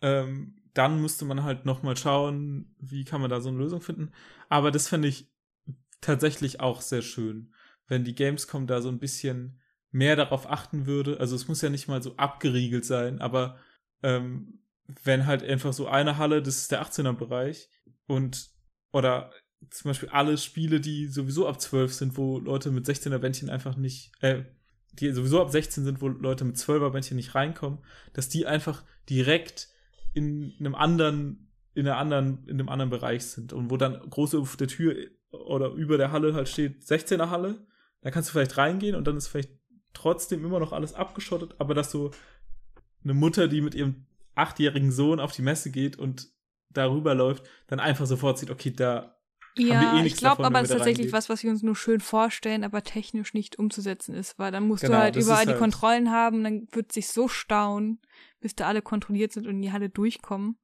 Ähm, 0.00 0.28
ähm, 0.28 0.54
dann 0.74 1.00
müsste 1.00 1.24
man 1.24 1.42
halt 1.42 1.64
noch 1.64 1.82
mal 1.82 1.96
schauen, 1.96 2.74
wie 2.78 3.04
kann 3.04 3.20
man 3.20 3.30
da 3.30 3.40
so 3.40 3.48
eine 3.48 3.58
Lösung 3.58 3.80
finden. 3.80 4.12
Aber 4.48 4.70
das 4.70 4.88
fände 4.88 5.08
ich 5.08 5.28
tatsächlich 6.00 6.60
auch 6.60 6.80
sehr 6.80 7.02
schön, 7.02 7.52
wenn 7.86 8.04
die 8.04 8.14
Gamescom 8.14 8.66
da 8.66 8.80
so 8.80 8.88
ein 8.88 8.98
bisschen 8.98 9.60
mehr 9.90 10.16
darauf 10.16 10.48
achten 10.50 10.86
würde. 10.86 11.20
Also 11.20 11.34
es 11.36 11.48
muss 11.48 11.62
ja 11.62 11.70
nicht 11.70 11.88
mal 11.88 12.02
so 12.02 12.16
abgeriegelt 12.16 12.84
sein, 12.84 13.20
aber 13.20 13.58
ähm, 14.02 14.60
wenn 15.04 15.26
halt 15.26 15.42
einfach 15.42 15.72
so 15.72 15.86
eine 15.86 16.18
Halle, 16.18 16.42
das 16.42 16.58
ist 16.58 16.72
der 16.72 16.82
18er 16.82 17.12
Bereich 17.12 17.68
und 18.06 18.50
oder 18.92 19.32
zum 19.70 19.90
Beispiel 19.90 20.08
alle 20.10 20.38
Spiele, 20.38 20.80
die 20.80 21.06
sowieso 21.06 21.48
ab 21.48 21.60
12 21.60 21.92
sind, 21.92 22.16
wo 22.16 22.38
Leute 22.38 22.70
mit 22.70 22.86
16er 22.86 23.18
Bändchen 23.18 23.50
einfach 23.50 23.76
nicht, 23.76 24.12
äh, 24.20 24.44
die 24.92 25.12
sowieso 25.12 25.40
ab 25.40 25.50
16 25.50 25.84
sind, 25.84 26.00
wo 26.00 26.08
Leute 26.08 26.44
mit 26.44 26.56
12er 26.56 26.90
Bändchen 26.90 27.16
nicht 27.16 27.34
reinkommen, 27.34 27.80
dass 28.12 28.28
die 28.28 28.46
einfach 28.46 28.84
direkt 29.10 29.68
in 30.14 30.54
einem 30.58 30.74
anderen, 30.74 31.50
in 31.74 31.86
einer 31.86 31.98
anderen, 31.98 32.44
in 32.46 32.54
einem 32.54 32.68
anderen 32.68 32.90
Bereich 32.90 33.26
sind 33.26 33.52
und 33.52 33.70
wo 33.70 33.76
dann 33.76 33.98
groß 34.08 34.36
auf 34.36 34.56
der 34.56 34.68
Tür 34.68 34.96
oder 35.30 35.70
über 35.70 35.98
der 35.98 36.12
Halle 36.12 36.34
halt 36.34 36.48
steht 36.48 36.82
16er 36.82 37.30
Halle, 37.30 37.66
da 38.00 38.10
kannst 38.10 38.28
du 38.28 38.32
vielleicht 38.32 38.56
reingehen 38.56 38.94
und 38.94 39.06
dann 39.06 39.16
ist 39.16 39.28
vielleicht 39.28 39.50
trotzdem 39.92 40.44
immer 40.44 40.60
noch 40.60 40.72
alles 40.72 40.94
abgeschottet, 40.94 41.54
aber 41.58 41.74
dass 41.74 41.90
so 41.90 42.10
eine 43.04 43.14
Mutter, 43.14 43.48
die 43.48 43.60
mit 43.60 43.74
ihrem 43.74 44.06
achtjährigen 44.34 44.92
Sohn 44.92 45.20
auf 45.20 45.32
die 45.32 45.42
Messe 45.42 45.70
geht 45.70 45.98
und 45.98 46.28
darüber 46.70 47.14
läuft, 47.14 47.48
dann 47.66 47.80
einfach 47.80 48.06
sofort 48.06 48.38
sieht, 48.38 48.50
okay, 48.50 48.70
da 48.70 49.18
ja, 49.56 49.80
haben 49.80 49.96
wir 49.96 50.04
eh 50.04 50.06
ich 50.06 50.16
glaube 50.16 50.44
aber, 50.44 50.60
es 50.60 50.64
ist 50.64 50.76
tatsächlich 50.76 51.06
reingeht. 51.06 51.12
was, 51.12 51.28
was 51.28 51.42
wir 51.42 51.50
uns 51.50 51.62
nur 51.62 51.74
schön 51.74 52.00
vorstellen, 52.00 52.62
aber 52.62 52.82
technisch 52.82 53.34
nicht 53.34 53.58
umzusetzen 53.58 54.14
ist, 54.14 54.38
weil 54.38 54.52
dann 54.52 54.66
musst 54.66 54.82
genau, 54.82 54.98
du 54.98 55.02
halt 55.02 55.16
überall 55.16 55.44
die 55.44 55.52
halt 55.52 55.58
Kontrollen 55.58 56.12
haben, 56.12 56.44
dann 56.44 56.68
wird 56.70 56.92
sich 56.92 57.08
so 57.08 57.26
stauen, 57.26 58.00
bis 58.40 58.54
da 58.54 58.68
alle 58.68 58.82
kontrolliert 58.82 59.32
sind 59.32 59.46
und 59.46 59.56
in 59.56 59.62
die 59.62 59.72
Halle 59.72 59.88
durchkommen. 59.88 60.58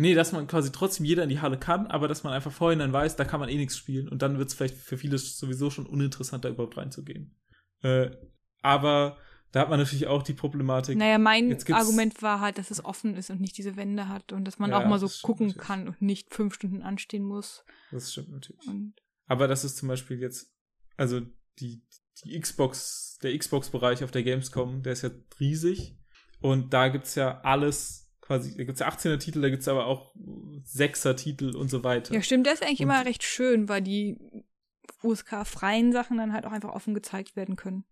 Nee, 0.00 0.14
dass 0.14 0.32
man 0.32 0.46
quasi 0.46 0.70
trotzdem 0.70 1.04
jeder 1.04 1.24
in 1.24 1.28
die 1.28 1.40
Halle 1.40 1.58
kann, 1.58 1.88
aber 1.88 2.06
dass 2.06 2.22
man 2.22 2.32
einfach 2.32 2.52
vorhin 2.52 2.78
dann 2.78 2.92
weiß, 2.92 3.16
da 3.16 3.24
kann 3.24 3.40
man 3.40 3.48
eh 3.48 3.56
nichts 3.56 3.76
spielen 3.76 4.08
und 4.08 4.22
dann 4.22 4.38
wird 4.38 4.48
es 4.48 4.54
vielleicht 4.54 4.76
für 4.76 4.96
viele 4.96 5.18
sowieso 5.18 5.70
schon 5.70 5.86
uninteressanter, 5.86 6.48
überhaupt 6.48 6.76
reinzugehen. 6.76 7.36
Äh, 7.82 8.10
aber 8.62 9.18
da 9.50 9.60
hat 9.60 9.70
man 9.70 9.80
natürlich 9.80 10.06
auch 10.06 10.22
die 10.22 10.34
Problematik. 10.34 10.96
Naja, 10.96 11.18
mein 11.18 11.56
Argument 11.72 12.22
war 12.22 12.40
halt, 12.40 12.58
dass 12.58 12.70
es 12.70 12.84
offen 12.84 13.16
ist 13.16 13.30
und 13.30 13.40
nicht 13.40 13.58
diese 13.58 13.76
Wände 13.76 14.08
hat 14.08 14.32
und 14.32 14.44
dass 14.44 14.60
man 14.60 14.70
ja, 14.70 14.78
auch 14.78 14.86
mal 14.86 15.00
so 15.00 15.08
gucken 15.26 15.48
natürlich. 15.48 15.66
kann 15.66 15.88
und 15.88 16.00
nicht 16.00 16.32
fünf 16.32 16.54
Stunden 16.54 16.82
anstehen 16.82 17.24
muss. 17.24 17.64
Das 17.90 18.12
stimmt 18.12 18.30
natürlich. 18.30 18.66
Und 18.68 18.94
aber 19.26 19.48
das 19.48 19.64
ist 19.64 19.76
zum 19.76 19.88
Beispiel 19.88 20.18
jetzt, 20.20 20.54
also 20.96 21.20
die, 21.58 21.82
die 22.24 22.38
Xbox, 22.38 23.18
der 23.22 23.36
Xbox-Bereich 23.36 24.04
auf 24.04 24.10
der 24.10 24.22
Gamescom, 24.22 24.82
der 24.82 24.92
ist 24.92 25.02
ja 25.02 25.10
riesig 25.40 25.98
und 26.40 26.72
da 26.72 26.88
gibt's 26.88 27.14
ja 27.14 27.40
alles 27.40 28.07
quasi, 28.28 28.54
da 28.56 28.64
gibt's 28.64 28.80
ja 28.80 28.88
18er 28.88 29.18
Titel, 29.18 29.40
da 29.40 29.48
gibt's 29.48 29.68
aber 29.68 29.86
auch 29.86 30.14
6er 30.14 31.16
Titel 31.16 31.56
und 31.56 31.70
so 31.70 31.82
weiter. 31.82 32.14
Ja, 32.14 32.22
stimmt, 32.22 32.46
das 32.46 32.54
ist 32.54 32.62
eigentlich 32.62 32.80
und 32.80 32.84
immer 32.84 33.04
recht 33.04 33.24
schön, 33.24 33.68
weil 33.68 33.82
die 33.82 34.18
USK-freien 35.02 35.92
Sachen 35.92 36.18
dann 36.18 36.34
halt 36.34 36.44
auch 36.44 36.52
einfach 36.52 36.74
offen 36.74 36.92
gezeigt 36.92 37.36
werden 37.36 37.56
können. 37.56 37.84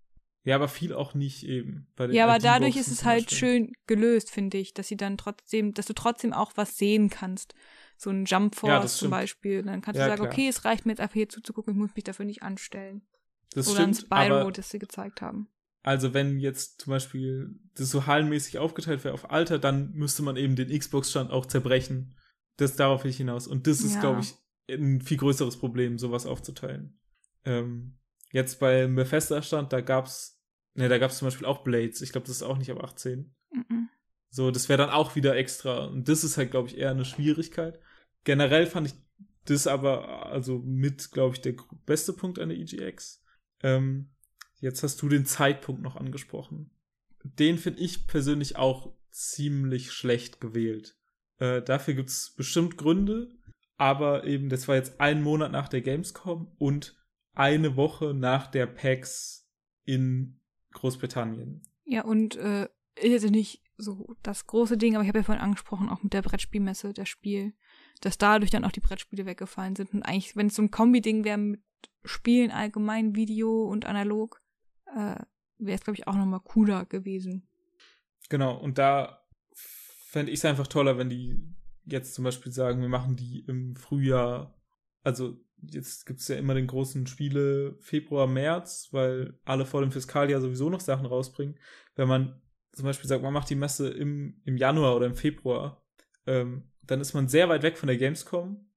Ja, 0.44 0.54
aber 0.54 0.68
viel 0.68 0.92
auch 0.92 1.14
nicht 1.14 1.42
eben. 1.42 1.88
ja, 2.10 2.24
aber 2.24 2.38
dadurch 2.38 2.76
ist 2.76 2.88
es 2.88 3.04
halt 3.04 3.32
schön 3.32 3.72
gelöst, 3.86 4.30
finde 4.30 4.58
ich, 4.58 4.74
dass 4.74 4.86
sie 4.86 4.96
dann 4.96 5.16
trotzdem, 5.16 5.74
dass 5.74 5.86
du 5.86 5.92
trotzdem 5.92 6.32
auch 6.32 6.52
was 6.54 6.76
sehen 6.76 7.10
kannst. 7.10 7.54
So 7.96 8.10
ein 8.10 8.26
Jump 8.26 8.54
Force 8.54 8.94
ja, 8.94 9.00
zum 9.00 9.10
Beispiel. 9.10 9.62
Dann 9.62 9.80
kannst 9.80 9.98
ja, 9.98 10.04
du 10.04 10.10
sagen, 10.10 10.22
klar. 10.22 10.32
okay, 10.32 10.48
es 10.48 10.64
reicht 10.64 10.86
mir 10.86 10.92
jetzt 10.92 11.00
einfach 11.00 11.14
hier 11.14 11.28
zuzugucken, 11.28 11.72
ich 11.72 11.78
muss 11.78 11.96
mich 11.96 12.04
dafür 12.04 12.26
nicht 12.26 12.42
anstellen. 12.42 13.02
Das 13.54 13.68
Oder 13.68 13.90
stimmt, 13.90 14.12
ein 14.12 14.28
Spyro, 14.28 14.50
das 14.50 14.70
sie 14.70 14.78
gezeigt 14.78 15.22
haben. 15.22 15.48
Also 15.86 16.14
wenn 16.14 16.40
jetzt 16.40 16.80
zum 16.80 16.90
Beispiel 16.90 17.54
das 17.76 17.90
so 17.92 18.06
hallenmäßig 18.06 18.58
aufgeteilt 18.58 19.04
wäre 19.04 19.14
auf 19.14 19.30
Alter, 19.30 19.60
dann 19.60 19.92
müsste 19.92 20.24
man 20.24 20.36
eben 20.36 20.56
den 20.56 20.76
Xbox-Stand 20.76 21.30
auch 21.30 21.46
zerbrechen. 21.46 22.16
Das 22.56 22.74
darauf 22.74 23.04
will 23.04 23.12
ich 23.12 23.18
hinaus. 23.18 23.46
Und 23.46 23.68
das 23.68 23.82
ist, 23.82 23.94
ja. 23.94 24.00
glaube 24.00 24.20
ich, 24.20 24.34
ein 24.68 25.00
viel 25.00 25.16
größeres 25.16 25.58
Problem, 25.58 25.96
sowas 25.96 26.26
aufzuteilen. 26.26 26.98
Ähm, 27.44 27.98
jetzt 28.32 28.58
bei 28.58 28.88
Bethesda-Stand, 28.88 29.72
da 29.72 29.80
gab's, 29.80 30.42
ne, 30.74 30.88
da 30.88 30.98
gab's 30.98 31.18
zum 31.18 31.26
Beispiel 31.26 31.46
auch 31.46 31.62
Blades. 31.62 32.00
Ich 32.00 32.10
glaube, 32.10 32.26
das 32.26 32.34
ist 32.34 32.42
auch 32.42 32.58
nicht 32.58 32.72
ab 32.72 32.82
18. 32.82 33.32
Mhm. 33.52 33.88
So, 34.30 34.50
das 34.50 34.68
wäre 34.68 34.78
dann 34.78 34.90
auch 34.90 35.14
wieder 35.14 35.36
extra. 35.36 35.84
Und 35.84 36.08
das 36.08 36.24
ist 36.24 36.36
halt, 36.36 36.50
glaube 36.50 36.66
ich, 36.66 36.78
eher 36.78 36.90
eine 36.90 37.04
Schwierigkeit. 37.04 37.78
Generell 38.24 38.66
fand 38.66 38.88
ich 38.88 38.94
das 39.44 39.68
aber, 39.68 40.26
also 40.26 40.58
mit, 40.58 41.12
glaube 41.12 41.36
ich, 41.36 41.42
der 41.42 41.54
beste 41.84 42.12
Punkt 42.12 42.40
an 42.40 42.48
der 42.48 42.58
EGX. 42.58 43.22
Ähm, 43.62 44.10
Jetzt 44.58 44.82
hast 44.82 45.00
du 45.02 45.08
den 45.08 45.26
Zeitpunkt 45.26 45.82
noch 45.82 45.96
angesprochen. 45.96 46.70
den 47.22 47.58
finde 47.58 47.80
ich 47.80 48.06
persönlich 48.06 48.56
auch 48.56 48.94
ziemlich 49.10 49.90
schlecht 49.90 50.40
gewählt. 50.40 50.96
Äh, 51.38 51.62
dafür 51.62 51.94
gibt 51.94 52.10
es 52.10 52.34
bestimmt 52.36 52.76
Gründe, 52.76 53.28
aber 53.76 54.24
eben, 54.24 54.48
das 54.48 54.68
war 54.68 54.76
jetzt 54.76 55.00
ein 55.00 55.22
Monat 55.22 55.52
nach 55.52 55.68
der 55.68 55.80
Gamescom 55.80 56.54
und 56.58 56.96
eine 57.34 57.76
Woche 57.76 58.14
nach 58.14 58.46
der 58.46 58.66
PAX 58.66 59.48
in 59.84 60.40
Großbritannien. 60.72 61.62
Ja, 61.84 62.04
und 62.04 62.36
äh, 62.36 62.68
ist 62.96 63.22
jetzt 63.22 63.30
nicht 63.30 63.62
so 63.76 64.16
das 64.22 64.46
große 64.46 64.78
Ding, 64.78 64.94
aber 64.94 65.02
ich 65.02 65.08
habe 65.08 65.18
ja 65.18 65.24
vorhin 65.24 65.42
angesprochen, 65.42 65.88
auch 65.88 66.02
mit 66.02 66.12
der 66.12 66.22
Brettspielmesse, 66.22 66.92
das 66.94 67.08
Spiel, 67.08 67.54
dass 68.00 68.18
dadurch 68.18 68.50
dann 68.50 68.64
auch 68.64 68.72
die 68.72 68.80
Brettspiele 68.80 69.26
weggefallen 69.26 69.76
sind. 69.76 69.92
Und 69.92 70.02
eigentlich, 70.02 70.36
wenn 70.36 70.46
es 70.46 70.54
so 70.54 70.62
ein 70.62 70.70
Kombi-Ding 70.70 71.24
wäre 71.24 71.38
mit 71.38 71.62
Spielen 72.04 72.50
allgemein, 72.50 73.14
Video 73.14 73.64
und 73.64 73.84
analog, 73.84 74.42
äh, 74.96 75.16
wäre 75.58 75.76
es, 75.76 75.84
glaube 75.84 75.98
ich, 75.98 76.08
auch 76.08 76.14
nochmal 76.14 76.40
cooler 76.40 76.86
gewesen. 76.86 77.46
Genau, 78.28 78.56
und 78.56 78.78
da 78.78 79.22
fände 79.52 80.32
ich 80.32 80.40
es 80.40 80.44
einfach 80.44 80.66
toller, 80.66 80.98
wenn 80.98 81.10
die 81.10 81.38
jetzt 81.84 82.14
zum 82.14 82.24
Beispiel 82.24 82.50
sagen, 82.50 82.80
wir 82.80 82.88
machen 82.88 83.16
die 83.16 83.44
im 83.46 83.76
Frühjahr, 83.76 84.58
also 85.02 85.38
jetzt 85.62 86.06
gibt 86.06 86.20
es 86.20 86.28
ja 86.28 86.36
immer 86.36 86.54
den 86.54 86.66
großen 86.66 87.06
Spiele 87.06 87.76
Februar, 87.80 88.26
März, 88.26 88.88
weil 88.92 89.38
alle 89.44 89.66
vor 89.66 89.82
dem 89.82 89.92
Fiskaljahr 89.92 90.40
sowieso 90.40 90.70
noch 90.70 90.80
Sachen 90.80 91.06
rausbringen. 91.06 91.58
Wenn 91.94 92.08
man 92.08 92.42
zum 92.72 92.84
Beispiel 92.84 93.08
sagt, 93.08 93.22
man 93.22 93.32
macht 93.32 93.50
die 93.50 93.54
Messe 93.54 93.88
im, 93.88 94.40
im 94.44 94.56
Januar 94.56 94.96
oder 94.96 95.06
im 95.06 95.14
Februar, 95.14 95.84
ähm, 96.26 96.70
dann 96.82 97.00
ist 97.00 97.14
man 97.14 97.28
sehr 97.28 97.48
weit 97.48 97.62
weg 97.62 97.78
von 97.78 97.86
der 97.86 97.96
Gamescom, 97.96 98.68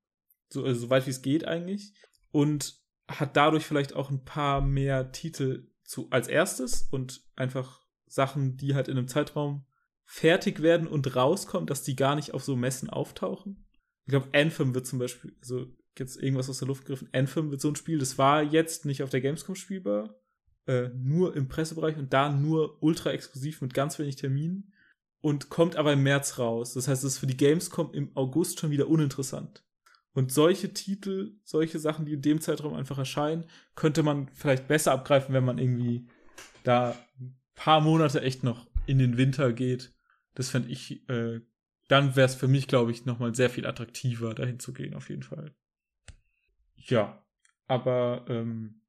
so, 0.49 0.63
also 0.63 0.81
so 0.81 0.89
weit 0.89 1.05
wie 1.05 1.11
es 1.11 1.21
geht 1.21 1.45
eigentlich, 1.45 1.93
und 2.31 2.79
hat 3.07 3.35
dadurch 3.35 3.65
vielleicht 3.65 3.95
auch 3.95 4.11
ein 4.11 4.23
paar 4.23 4.61
mehr 4.61 5.11
Titel 5.11 5.69
zu, 5.89 6.07
als 6.11 6.27
erstes 6.27 6.87
und 6.91 7.23
einfach 7.35 7.81
Sachen, 8.05 8.57
die 8.57 8.75
halt 8.75 8.87
in 8.87 8.97
einem 8.97 9.07
Zeitraum 9.07 9.65
fertig 10.05 10.61
werden 10.61 10.87
und 10.87 11.15
rauskommen, 11.15 11.65
dass 11.65 11.81
die 11.81 11.95
gar 11.95 12.15
nicht 12.15 12.35
auf 12.35 12.43
so 12.43 12.55
Messen 12.55 12.91
auftauchen. 12.91 13.65
Ich 14.05 14.11
glaube, 14.11 14.29
Anthem 14.33 14.75
wird 14.75 14.85
zum 14.85 14.99
Beispiel, 14.99 15.35
also 15.41 15.65
jetzt 15.97 16.21
irgendwas 16.21 16.47
aus 16.47 16.59
der 16.59 16.67
Luft 16.67 16.85
gegriffen, 16.85 17.09
Anthem 17.11 17.49
wird 17.49 17.59
so 17.59 17.69
ein 17.69 17.75
Spiel, 17.75 17.97
das 17.97 18.19
war 18.19 18.43
jetzt 18.43 18.85
nicht 18.85 19.01
auf 19.01 19.09
der 19.09 19.21
Gamescom 19.21 19.55
spielbar, 19.55 20.21
äh, 20.67 20.89
nur 20.89 21.35
im 21.35 21.47
Pressebereich 21.47 21.97
und 21.97 22.13
da 22.13 22.31
nur 22.31 22.81
ultra 22.83 23.11
exklusiv 23.11 23.61
mit 23.61 23.73
ganz 23.73 23.97
wenig 23.97 24.15
Terminen 24.15 24.71
und 25.21 25.49
kommt 25.49 25.75
aber 25.75 25.93
im 25.93 26.03
März 26.03 26.37
raus. 26.37 26.73
Das 26.73 26.87
heißt, 26.87 27.03
es 27.03 27.13
ist 27.13 27.19
für 27.19 27.27
die 27.27 27.37
Gamescom 27.37 27.93
im 27.93 28.15
August 28.15 28.59
schon 28.59 28.69
wieder 28.69 28.87
uninteressant. 28.87 29.63
Und 30.13 30.31
solche 30.31 30.73
Titel, 30.73 31.37
solche 31.43 31.79
Sachen, 31.79 32.05
die 32.05 32.13
in 32.13 32.21
dem 32.21 32.41
Zeitraum 32.41 32.73
einfach 32.73 32.97
erscheinen, 32.97 33.45
könnte 33.75 34.03
man 34.03 34.27
vielleicht 34.33 34.67
besser 34.67 34.91
abgreifen, 34.91 35.33
wenn 35.33 35.45
man 35.45 35.59
irgendwie 35.59 36.07
da 36.63 36.95
ein 37.19 37.37
paar 37.55 37.81
Monate 37.81 38.21
echt 38.21 38.43
noch 38.43 38.67
in 38.85 38.97
den 38.97 39.17
Winter 39.17 39.53
geht 39.53 39.93
das 40.39 40.49
fände 40.49 40.69
ich, 40.69 41.07
äh, 41.09 41.41
dann 41.89 42.15
wäre 42.15 42.25
es 42.25 42.35
für 42.35 42.47
mich, 42.47 42.67
glaube 42.67 42.91
ich, 42.91 43.05
nochmal 43.05 43.35
sehr 43.35 43.49
viel 43.49 43.65
attraktiver, 43.65 44.33
dahin 44.33 44.57
zu 44.57 44.71
gehen, 44.71 44.93
auf 44.93 45.09
jeden 45.09 45.23
Fall. 45.23 45.53
Ja, 46.75 47.21
aber 47.67 48.23
ähm, 48.29 48.81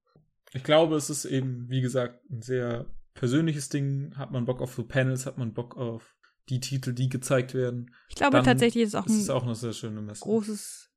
ich 0.52 0.62
glaube, 0.62 0.94
es 0.94 1.10
ist 1.10 1.24
eben, 1.24 1.68
wie 1.68 1.80
gesagt, 1.80 2.30
ein 2.30 2.40
sehr 2.42 2.86
persönliches 3.14 3.68
Ding. 3.68 4.16
Hat 4.16 4.30
man 4.30 4.44
Bock 4.44 4.60
auf 4.60 4.74
so 4.74 4.84
Panels, 4.84 5.26
hat 5.26 5.38
man 5.38 5.52
Bock 5.52 5.76
auf 5.76 6.16
die 6.48 6.60
Titel, 6.60 6.92
die 6.92 7.08
gezeigt 7.08 7.52
werden. 7.52 7.94
Ich 8.08 8.14
glaube 8.14 8.42
tatsächlich 8.42 8.84
ist 8.84 8.90
es 8.90 8.94
auch 8.94 9.06
ist 9.06 9.14
es 9.14 9.30
auch 9.30 9.42
eine 9.42 9.56
sehr 9.56 9.72
schöne 9.72 10.02
Messe. 10.02 10.20
großes 10.20 10.89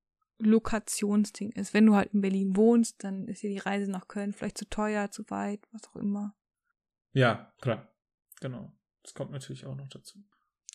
Lokationsding 0.45 1.51
ist. 1.51 1.73
Wenn 1.73 1.85
du 1.85 1.95
halt 1.95 2.13
in 2.13 2.21
Berlin 2.21 2.55
wohnst, 2.55 3.03
dann 3.03 3.27
ist 3.27 3.43
dir 3.43 3.49
die 3.49 3.57
Reise 3.57 3.89
nach 3.89 4.07
Köln 4.07 4.33
vielleicht 4.33 4.57
zu 4.57 4.69
teuer, 4.69 5.11
zu 5.11 5.29
weit, 5.29 5.61
was 5.71 5.87
auch 5.87 5.95
immer. 5.95 6.35
Ja, 7.11 7.53
klar. 7.61 7.87
Genau. 8.41 8.71
Das 9.03 9.13
kommt 9.13 9.31
natürlich 9.31 9.65
auch 9.65 9.75
noch 9.75 9.87
dazu 9.89 10.23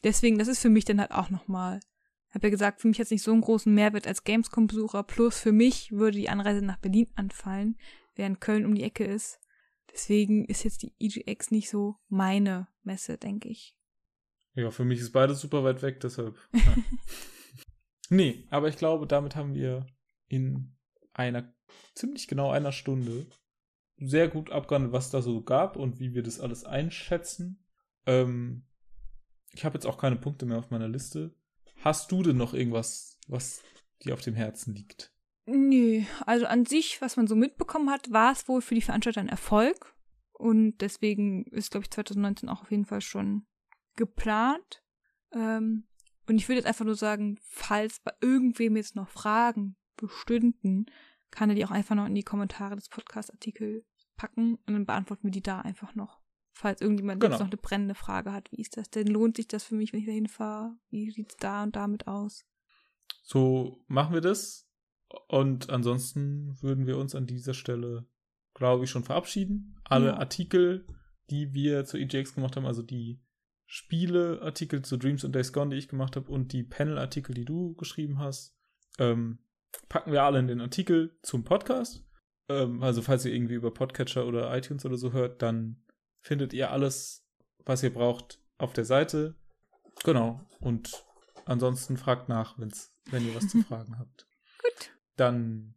deswegen, 0.04 0.38
das 0.38 0.48
ist 0.48 0.60
für 0.60 0.68
mich 0.68 0.84
dann 0.84 1.00
halt 1.00 1.12
auch 1.12 1.30
nochmal. 1.30 1.80
Ich 2.28 2.34
habe 2.34 2.48
ja 2.48 2.50
gesagt, 2.50 2.80
für 2.80 2.88
mich 2.88 2.98
jetzt 2.98 3.10
nicht 3.10 3.22
so 3.22 3.32
einen 3.32 3.40
großen 3.40 3.72
Mehrwert 3.72 4.06
als 4.06 4.24
Gamescom-Besucher. 4.24 5.02
Plus 5.02 5.38
für 5.38 5.52
mich 5.52 5.92
würde 5.92 6.18
die 6.18 6.28
Anreise 6.28 6.62
nach 6.62 6.78
Berlin 6.78 7.08
anfallen, 7.14 7.78
während 8.14 8.40
Köln 8.40 8.66
um 8.66 8.74
die 8.74 8.82
Ecke 8.82 9.04
ist. 9.04 9.40
Deswegen 9.90 10.44
ist 10.44 10.64
jetzt 10.64 10.82
die 10.82 10.92
EGX 10.98 11.50
nicht 11.50 11.70
so 11.70 11.96
meine 12.08 12.68
Messe, 12.82 13.16
denke 13.16 13.48
ich. 13.48 13.74
Ja, 14.54 14.70
für 14.70 14.84
mich 14.84 15.00
ist 15.00 15.12
beides 15.12 15.40
super 15.40 15.64
weit 15.64 15.82
weg, 15.82 16.00
deshalb. 16.00 16.36
Ja. 16.52 16.74
Nee, 18.10 18.46
aber 18.50 18.68
ich 18.68 18.76
glaube, 18.76 19.06
damit 19.06 19.36
haben 19.36 19.54
wir 19.54 19.86
in 20.28 20.76
einer 21.12 21.52
ziemlich 21.94 22.28
genau 22.28 22.50
einer 22.50 22.72
Stunde 22.72 23.26
sehr 23.96 24.28
gut 24.28 24.50
abgehandelt, 24.50 24.92
was 24.92 25.10
da 25.10 25.22
so 25.22 25.42
gab 25.42 25.76
und 25.76 25.98
wie 25.98 26.14
wir 26.14 26.22
das 26.22 26.40
alles 26.40 26.64
einschätzen. 26.64 27.64
Ähm, 28.06 28.64
ich 29.52 29.64
habe 29.64 29.74
jetzt 29.74 29.86
auch 29.86 29.98
keine 29.98 30.16
Punkte 30.16 30.46
mehr 30.46 30.58
auf 30.58 30.70
meiner 30.70 30.88
Liste. 30.88 31.34
Hast 31.82 32.12
du 32.12 32.22
denn 32.22 32.36
noch 32.36 32.54
irgendwas, 32.54 33.18
was 33.26 33.62
dir 34.04 34.14
auf 34.14 34.20
dem 34.20 34.34
Herzen 34.34 34.74
liegt? 34.74 35.12
Nö, 35.46 36.02
also 36.26 36.46
an 36.46 36.66
sich, 36.66 37.00
was 37.00 37.16
man 37.16 37.26
so 37.26 37.34
mitbekommen 37.34 37.90
hat, 37.90 38.12
war 38.12 38.32
es 38.32 38.48
wohl 38.48 38.60
für 38.60 38.74
die 38.74 38.82
Veranstalter 38.82 39.20
ein 39.20 39.28
Erfolg. 39.28 39.94
Und 40.32 40.78
deswegen 40.78 41.46
ist, 41.46 41.70
glaube 41.70 41.84
ich, 41.84 41.90
2019 41.90 42.48
auch 42.48 42.62
auf 42.62 42.70
jeden 42.70 42.84
Fall 42.84 43.00
schon 43.00 43.46
geplant. 43.96 44.84
Ähm, 45.32 45.88
und 46.28 46.36
ich 46.36 46.48
würde 46.48 46.58
jetzt 46.58 46.66
einfach 46.66 46.84
nur 46.84 46.94
sagen, 46.94 47.38
falls 47.42 48.00
bei 48.00 48.12
irgendwem 48.20 48.76
jetzt 48.76 48.96
noch 48.96 49.08
Fragen 49.08 49.76
bestünden, 49.96 50.86
kann 51.30 51.48
er 51.48 51.56
die 51.56 51.64
auch 51.64 51.70
einfach 51.70 51.96
noch 51.96 52.06
in 52.06 52.14
die 52.14 52.22
Kommentare 52.22 52.76
des 52.76 52.88
Podcast-Artikels 52.88 53.84
packen 54.16 54.56
und 54.66 54.74
dann 54.74 54.86
beantworten 54.86 55.24
wir 55.24 55.30
die 55.30 55.42
da 55.42 55.60
einfach 55.60 55.94
noch. 55.94 56.20
Falls 56.52 56.80
irgendjemand 56.80 57.20
genau. 57.20 57.32
jetzt 57.32 57.40
noch 57.40 57.46
eine 57.46 57.56
brennende 57.56 57.94
Frage 57.94 58.32
hat, 58.32 58.50
wie 58.52 58.60
ist 58.60 58.76
das 58.76 58.90
denn? 58.90 59.06
Lohnt 59.06 59.36
sich 59.36 59.48
das 59.48 59.64
für 59.64 59.74
mich, 59.74 59.92
wenn 59.92 60.00
ich 60.00 60.06
dahin 60.06 60.28
fahre? 60.28 60.76
Wie 60.90 61.10
sieht 61.10 61.30
es 61.30 61.36
da 61.36 61.62
und 61.62 61.76
damit 61.76 62.06
aus? 62.06 62.44
So 63.22 63.84
machen 63.86 64.12
wir 64.12 64.20
das. 64.20 64.68
Und 65.28 65.70
ansonsten 65.70 66.60
würden 66.60 66.86
wir 66.86 66.98
uns 66.98 67.14
an 67.14 67.26
dieser 67.26 67.54
Stelle, 67.54 68.06
glaube 68.54 68.84
ich, 68.84 68.90
schon 68.90 69.04
verabschieden. 69.04 69.80
Alle 69.84 70.08
ja. 70.08 70.16
Artikel, 70.18 70.86
die 71.30 71.54
wir 71.54 71.84
zu 71.84 71.96
EJX 71.96 72.34
gemacht 72.34 72.56
haben, 72.56 72.66
also 72.66 72.82
die 72.82 73.22
Spieleartikel 73.70 74.80
zu 74.82 74.96
Dreams 74.96 75.24
und 75.24 75.34
Days 75.34 75.52
Gone, 75.52 75.70
die 75.70 75.76
ich 75.76 75.88
gemacht 75.88 76.16
habe, 76.16 76.32
und 76.32 76.54
die 76.54 76.62
Panel-Artikel, 76.62 77.34
die 77.34 77.44
du 77.44 77.74
geschrieben 77.74 78.18
hast, 78.18 78.56
ähm, 78.98 79.40
packen 79.90 80.10
wir 80.10 80.22
alle 80.22 80.38
in 80.38 80.48
den 80.48 80.62
Artikel 80.62 81.18
zum 81.22 81.44
Podcast. 81.44 82.02
Ähm, 82.48 82.82
also 82.82 83.02
falls 83.02 83.26
ihr 83.26 83.34
irgendwie 83.34 83.54
über 83.54 83.72
Podcatcher 83.72 84.26
oder 84.26 84.56
iTunes 84.56 84.86
oder 84.86 84.96
so 84.96 85.12
hört, 85.12 85.42
dann 85.42 85.84
findet 86.22 86.54
ihr 86.54 86.72
alles, 86.72 87.28
was 87.66 87.82
ihr 87.82 87.92
braucht, 87.92 88.40
auf 88.56 88.72
der 88.72 88.86
Seite. 88.86 89.36
Genau. 90.02 90.40
Und 90.60 91.04
ansonsten 91.44 91.98
fragt 91.98 92.30
nach, 92.30 92.58
wenn's, 92.58 92.94
wenn 93.10 93.26
ihr 93.26 93.34
was 93.34 93.48
zu 93.48 93.62
fragen 93.68 93.98
habt. 93.98 94.26
Gut. 94.62 94.92
Dann 95.16 95.74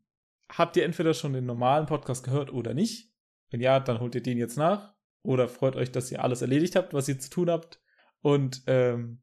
habt 0.49 0.77
ihr 0.77 0.85
entweder 0.85 1.13
schon 1.13 1.33
den 1.33 1.45
normalen 1.45 1.87
Podcast 1.87 2.23
gehört 2.23 2.53
oder 2.53 2.73
nicht. 2.73 3.11
Wenn 3.49 3.59
ja, 3.59 3.81
dann 3.81 3.99
holt 3.99 4.15
ihr 4.15 4.23
den 4.23 4.37
jetzt 4.37 4.57
nach. 4.57 4.93
Oder 5.23 5.49
freut 5.49 5.75
euch, 5.75 5.91
dass 5.91 6.09
ihr 6.09 6.23
alles 6.23 6.41
erledigt 6.41 6.77
habt, 6.77 6.93
was 6.93 7.09
ihr 7.09 7.19
zu 7.19 7.29
tun 7.29 7.49
habt. 7.49 7.80
Und 8.21 8.63
ähm, 8.67 9.21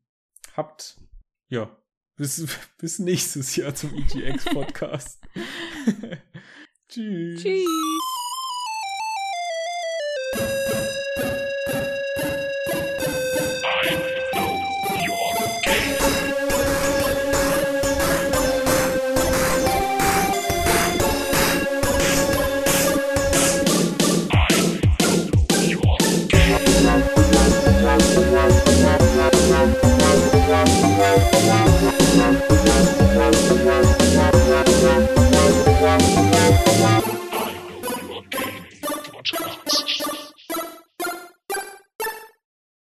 habt, 0.57 1.01
ja, 1.49 1.77
bis, 2.17 2.47
bis 2.79 2.99
nächstes 2.99 3.57
Jahr 3.57 3.75
zum 3.75 3.95
EGX-Podcast. 3.95 5.21
Tschüss. 6.89 7.43
Tschüss. 7.43 8.18